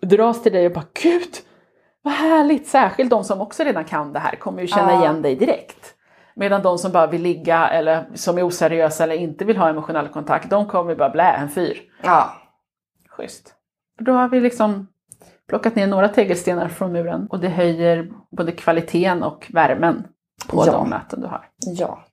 dras 0.00 0.42
till 0.42 0.52
dig 0.52 0.66
och 0.66 0.72
bara 0.72 0.84
gud 1.02 1.30
vad 2.02 2.14
härligt. 2.14 2.66
Särskilt 2.68 3.10
de 3.10 3.24
som 3.24 3.40
också 3.40 3.62
redan 3.64 3.84
kan 3.84 4.12
det 4.12 4.18
här 4.18 4.36
kommer 4.36 4.60
ju 4.62 4.66
känna 4.66 4.92
Ja. 4.92 5.00
igen 5.00 5.22
dig 5.22 5.36
direkt. 5.36 5.94
Medan 6.36 6.62
de 6.62 6.78
som 6.78 6.92
bara 6.92 7.06
vill 7.06 7.22
ligga 7.22 7.68
eller 7.68 8.04
som 8.14 8.38
är 8.38 8.42
oseriösa 8.46 9.04
eller 9.04 9.14
inte 9.16 9.44
vill 9.44 9.56
ha 9.56 9.68
emotionell 9.68 10.08
kontakt, 10.08 10.50
de 10.50 10.66
kommer 10.66 10.94
bara 10.94 11.10
blä, 11.10 11.32
en 11.32 11.48
fyr. 11.50 11.80
Ja. 12.02 12.32
Schysst. 13.16 13.54
Då 13.98 14.12
har 14.12 14.28
vi 14.28 14.40
liksom 14.40 14.86
plockat 15.48 15.74
ner 15.76 15.86
några 15.86 16.08
tegelstenar 16.08 16.68
från 16.68 16.92
muren 16.92 17.26
och 17.30 17.40
det 17.40 17.48
höjer 17.48 18.10
både 18.30 18.52
kvaliteten 18.52 19.22
och 19.22 19.46
värmen 19.52 20.06
på 20.48 20.62
Ja. 20.66 20.72
de 20.72 20.88
möten 20.90 21.20
du 21.20 21.26
har. 21.26 21.48
Ja. 21.56 22.04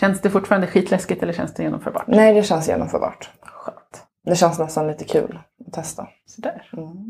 Känns 0.00 0.20
det 0.20 0.30
fortfarande 0.30 0.66
skitläskigt 0.66 1.22
eller 1.22 1.32
känns 1.32 1.54
det 1.54 1.62
genomförbart? 1.62 2.04
Nej, 2.06 2.34
det 2.34 2.42
känns 2.42 2.68
genomförbart. 2.68 3.30
Skönt. 3.42 4.04
Det 4.24 4.36
känns 4.36 4.58
nästan 4.58 4.86
lite 4.86 5.04
kul 5.04 5.38
att 5.66 5.72
testa. 5.72 6.08
Sådär. 6.26 6.70
Mm. 6.72 7.08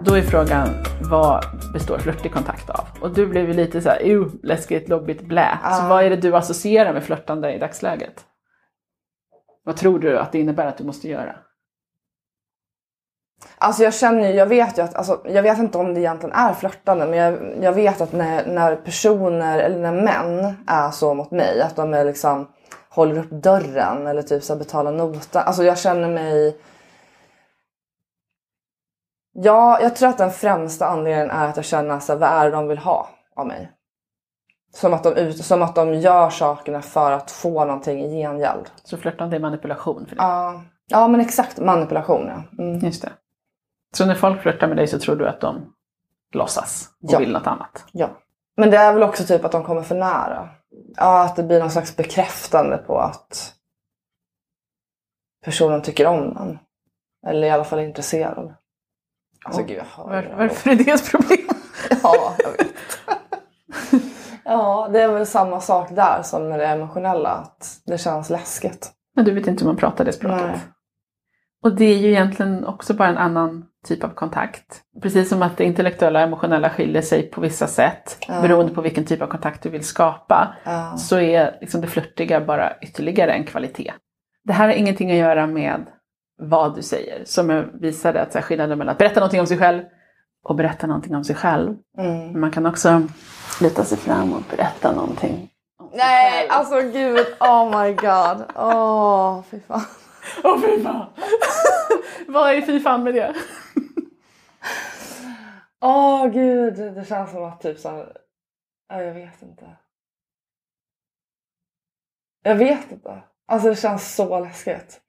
Då 0.00 0.14
är 0.14 0.22
frågan, 0.22 0.68
vad 1.10 1.44
består 1.72 1.98
flörtig 1.98 2.32
kontakt 2.32 2.70
av? 2.70 2.84
Och 3.00 3.14
du 3.14 3.26
blev 3.26 3.46
ju 3.48 3.52
lite 3.54 3.80
så 3.82 3.88
här, 3.88 4.02
ew, 4.02 4.30
läskigt, 4.42 4.88
lobbigt, 4.88 5.22
blä. 5.22 5.58
Så 5.62 5.68
Ja. 5.82 5.86
vad 5.88 6.04
är 6.04 6.10
det 6.10 6.16
du 6.16 6.36
associerar 6.36 6.92
med 6.92 7.02
flörtande 7.04 7.52
i 7.54 7.58
dagsläget? 7.58 8.24
Vad 9.68 9.76
tror 9.76 9.98
du 9.98 10.18
att 10.18 10.32
det 10.32 10.40
innebär 10.40 10.66
att 10.66 10.76
du 10.76 10.84
måste 10.84 11.08
göra? 11.08 11.36
Alltså 13.58 13.82
jag 13.82 13.94
känner 13.94 14.28
ju, 14.28 14.34
jag 14.34 14.46
vet 14.46 14.78
ju 14.78 14.82
att, 14.82 14.94
alltså, 14.94 15.20
jag 15.24 15.42
vet 15.42 15.58
inte 15.58 15.78
om 15.78 15.94
det 15.94 16.00
egentligen 16.00 16.34
är 16.34 16.54
flörtande 16.54 17.06
men 17.06 17.18
jag, 17.18 17.64
jag 17.64 17.72
vet 17.72 18.00
att 18.00 18.12
när, 18.12 18.46
när 18.46 18.76
personer 18.76 19.58
eller 19.58 19.78
när 19.78 19.92
män 19.92 20.56
är 20.66 20.90
så 20.90 21.14
mot 21.14 21.30
mig 21.30 21.62
att 21.62 21.76
de 21.76 21.94
är 21.94 22.04
liksom 22.04 22.48
håller 22.88 23.18
upp 23.18 23.30
dörren 23.30 24.06
eller 24.06 24.22
typ 24.22 24.42
så 24.42 24.52
här 24.52 24.58
betalar 24.58 24.92
notan. 24.92 25.42
Alltså 25.46 25.64
jag 25.64 25.78
känner 25.78 26.08
mig 26.08 26.60
Ja, 29.32 29.80
jag 29.80 29.96
tror 29.96 30.08
att 30.08 30.18
den 30.18 30.30
främsta 30.30 30.86
anledningen 30.86 31.30
är 31.30 31.48
att 31.48 31.56
jag 31.56 31.64
känner 31.64 32.00
så 32.00 32.12
här, 32.12 32.20
vad 32.20 32.28
är 32.28 32.44
det 32.44 32.50
de 32.50 32.68
vill 32.68 32.78
ha 32.78 33.08
av 33.36 33.46
mig? 33.46 33.72
Som 34.74 34.94
att, 34.94 35.02
de 35.04 35.14
ut, 35.16 35.44
som 35.44 35.62
att 35.62 35.74
de 35.74 35.94
gör 35.94 36.30
sakerna 36.30 36.82
för 36.82 37.12
att 37.12 37.30
få 37.30 37.64
någonting 37.64 38.04
i 38.04 38.20
gengäld. 38.22 38.70
Så 38.84 38.96
flörtande 38.96 39.36
är 39.36 39.40
manipulation 39.40 40.06
för 40.06 40.16
dig? 40.16 40.24
Ja, 40.24 40.62
ja 40.88 41.08
men 41.08 41.20
exakt 41.20 41.58
manipulation 41.58 42.26
ja. 42.26 42.62
Mm. 42.64 42.78
Just 42.78 43.02
det. 43.02 43.12
Så 43.96 44.06
när 44.06 44.14
folk 44.14 44.42
flörtar 44.42 44.68
med 44.68 44.76
dig 44.76 44.86
så 44.86 44.98
tror 44.98 45.16
du 45.16 45.28
att 45.28 45.40
de 45.40 45.72
låtsas 46.34 46.88
och 47.02 47.10
Ja. 47.12 47.18
vill 47.18 47.32
något 47.32 47.46
annat? 47.46 47.84
Ja. 47.92 48.08
Men 48.56 48.70
det 48.70 48.76
är 48.76 48.92
väl 48.92 49.02
också 49.02 49.24
typ 49.24 49.44
att 49.44 49.52
de 49.52 49.64
kommer 49.64 49.82
för 49.82 49.94
nära. 49.94 50.48
Ja, 50.96 51.24
att 51.24 51.36
det 51.36 51.42
blir 51.42 51.60
någon 51.60 51.70
slags 51.70 51.96
bekräftande 51.96 52.76
på 52.78 52.98
att 52.98 53.54
personen 55.44 55.82
tycker 55.82 56.06
om 56.06 56.36
en. 56.36 56.58
Eller 57.26 57.46
i 57.46 57.50
alla 57.50 57.64
fall 57.64 57.78
är 57.78 57.82
intresserad. 57.82 58.54
Alltså 59.44 59.60
Ja. 59.60 59.66
gud, 59.66 59.78
jag 59.78 59.84
hör 59.84 60.04
Var, 60.04 60.22
det. 60.22 60.34
varför 60.36 60.70
är 60.70 60.74
det 60.74 60.90
ett 60.90 61.10
problem? 61.10 61.48
Ja, 62.02 62.34
jag 62.38 62.50
vet. 62.50 62.74
Ja, 64.48 64.88
det 64.92 65.02
är 65.02 65.08
väl 65.08 65.26
samma 65.26 65.60
sak 65.60 65.88
där 65.90 66.22
som 66.22 66.48
med 66.48 66.58
det 66.58 66.66
emotionella. 66.66 67.28
Att 67.30 67.80
det 67.86 67.98
känns 67.98 68.30
läskigt. 68.30 68.90
Men 69.16 69.24
du 69.24 69.34
vet 69.34 69.46
inte 69.46 69.64
hur 69.64 69.70
man 69.70 69.76
pratar 69.76 70.04
det 70.04 70.12
språket. 70.12 70.46
Nej. 70.46 70.60
Och 71.64 71.76
det 71.76 71.84
är 71.84 71.98
ju 71.98 72.08
egentligen 72.08 72.66
också 72.66 72.94
bara 72.94 73.08
en 73.08 73.18
annan 73.18 73.64
typ 73.86 74.04
av 74.04 74.08
kontakt. 74.08 74.82
Precis 75.02 75.28
som 75.28 75.42
att 75.42 75.56
det 75.56 75.64
intellektuella 75.64 76.18
och 76.18 76.24
emotionella 76.24 76.70
skiljer 76.70 77.02
sig 77.02 77.30
på 77.30 77.40
vissa 77.40 77.66
sätt 77.66 78.24
Ja. 78.28 78.40
beroende 78.42 78.74
på 78.74 78.80
vilken 78.80 79.04
typ 79.04 79.22
av 79.22 79.26
kontakt 79.26 79.62
du 79.62 79.68
vill 79.68 79.84
skapa. 79.84 80.54
Ja. 80.64 80.96
Så 80.96 81.18
är 81.18 81.58
liksom 81.60 81.80
det 81.80 81.86
flörtiga 81.86 82.40
bara 82.40 82.72
ytterligare 82.80 83.32
en 83.32 83.44
kvalitet. 83.44 83.92
Det 84.44 84.52
här 84.52 84.66
har 84.66 84.74
ingenting 84.74 85.10
att 85.10 85.16
göra 85.16 85.46
med 85.46 85.86
vad 86.42 86.74
du 86.74 86.82
säger. 86.82 87.24
Som 87.24 87.50
jag 87.50 87.64
visade 87.80 88.22
att 88.22 88.32
så 88.32 88.38
här, 88.38 88.44
skillnaden 88.44 88.78
mellan 88.78 88.92
att 88.92 88.98
berätta 88.98 89.20
någonting 89.20 89.40
om 89.40 89.46
sig 89.46 89.58
själv 89.58 89.82
och 90.44 90.56
berätta 90.56 90.86
någonting 90.86 91.16
om 91.16 91.24
sig 91.24 91.36
själv. 91.36 91.76
Mm. 91.98 92.40
Man 92.40 92.50
kan 92.50 92.66
också 92.66 93.02
luta 93.60 93.84
sig 93.84 93.98
fram 93.98 94.32
och 94.32 94.42
berätta 94.50 94.92
någonting. 94.92 95.50
Nej, 95.92 96.48
alltså 96.48 96.80
gud. 96.80 97.26
Oh 97.40 97.82
my 97.82 97.92
god. 97.92 98.44
Åh, 98.54 99.42
fy 99.50 99.60
fan. 99.60 99.84
Åh 100.44 100.60
fy 100.60 100.82
fan! 100.82 101.06
vad 102.28 102.54
är 102.54 102.60
fy 102.60 102.80
fan 102.80 103.02
med 103.02 103.14
det? 103.14 103.34
Åh 105.80 106.26
gud, 106.26 106.74
det 106.94 107.08
känns 107.08 107.30
som 107.30 107.44
att 107.44 107.60
typ 107.60 107.78
så 107.78 107.88
här, 107.88 108.16
ja, 108.88 109.02
jag 109.02 109.14
vet 109.14 109.42
inte. 109.42 109.66
Jag 112.42 112.54
vet 112.54 112.92
inte. 112.92 113.22
Alltså 113.46 113.68
det 113.68 113.76
känns 113.76 114.14
så 114.14 114.40
läskigt. 114.40 115.00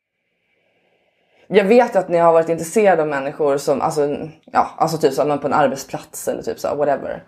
Jag 1.48 1.66
vet 1.66 1.96
att 1.96 2.10
ni 2.10 2.18
har 2.18 2.34
varit 2.34 2.50
intresserade 2.50 3.02
av 3.02 3.08
människor 3.08 3.58
som, 3.58 3.82
alltså, 3.82 4.18
ja, 4.46 4.70
alltså 4.78 4.98
typ 4.98 5.14
så 5.14 5.22
här, 5.22 5.28
men 5.28 5.40
på 5.40 5.48
en 5.48 5.54
arbetsplats 5.54 6.28
eller 6.28 6.44
typ 6.44 6.60
så 6.60 6.68
här, 6.68 6.76
whatever. 6.76 7.24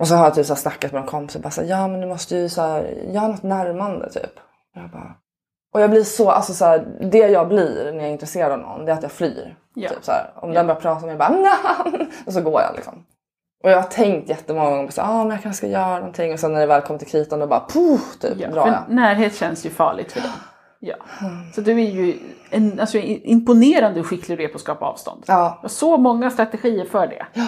Och 0.00 0.08
så 0.08 0.14
har 0.14 0.24
jag 0.24 0.34
typ 0.34 0.46
så 0.46 0.56
snackat 0.56 0.92
med 0.92 1.00
en 1.00 1.06
kompis 1.06 1.36
och 1.36 1.42
bara 1.42 1.50
så 1.50 1.60
här, 1.60 1.68
ja 1.68 1.88
men 1.88 2.00
du 2.00 2.06
måste 2.06 2.36
ju 2.36 2.48
så 2.48 2.62
här, 2.62 2.82
göra 3.12 3.28
något 3.28 3.42
närmande 3.42 4.10
typ. 4.10 4.36
Och 4.76 4.82
jag 4.82 4.90
bara, 4.90 5.14
och 5.74 5.80
jag 5.80 5.90
blir 5.90 6.04
så, 6.04 6.30
alltså 6.30 6.54
så 6.54 6.64
här, 6.64 6.86
det 7.10 7.18
jag 7.18 7.48
blir 7.48 7.84
när 7.92 7.98
jag 7.98 8.06
är 8.08 8.12
intresserad 8.12 8.52
av 8.52 8.58
någon 8.58 8.84
det 8.84 8.92
är 8.92 8.96
att 8.96 9.02
jag 9.02 9.12
flyr. 9.12 9.56
Ja. 9.74 9.88
Typ 9.88 10.04
så 10.04 10.12
här, 10.12 10.30
om 10.36 10.52
den 10.52 10.66
börjar 10.66 10.80
prata 10.80 11.06
med 11.06 11.08
mig 11.08 11.28
bara 11.28 11.28
"Nja!" 11.38 12.06
och 12.26 12.32
så 12.32 12.40
går 12.40 12.60
jag 12.62 12.74
liksom. 12.76 13.04
Och 13.64 13.70
jag 13.70 13.76
har 13.76 13.88
tänkt 13.88 14.28
jättemånga 14.28 14.70
gånger 14.70 14.86
på 14.86 14.92
så 14.92 15.02
ah, 15.02 15.18
men 15.24 15.30
jag 15.30 15.42
kanske 15.42 15.58
ska 15.58 15.66
göra 15.66 15.98
någonting 15.98 16.32
och 16.32 16.40
sen 16.40 16.52
när 16.52 16.60
det 16.60 16.66
väl 16.66 16.80
kommer 16.82 16.98
till 16.98 17.08
kritan 17.08 17.38
då 17.40 17.46
bara 17.46 17.66
puh, 17.72 18.00
typ 18.20 18.36
Ja, 18.40 18.48
drar 18.50 18.66
jag. 18.66 18.94
närhet 18.94 19.34
känns 19.36 19.66
ju 19.66 19.70
farligt 19.70 20.12
för 20.12 20.20
dem. 20.20 20.30
Ja. 20.80 20.94
Så 21.54 21.60
du 21.60 21.72
är 21.72 21.90
ju 21.90 22.18
en, 22.50 22.80
alltså, 22.80 22.98
imponerande 22.98 23.96
hur 24.00 24.04
skicklig 24.04 24.38
du 24.38 24.44
är 24.44 24.48
på 24.48 24.54
att 24.54 24.60
skapa 24.60 24.84
avstånd. 24.86 25.24
Ja, 25.26 25.34
Jag 25.34 25.62
har 25.62 25.68
så 25.68 25.96
många 25.96 26.30
strategier 26.30 26.84
för 26.84 27.06
det. 27.06 27.26
ja, 27.32 27.46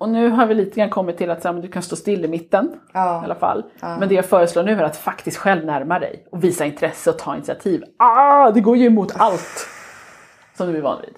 Och 0.00 0.08
nu 0.08 0.28
har 0.30 0.46
vi 0.46 0.54
lite 0.54 0.80
grann 0.80 0.90
kommit 0.90 1.18
till 1.18 1.30
att 1.30 1.42
så 1.42 1.52
här, 1.52 1.60
du 1.62 1.68
kan 1.68 1.82
stå 1.82 1.96
still 1.96 2.24
i 2.24 2.28
mitten 2.28 2.66
i 2.66 2.76
ja. 2.92 3.20
alla 3.24 3.34
fall. 3.34 3.64
Men 3.80 4.08
det 4.08 4.14
jag 4.14 4.24
föreslår 4.24 4.62
nu 4.62 4.72
är 4.72 4.82
att 4.82 4.96
faktiskt 4.96 5.36
själv 5.36 5.64
närma 5.64 5.98
dig 5.98 6.26
och 6.32 6.44
visa 6.44 6.64
intresse 6.64 7.10
och 7.10 7.18
ta 7.18 7.34
initiativ. 7.34 7.84
Ah, 7.98 8.50
det 8.50 8.60
går 8.60 8.76
ju 8.76 8.86
emot 8.86 9.12
allt 9.16 9.66
som 10.56 10.72
du 10.72 10.78
är 10.78 10.82
van 10.82 11.00
vid. 11.00 11.14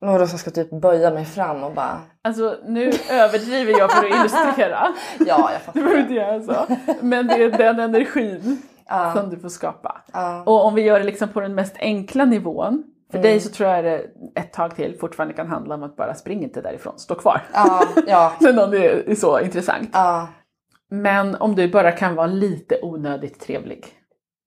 Vadå 0.00 0.18
jag 0.18 0.28
ska 0.28 0.50
typ 0.50 0.70
böja 0.80 1.10
mig 1.10 1.24
fram 1.24 1.64
och 1.64 1.72
bara 1.72 2.00
Alltså 2.24 2.56
nu 2.66 2.90
överdriver 3.10 3.78
jag 3.78 3.92
för 3.92 4.04
att 4.06 4.14
illustrera. 4.14 4.88
ja 5.18 5.50
jag 5.52 5.60
Du 5.60 5.64
fattar. 5.64 5.80
behöver 5.80 6.00
inte 6.00 6.14
göra 6.14 6.40
så. 6.42 6.76
Men 7.00 7.26
det 7.26 7.42
är 7.44 7.50
den 7.50 7.78
energin 7.80 8.62
Ja, 8.88 9.12
som 9.16 9.30
du 9.30 9.38
får 9.38 9.48
skapa. 9.48 10.02
ja, 10.12 10.42
Och 10.46 10.64
om 10.66 10.74
vi 10.74 10.82
gör 10.82 10.98
det 10.98 11.04
liksom 11.06 11.28
på 11.28 11.40
den 11.40 11.54
mest 11.54 11.76
enkla 11.78 12.24
nivån. 12.24 12.84
För 13.10 13.18
Mm. 13.18 13.22
dig 13.30 13.40
så 13.40 13.50
tror 13.50 13.68
jag 13.68 13.84
det 13.84 14.04
ett 14.34 14.52
tag 14.52 14.76
till 14.76 14.98
fortfarande 14.98 15.34
kan 15.34 15.46
handla 15.46 15.74
om 15.74 15.82
att 15.82 15.96
bara 15.96 16.14
springa 16.14 16.42
inte 16.42 16.60
därifrån, 16.60 16.98
stå 16.98 17.14
kvar. 17.14 17.42
ja, 17.52 17.82
ja, 18.06 18.32
Men 18.40 18.58
om 18.58 18.70
det 18.70 19.10
är 19.10 19.14
så 19.14 19.40
intressant. 19.40 19.90
ja. 19.92 20.28
Men 20.90 21.34
om 21.34 21.54
du 21.54 21.68
bara 21.68 21.92
kan 21.92 22.14
vara 22.14 22.26
lite 22.26 22.78
onödigt 22.82 23.40
trevlig 23.40 23.86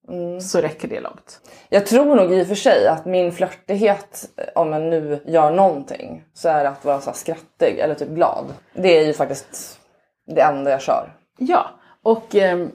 Mm. 0.09 0.41
så 0.41 0.62
räcker 0.62 0.88
det 0.88 0.99
långt. 0.99 1.41
Jag 1.70 1.86
tror 1.86 2.16
nog 2.16 2.32
i 2.34 2.43
och 2.43 2.47
för 2.47 2.55
sig 2.55 2.88
att 2.88 3.05
min 3.05 3.32
flörtighet 3.32 4.30
om 4.55 4.72
jag 4.74 4.82
nu 4.82 5.24
gör 5.26 5.51
någonting 5.51 6.24
så 6.34 6.49
är 6.49 6.64
det 6.64 6.70
att 6.70 6.86
vara 6.86 7.01
så 7.01 7.14
skrattig 7.14 7.80
eller 7.80 7.95
typ 7.95 8.09
glad. 8.09 8.45
Det 8.74 8.97
är 8.97 9.05
ju 9.05 9.14
faktiskt 9.14 9.80
det 10.28 10.41
enda 10.41 10.72
jag 10.72 10.82
kör. 10.82 11.14
Ja, 11.38 11.70
och 12.03 12.36
eh, 12.36 12.68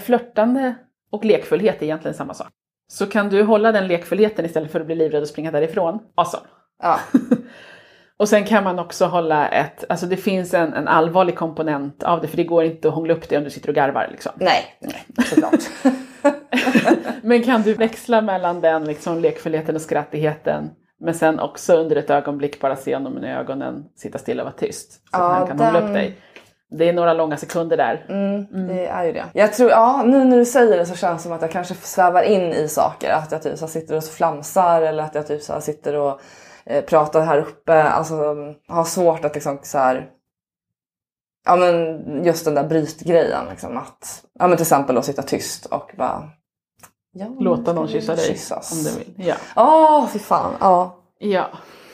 flörtande 0.00 0.74
och 1.10 1.24
lekfullhet 1.24 1.82
är 1.82 1.84
egentligen 1.86 2.14
samma 2.16 2.34
sak. 2.34 2.48
Så 2.88 3.06
kan 3.06 3.28
du 3.28 3.42
hålla 3.42 3.72
den 3.72 3.86
lekfullheten 3.86 4.44
istället 4.44 4.72
för 4.72 4.80
att 4.80 4.86
bli 4.86 4.94
livrädd 4.94 5.22
och 5.22 5.28
springa 5.28 5.50
därifrån, 5.50 5.98
awesome. 6.14 6.42
Ja, 6.82 7.00
Och 8.18 8.28
sen 8.28 8.44
kan 8.44 8.64
man 8.64 8.78
också 8.78 9.04
hålla 9.06 9.48
ett, 9.48 9.84
alltså 9.88 10.06
det 10.06 10.16
finns 10.16 10.54
en, 10.54 10.72
en 10.74 10.88
allvarlig 10.88 11.36
komponent 11.36 12.02
av 12.02 12.20
det, 12.20 12.28
för 12.28 12.36
det 12.36 12.44
går 12.44 12.64
inte 12.64 12.88
att 12.88 12.94
hångla 12.94 13.14
upp 13.14 13.28
det 13.28 13.36
om 13.36 13.44
du 13.44 13.50
sitter 13.50 13.68
och 13.68 13.74
garvar 13.74 14.08
liksom. 14.10 14.32
nej, 14.36 14.64
nej 14.80 15.06
såklart. 15.26 15.60
Men 17.22 17.42
kan 17.42 17.62
du 17.62 17.74
växla 17.74 18.20
mellan 18.20 18.60
den 18.60 18.84
liksom 18.84 19.18
lekfullheten 19.20 19.74
och 19.74 19.80
skrattigheten, 19.80 20.70
men 21.00 21.14
sen 21.14 21.40
också 21.40 21.74
under 21.76 21.96
ett 21.96 22.10
ögonblick 22.10 22.60
bara 22.60 22.76
se 22.76 22.94
honom 22.94 23.24
i 23.24 23.32
ögonen, 23.32 23.84
sitta 23.96 24.18
stilla 24.18 24.42
och 24.42 24.46
vara 24.46 24.56
tyst. 24.56 24.92
Så 24.92 24.98
Ja, 25.12 25.18
att 25.18 25.38
han 25.38 25.46
kan 25.46 25.58
hångla 25.58 25.78
upp 25.78 25.84
den- 25.84 25.94
dig. 25.94 26.18
Det 26.70 26.88
är 26.88 26.92
några 26.92 27.14
långa 27.14 27.36
sekunder 27.36 27.76
där. 27.76 28.06
Mm, 28.08 28.66
Det 28.68 28.86
är 28.86 29.04
ju 29.04 29.12
det. 29.12 29.24
Jag 29.32 29.52
tror, 29.52 29.70
ja 29.70 30.02
nu 30.06 30.24
när 30.24 30.36
du 30.36 30.44
säger 30.44 30.76
det 30.78 30.86
så 30.86 30.94
känns 30.94 31.22
det 31.22 31.22
som 31.22 31.32
att 31.32 31.42
jag 31.42 31.50
kanske 31.50 31.74
svävar 31.74 32.22
in 32.22 32.42
i 32.42 32.68
saker. 32.68 33.10
Att 33.10 33.32
jag 33.32 33.42
typ 33.42 33.58
så 33.58 33.68
sitter 33.68 33.96
och 33.96 34.04
flamsar 34.04 34.82
eller 34.82 35.02
att 35.02 35.14
jag 35.14 35.26
typ 35.26 35.42
så 35.42 35.60
sitter 35.60 35.94
och 35.94 36.20
eh, 36.64 36.84
pratar 36.84 37.24
här 37.24 37.38
uppe. 37.38 37.82
Alltså 37.82 38.14
har 38.68 38.84
svårt 38.84 39.24
att 39.24 39.34
liksom 39.34 39.58
så 39.62 39.78
här. 39.78 40.06
Ja 41.44 41.56
men 41.56 42.24
just 42.24 42.44
den 42.44 42.54
där 42.54 42.64
brytgrejen 42.64 43.44
liksom 43.50 43.76
att. 43.76 44.22
Ja 44.38 44.46
men 44.46 44.56
till 44.56 44.64
exempel 44.64 44.94
då 44.94 45.02
sitta 45.02 45.22
tyst 45.22 45.66
och 45.66 45.90
bara. 45.98 46.30
Ja, 47.12 47.26
Låta 47.40 47.72
någon 47.72 47.88
kyssa 47.88 48.14
dig 48.14 48.24
kyssas? 48.24 48.72
om 48.72 48.78
du 48.84 48.98
vill. 48.98 49.26
Ja. 49.26 49.34
Åh 49.56 50.06
fy 50.08 50.18
fan. 50.18 50.52
Ja. 50.60 50.96
ja. 51.18 51.46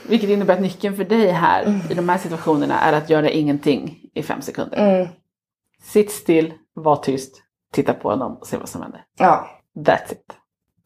Vilket 0.08 0.30
innebär 0.30 0.54
att 0.54 0.60
nyckeln 0.60 0.96
för 0.96 1.04
dig 1.04 1.30
här 1.30 1.80
i 1.90 1.94
de 1.94 2.08
här 2.08 2.18
situationerna 2.18 2.80
är 2.80 2.92
att 2.92 3.10
göra 3.10 3.30
ingenting 3.30 3.98
i 4.14 4.22
fem 4.22 4.42
sekunder. 4.42 4.76
Mm, 4.78 5.08
Sitt 5.82 6.10
still, 6.12 6.54
var 6.74 6.96
tyst, 6.96 7.42
titta 7.72 7.94
på 7.94 8.10
honom 8.10 8.36
och 8.36 8.46
se 8.46 8.56
vad 8.56 8.68
som 8.68 8.82
händer. 8.82 9.04
ja. 9.18 9.48
That's 9.74 10.12
it. 10.12 10.36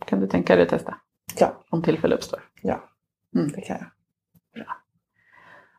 Kan 0.07 0.20
du 0.20 0.27
tänka 0.27 0.55
dig 0.57 0.62
att 0.62 0.68
testa? 0.68 0.97
Ja. 1.39 1.64
Om 1.70 1.83
tillfälle 1.83 2.14
uppstår. 2.14 2.41
Ja. 2.62 2.89
Mm. 3.37 3.49
Det 3.53 3.61
kan 3.61 3.77
jag. 3.77 3.87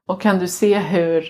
Och 0.05 0.21
kan 0.21 0.39
du 0.39 0.47
se 0.47 0.79
hur 0.79 1.27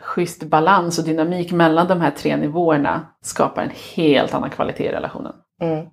schysst 0.00 0.42
balans 0.42 0.98
och 0.98 1.04
dynamik 1.04 1.52
mellan 1.52 1.88
de 1.88 2.00
här 2.00 2.10
tre 2.10 2.36
nivåerna 2.36 3.14
skapar 3.20 3.62
en 3.62 3.70
helt 3.94 4.34
annan 4.34 4.50
kvalitet 4.50 4.84
i 4.84 4.92
relationen? 4.92 5.32
Mm. 5.60 5.86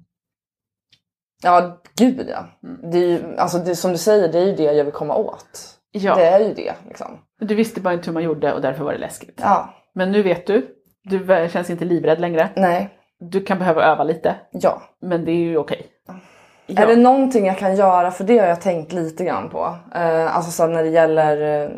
Ja, 1.44 1.82
gud 1.98 2.30
ja. 2.30 2.46
Mm. 2.64 2.92
Det 2.92 2.98
är 2.98 3.08
ju, 3.08 3.36
alltså 3.38 3.58
det, 3.58 3.76
som 3.76 3.92
du 3.92 3.98
säger, 3.98 4.32
det 4.32 4.40
är 4.40 4.46
ju 4.46 4.56
det 4.56 4.64
jag 4.74 4.84
vill 4.86 4.94
komma 4.94 5.16
åt. 5.16 5.80
Ja, 5.92 6.16
Det 6.16 6.26
är 6.26 6.40
ju 6.40 6.54
det 6.54 6.74
liksom. 6.88 7.20
du 7.40 7.56
visste 7.56 7.82
bara 7.82 7.94
inte 7.94 8.06
hur 8.06 8.14
man 8.14 8.24
gjorde 8.24 8.54
och 8.54 8.62
därför 8.62 8.84
var 8.84 8.92
det 8.92 8.98
läskigt. 8.98 9.40
Ja, 9.44 9.74
Men 9.96 10.12
nu 10.12 10.22
vet 10.24 10.48
du. 10.48 10.68
Du 11.04 11.50
känns 11.52 11.70
inte 11.70 11.86
livrädd 11.86 12.20
längre. 12.20 12.50
nej, 12.56 12.90
Du 13.20 13.44
kan 13.44 13.60
behöva 13.60 13.84
öva 13.84 14.04
lite, 14.04 14.36
ja. 14.52 14.82
men 15.02 15.26
det 15.26 15.32
är 15.32 15.36
ju 15.36 15.58
okej. 15.58 15.86
Ja. 16.08 16.84
Är 16.84 16.88
det 16.88 16.96
någonting 16.96 17.46
jag 17.46 17.58
kan 17.58 17.76
göra, 17.76 18.12
för 18.12 18.24
det 18.24 18.38
har 18.38 18.48
jag 18.48 18.62
tänkt 18.62 18.94
lite 18.94 19.26
grann 19.26 19.50
på. 19.50 19.76
Eh, 19.96 20.36
alltså 20.36 20.52
så 20.52 20.68
när 20.68 20.84
det 20.84 20.90
gäller 20.90 21.64
eh, 21.64 21.70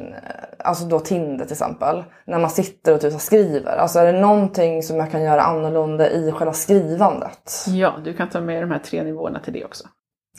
alltså 0.59 0.85
då 0.85 0.99
Tinder 0.99 1.45
till 1.45 1.53
exempel. 1.53 2.03
När 2.25 2.39
man 2.39 2.49
sitter 2.49 2.93
och 2.93 3.01
typ 3.01 3.21
skriver. 3.21 3.77
Alltså 3.77 3.99
är 3.99 4.13
det 4.13 4.19
någonting 4.19 4.83
som 4.83 4.97
jag 4.97 5.11
kan 5.11 5.23
göra 5.23 5.41
annorlunda 5.41 6.09
i 6.09 6.31
själva 6.31 6.53
skrivandet? 6.53 7.65
ja, 7.67 7.93
du 8.03 8.13
kan 8.13 8.29
ta 8.29 8.41
med 8.41 8.63
de 8.63 8.71
här 8.71 8.79
tre 8.79 9.03
nivåerna 9.03 9.39
till 9.39 9.53
det 9.53 9.65
också. 9.65 9.83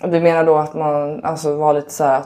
Du 0.04 0.20
menar 0.20 0.44
då 0.44 0.56
att 0.56 0.74
man 0.74 1.24
alltså 1.24 1.56
var 1.56 1.74
lite 1.74 1.90
så 1.90 2.04
här 2.04 2.22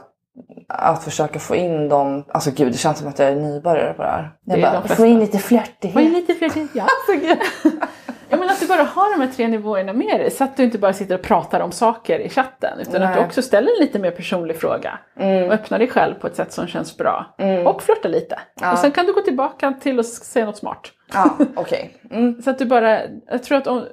att, 0.69 1.05
försöka 1.05 1.39
få 1.39 1.57
in 1.57 1.89
dem. 1.89 2.25
Alltså 2.29 2.51
gud, 2.51 2.73
det 2.73 2.79
känns 2.79 2.99
som 2.99 3.09
att 3.09 3.19
jag 3.19 3.29
är 3.29 3.37
nybörjare 3.37 3.93
på 3.95 4.03
det 4.03 4.09
här. 4.09 4.31
Jag 4.45 4.59
Det 4.59 4.63
bara, 4.63 4.97
få 4.97 5.07
in 5.07 5.21
lite 5.21 5.39
flörtighet. 5.39 5.95
Var 5.95 6.03
lite 6.03 6.35
flörtig, 6.35 6.67
ja. 6.75 6.83
Alltså, 6.83 7.27
gud. 7.27 7.39
Ja 8.31 8.37
men 8.37 8.51
att 8.51 8.61
du 8.61 8.67
bara 8.67 8.83
har 8.83 9.19
de 9.19 9.25
här 9.27 9.33
tre 9.33 9.49
nivåerna 9.49 9.93
med 9.93 10.21
dig 10.21 10.31
så 10.31 10.45
att 10.45 10.57
du 10.57 10.63
inte 10.65 10.79
bara 10.79 10.93
sitter 10.93 11.15
och 11.15 11.23
pratar 11.23 11.61
om 11.61 11.73
saker 11.73 12.19
i 12.19 12.29
chatten 12.29 12.79
utan 12.81 13.03
att 13.03 13.13
du 13.15 13.19
Nej. 13.21 13.27
också 13.27 13.43
ställer 13.43 13.69
en 13.73 13.81
lite 13.81 13.99
mer 13.99 14.11
personlig 14.11 14.57
fråga 14.61 14.99
och 15.17 15.23
Mm, 15.23 15.51
öppnar 15.51 15.79
dig 15.79 15.89
själv 15.89 16.15
på 16.15 16.27
ett 16.27 16.37
sätt 16.37 16.53
som 16.53 16.67
känns 16.67 16.97
bra. 16.97 17.35
mm. 17.39 17.67
Och 17.67 17.83
flörta 17.83 18.09
lite. 18.09 18.39
Ja. 18.61 18.73
Och 18.73 18.79
sen 18.79 18.91
kan 18.91 19.07
du 19.07 19.13
gå 19.15 19.21
tillbaka 19.21 19.75
till 19.81 20.01
att 20.01 20.07
säga 20.07 20.47
något 20.47 20.57
smart. 20.57 20.91
Ja, 21.13 21.39
okej. 21.57 21.97
Mm. 22.11 22.43
Så 22.45 22.51
att 22.51 22.59
du 22.59 22.65
bara, 22.65 23.01
jag 23.27 23.43
tror 23.43 23.59
att 23.59 23.67
om, 23.67 23.85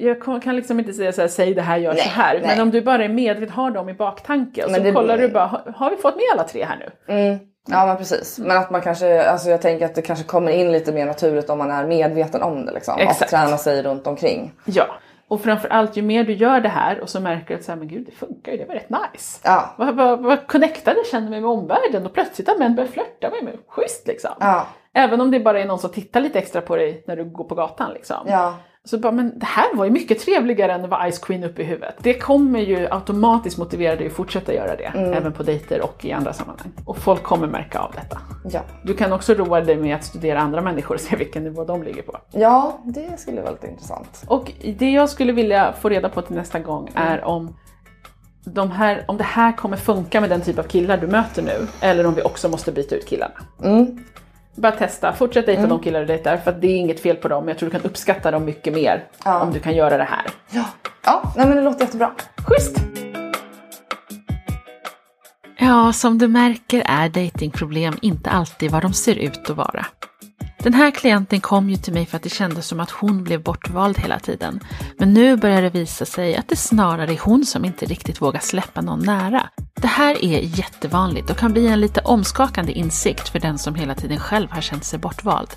jag 0.00 0.42
kan- 0.42 0.56
liksom 0.56 0.78
inte 0.78 0.92
säga 0.92 1.12
så 1.12 1.20
här, 1.20 1.28
säg 1.28 1.54
det 1.54 1.62
här, 1.62 1.76
gör 1.76 1.92
Nej, 1.92 2.02
så 2.02 2.08
här. 2.08 2.38
Men 2.38 2.48
nej. 2.48 2.60
om 2.62 2.70
du 2.70 2.82
bara 2.82 3.04
är 3.04 3.08
medveten, 3.08 3.54
har 3.54 3.70
dem 3.70 3.88
i 3.88 3.94
baktanke 3.94 4.64
och 4.64 4.70
Men 4.70 4.80
så 4.80 4.84
det- 4.86 4.92
kollar 4.92 5.18
du 5.18 5.28
bara, 5.28 5.62
har- 5.76 5.90
vi 5.90 5.96
fått 5.96 6.16
med 6.16 6.24
alla 6.32 6.44
tre 6.44 6.64
här 6.64 6.76
nu? 7.06 7.14
Mm. 7.14 7.38
Ja 7.70 7.86
men 7.86 7.96
precis. 7.96 8.38
Men 8.38 8.56
att 8.56 8.70
man 8.70 8.80
kanske, 8.80 9.22
alltså 9.30 9.48
jag 9.50 9.62
tänker 9.62 9.84
att 9.86 9.94
det 9.94 10.02
kanske 10.02 10.24
kommer 10.24 10.52
in 10.52 10.72
lite 10.72 10.92
mer 10.92 11.06
naturligt 11.06 11.50
om 11.50 11.58
man 11.58 11.70
är 11.70 11.86
medveten 11.86 12.42
om 12.42 12.66
det 12.66 12.72
liksom. 12.72 12.94
Exakt. 12.98 13.22
Och 13.22 13.28
tränar 13.28 13.56
sig 13.56 13.82
runt 13.82 14.06
omkring. 14.06 14.52
Ja. 14.64 14.84
Och 15.28 15.40
framförallt 15.40 15.96
ju 15.96 16.02
mer 16.02 16.24
du 16.24 16.32
gör 16.32 16.60
det 16.60 16.68
här 16.68 17.00
och 17.00 17.08
så 17.08 17.20
märker 17.20 17.48
du 17.48 17.54
att 17.54 17.64
så 17.64 17.72
här, 17.72 17.78
men 17.78 17.88
gud 17.88 18.06
det 18.06 18.12
funkar 18.12 18.52
ju, 18.52 18.58
det 18.58 18.64
var 18.64 18.74
rätt 18.74 18.90
nice. 18.90 19.40
Ja. 19.44 19.74
Vad, 19.76 19.96
vad, 19.96 20.20
vad 20.20 20.46
connectade 20.46 20.96
jag 20.96 21.06
känner 21.06 21.30
mig 21.30 21.40
med 21.40 21.50
omvärlden 21.50 22.06
och 22.06 22.12
plötsligt 22.14 22.48
har 22.48 22.58
män 22.58 22.74
börjat 22.74 22.90
flörta 22.92 23.30
med 23.30 23.44
mig. 23.44 23.54
Schysst 23.68 24.06
liksom. 24.06 24.30
Ja. 24.40 24.66
Även 24.94 25.20
om 25.20 25.30
det 25.30 25.40
bara 25.40 25.60
är 25.60 25.64
någon 25.64 25.78
som 25.78 25.90
tittar 25.90 26.20
lite 26.20 26.38
extra 26.38 26.60
på 26.60 26.76
dig 26.76 27.04
när 27.06 27.16
du 27.16 27.24
går 27.24 27.44
på 27.44 27.54
gatan 27.54 27.92
liksom. 27.92 28.16
Ja. 28.26 28.54
Så 28.84 28.98
bara, 28.98 29.12
men 29.12 29.38
det 29.38 29.46
här 29.46 29.74
var 29.74 29.84
ju 29.84 29.90
mycket 29.90 30.18
trevligare 30.18 30.72
än 30.72 30.84
att 30.84 30.90
vara 30.90 31.10
Ice 31.12 31.18
Queen 31.18 31.44
uppe 31.44 31.62
i 31.62 31.64
huvudet. 31.64 31.94
Det 31.98 32.14
kommer 32.14 32.60
ju 32.60 32.88
automatiskt 32.90 33.58
motivera 33.58 33.96
dig 33.96 34.06
att 34.06 34.12
fortsätta 34.12 34.54
göra 34.54 34.76
det, 34.76 34.84
även 35.16 35.32
på 35.32 35.42
dejter 35.42 35.80
och 35.82 36.04
i 36.04 36.12
andra 36.12 36.32
sammanhang. 36.32 36.72
Och 36.84 36.98
folk 36.98 37.22
kommer 37.22 37.46
märka 37.46 37.78
av 37.78 37.92
detta. 37.94 38.18
Ja. 38.50 38.60
Du 38.84 38.94
kan 38.94 39.12
också 39.12 39.34
roa 39.34 39.60
dig 39.60 39.76
med 39.76 39.96
att 39.96 40.04
studera 40.04 40.40
andra 40.40 40.60
människor 40.60 40.94
och 40.94 41.00
se 41.00 41.16
vilken 41.16 41.44
nivå 41.44 41.64
de 41.64 41.82
ligger 41.82 42.02
på. 42.02 42.18
ja, 42.32 42.80
det 42.84 43.20
skulle 43.20 43.40
vara 43.40 43.52
lite 43.52 43.66
intressant. 43.68 44.24
Och 44.26 44.52
det 44.78 44.90
jag 44.90 45.08
skulle 45.08 45.32
vilja 45.32 45.72
få 45.72 45.88
reda 45.88 46.08
på 46.08 46.22
till 46.22 46.36
nästa 46.36 46.58
gång 46.58 46.90
är 46.94 47.24
om, 47.24 47.56
de 48.44 48.70
här, 48.70 49.04
om 49.08 49.16
det 49.16 49.24
här 49.24 49.52
kommer 49.56 49.76
funka 49.76 50.20
med 50.20 50.30
den 50.30 50.40
typ 50.40 50.58
av 50.58 50.62
killar 50.62 50.96
du 50.96 51.06
möter 51.06 51.42
nu, 51.42 51.66
eller 51.80 52.06
om 52.06 52.14
vi 52.14 52.22
också 52.22 52.48
måste 52.48 52.72
byta 52.72 52.94
ut 52.96 53.06
killarna. 53.08 53.34
Mm. 53.62 54.04
Bara 54.54 54.72
testa, 54.72 55.12
fortsätt 55.12 55.46
dejta 55.46 55.66
de 55.66 55.80
killar 55.82 56.00
du 56.00 56.06
dejtar 56.06 56.36
för 56.36 56.50
att 56.50 56.60
det 56.60 56.66
är 56.66 56.76
inget 56.76 57.00
fel 57.00 57.16
på 57.16 57.28
dem. 57.28 57.48
Jag 57.48 57.58
tror 57.58 57.70
du 57.70 57.78
kan 57.78 57.90
uppskatta 57.90 58.30
dem 58.30 58.44
mycket 58.44 58.74
mer 58.74 59.04
Ja. 59.24 59.40
om 59.40 59.52
du 59.52 59.60
kan 59.60 59.74
göra 59.76 59.96
det 59.98 60.04
här. 60.04 60.26
Ja. 60.50 60.64
Ja, 61.04 61.32
nej 61.36 61.46
men 61.46 61.56
det 61.56 61.62
låter 61.62 61.80
jättebra. 61.84 62.10
Schysst! 62.46 62.76
Ja, 65.58 65.92
som 65.92 66.18
du 66.18 66.28
märker 66.28 66.82
är 66.86 67.08
datingproblem 67.08 67.94
inte 68.02 68.30
alltid 68.30 68.70
vad 68.70 68.82
de 68.82 68.92
ser 68.92 69.14
ut 69.18 69.50
att 69.50 69.56
vara. 69.56 69.86
Den 70.62 70.74
här 70.74 70.90
klienten 70.90 71.40
kom 71.40 71.70
ju 71.70 71.76
till 71.76 71.92
mig 71.92 72.06
för 72.06 72.16
att 72.16 72.22
det 72.22 72.28
kändes 72.28 72.66
som 72.66 72.80
att 72.80 72.90
hon 72.90 73.24
blev 73.24 73.42
bortvald 73.42 73.98
hela 73.98 74.18
tiden. 74.18 74.60
Men 74.98 75.14
nu 75.14 75.36
börjar 75.36 75.62
det 75.62 75.70
visa 75.70 76.04
sig 76.04 76.36
att 76.36 76.48
det 76.48 76.56
snarare 76.56 77.12
är 77.12 77.18
hon 77.18 77.44
som 77.44 77.64
inte 77.64 77.86
riktigt 77.86 78.22
vågar 78.22 78.40
släppa 78.40 78.80
någon 78.80 78.98
nära. 78.98 79.48
Det 79.74 79.86
här 79.86 80.24
är 80.24 80.40
jättevanligt 80.40 81.30
och 81.30 81.36
kan 81.36 81.52
bli 81.52 81.66
en 81.66 81.80
lite 81.80 82.00
omskakande 82.00 82.72
insikt 82.72 83.28
för 83.28 83.38
den 83.38 83.58
som 83.58 83.74
hela 83.74 83.94
tiden 83.94 84.18
själv 84.18 84.50
har 84.50 84.60
känt 84.60 84.84
sig 84.84 84.98
bortvald. 84.98 85.50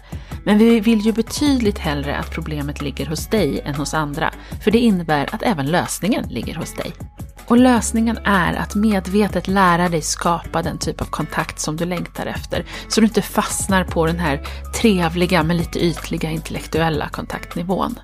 Men 0.45 0.57
vi 0.57 0.79
vill 0.79 0.99
ju 0.99 1.11
betydligt 1.11 1.79
hellre 1.79 2.17
att 2.17 2.31
problemet 2.31 2.81
ligger 2.81 3.05
hos 3.05 3.27
dig 3.27 3.61
än 3.65 3.75
hos 3.75 3.93
andra, 3.93 4.33
för 4.63 4.71
det 4.71 4.79
innebär 4.79 5.35
att 5.35 5.43
även 5.43 5.65
lösningen 5.65 6.27
ligger 6.29 6.55
hos 6.55 6.73
dig. 6.73 6.93
Och 7.47 7.57
lösningen 7.57 8.17
är 8.23 8.53
att 8.53 8.75
medvetet 8.75 9.47
lära 9.47 9.89
dig 9.89 10.01
skapa 10.01 10.61
den 10.61 10.77
typ 10.77 11.01
av 11.01 11.05
kontakt 11.05 11.59
som 11.59 11.77
du 11.77 11.85
längtar 11.85 12.25
efter, 12.25 12.65
så 12.87 13.01
du 13.01 13.07
inte 13.07 13.21
fastnar 13.21 13.83
på 13.83 14.05
den 14.05 14.19
här 14.19 14.47
trevliga 14.81 15.43
men 15.43 15.57
lite 15.57 15.85
ytliga 15.85 16.31
intellektuella 16.31 17.09
kontaktnivån. 17.09 17.99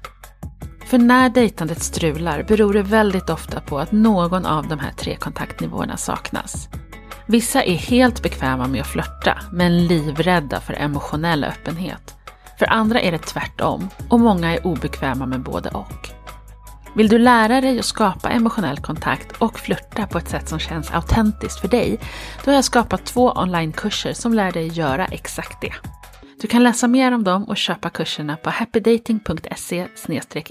För 0.85 0.97
när 0.97 1.29
dejtandet 1.29 1.83
strular 1.83 2.43
beror 2.43 2.73
det 2.73 2.81
väldigt 2.81 3.29
ofta 3.29 3.59
på 3.59 3.79
att 3.79 3.91
någon 3.91 4.45
av 4.45 4.67
de 4.67 4.79
här 4.79 4.91
tre 4.91 5.15
kontaktnivåerna 5.15 5.97
saknas. 5.97 6.69
Vissa 7.27 7.63
är 7.63 7.75
helt 7.75 8.23
bekväma 8.23 8.67
med 8.67 8.81
att 8.81 8.87
flörta, 8.87 9.37
men 9.51 9.87
livrädda 9.87 10.59
för 10.59 10.73
emotionell 10.73 11.43
öppenhet. 11.43 12.15
För 12.59 12.73
andra 12.73 13.01
är 13.01 13.11
det 13.11 13.17
tvärtom, 13.17 13.89
och 14.09 14.19
många 14.19 14.53
är 14.53 14.67
obekväma 14.67 15.25
med 15.25 15.43
både 15.43 15.69
och. 15.69 16.18
Vill 16.95 17.07
du 17.07 17.17
lära 17.17 17.61
dig 17.61 17.79
att 17.79 17.85
skapa 17.85 18.29
emotionell 18.29 18.77
kontakt 18.77 19.37
och 19.37 19.59
flirta 19.59 20.07
på 20.07 20.17
ett 20.17 20.29
sätt 20.29 20.49
som 20.49 20.59
känns 20.59 20.91
autentiskt 20.91 21.59
för 21.59 21.67
dig, 21.67 21.99
då 22.45 22.51
har 22.51 22.55
jag 22.55 22.65
skapat 22.65 23.05
två 23.05 23.31
onlinekurser 23.31 24.13
som 24.13 24.33
lär 24.33 24.51
dig 24.51 24.67
göra 24.67 25.05
exakt 25.05 25.61
det. 25.61 25.73
Du 26.41 26.47
kan 26.47 26.63
läsa 26.63 26.87
mer 26.87 27.11
om 27.11 27.23
dem 27.23 27.43
och 27.43 27.57
köpa 27.57 27.89
kurserna 27.89 28.37
på 28.37 28.49
happydating.se 28.49 29.87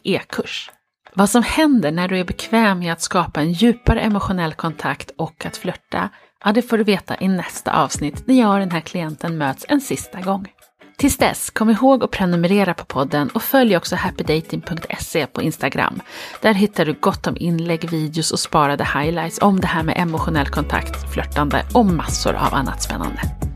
e-kurs. 0.04 0.70
Vad 1.14 1.30
som 1.30 1.42
händer 1.42 1.92
när 1.92 2.08
du 2.08 2.18
är 2.18 2.24
bekväm 2.24 2.78
med 2.78 2.92
att 2.92 3.02
skapa 3.02 3.40
en 3.40 3.52
djupare 3.52 4.00
emotionell 4.00 4.54
kontakt 4.54 5.10
och 5.18 5.46
att 5.46 5.56
flirta, 5.56 6.08
ja 6.44 6.52
det 6.52 6.62
får 6.62 6.78
du 6.78 6.84
veta 6.84 7.16
i 7.20 7.28
nästa 7.28 7.82
avsnitt 7.82 8.26
när 8.26 8.40
jag 8.40 8.52
och 8.52 8.58
den 8.58 8.70
här 8.70 8.80
klienten 8.80 9.38
möts 9.38 9.64
en 9.68 9.80
sista 9.80 10.20
gång. 10.20 10.48
Tills 10.98 11.16
dess, 11.16 11.50
kom 11.50 11.70
ihåg 11.70 12.04
att 12.04 12.10
prenumerera 12.10 12.74
på 12.74 12.84
podden 12.84 13.28
och 13.28 13.42
följ 13.42 13.76
också 13.76 13.96
happydating.se 13.96 15.26
på 15.26 15.42
Instagram. 15.42 16.00
Där 16.42 16.54
hittar 16.54 16.84
du 16.86 16.92
gott 16.92 17.26
om 17.26 17.36
inlägg, 17.36 17.90
videos 17.90 18.30
och 18.32 18.40
sparade 18.40 18.84
highlights 18.84 19.38
om 19.42 19.60
det 19.60 19.66
här 19.66 19.82
med 19.82 19.98
emotionell 19.98 20.48
kontakt, 20.48 21.12
flörtande 21.12 21.64
och 21.74 21.86
massor 21.86 22.34
av 22.34 22.54
annat 22.54 22.82
spännande. 22.82 23.47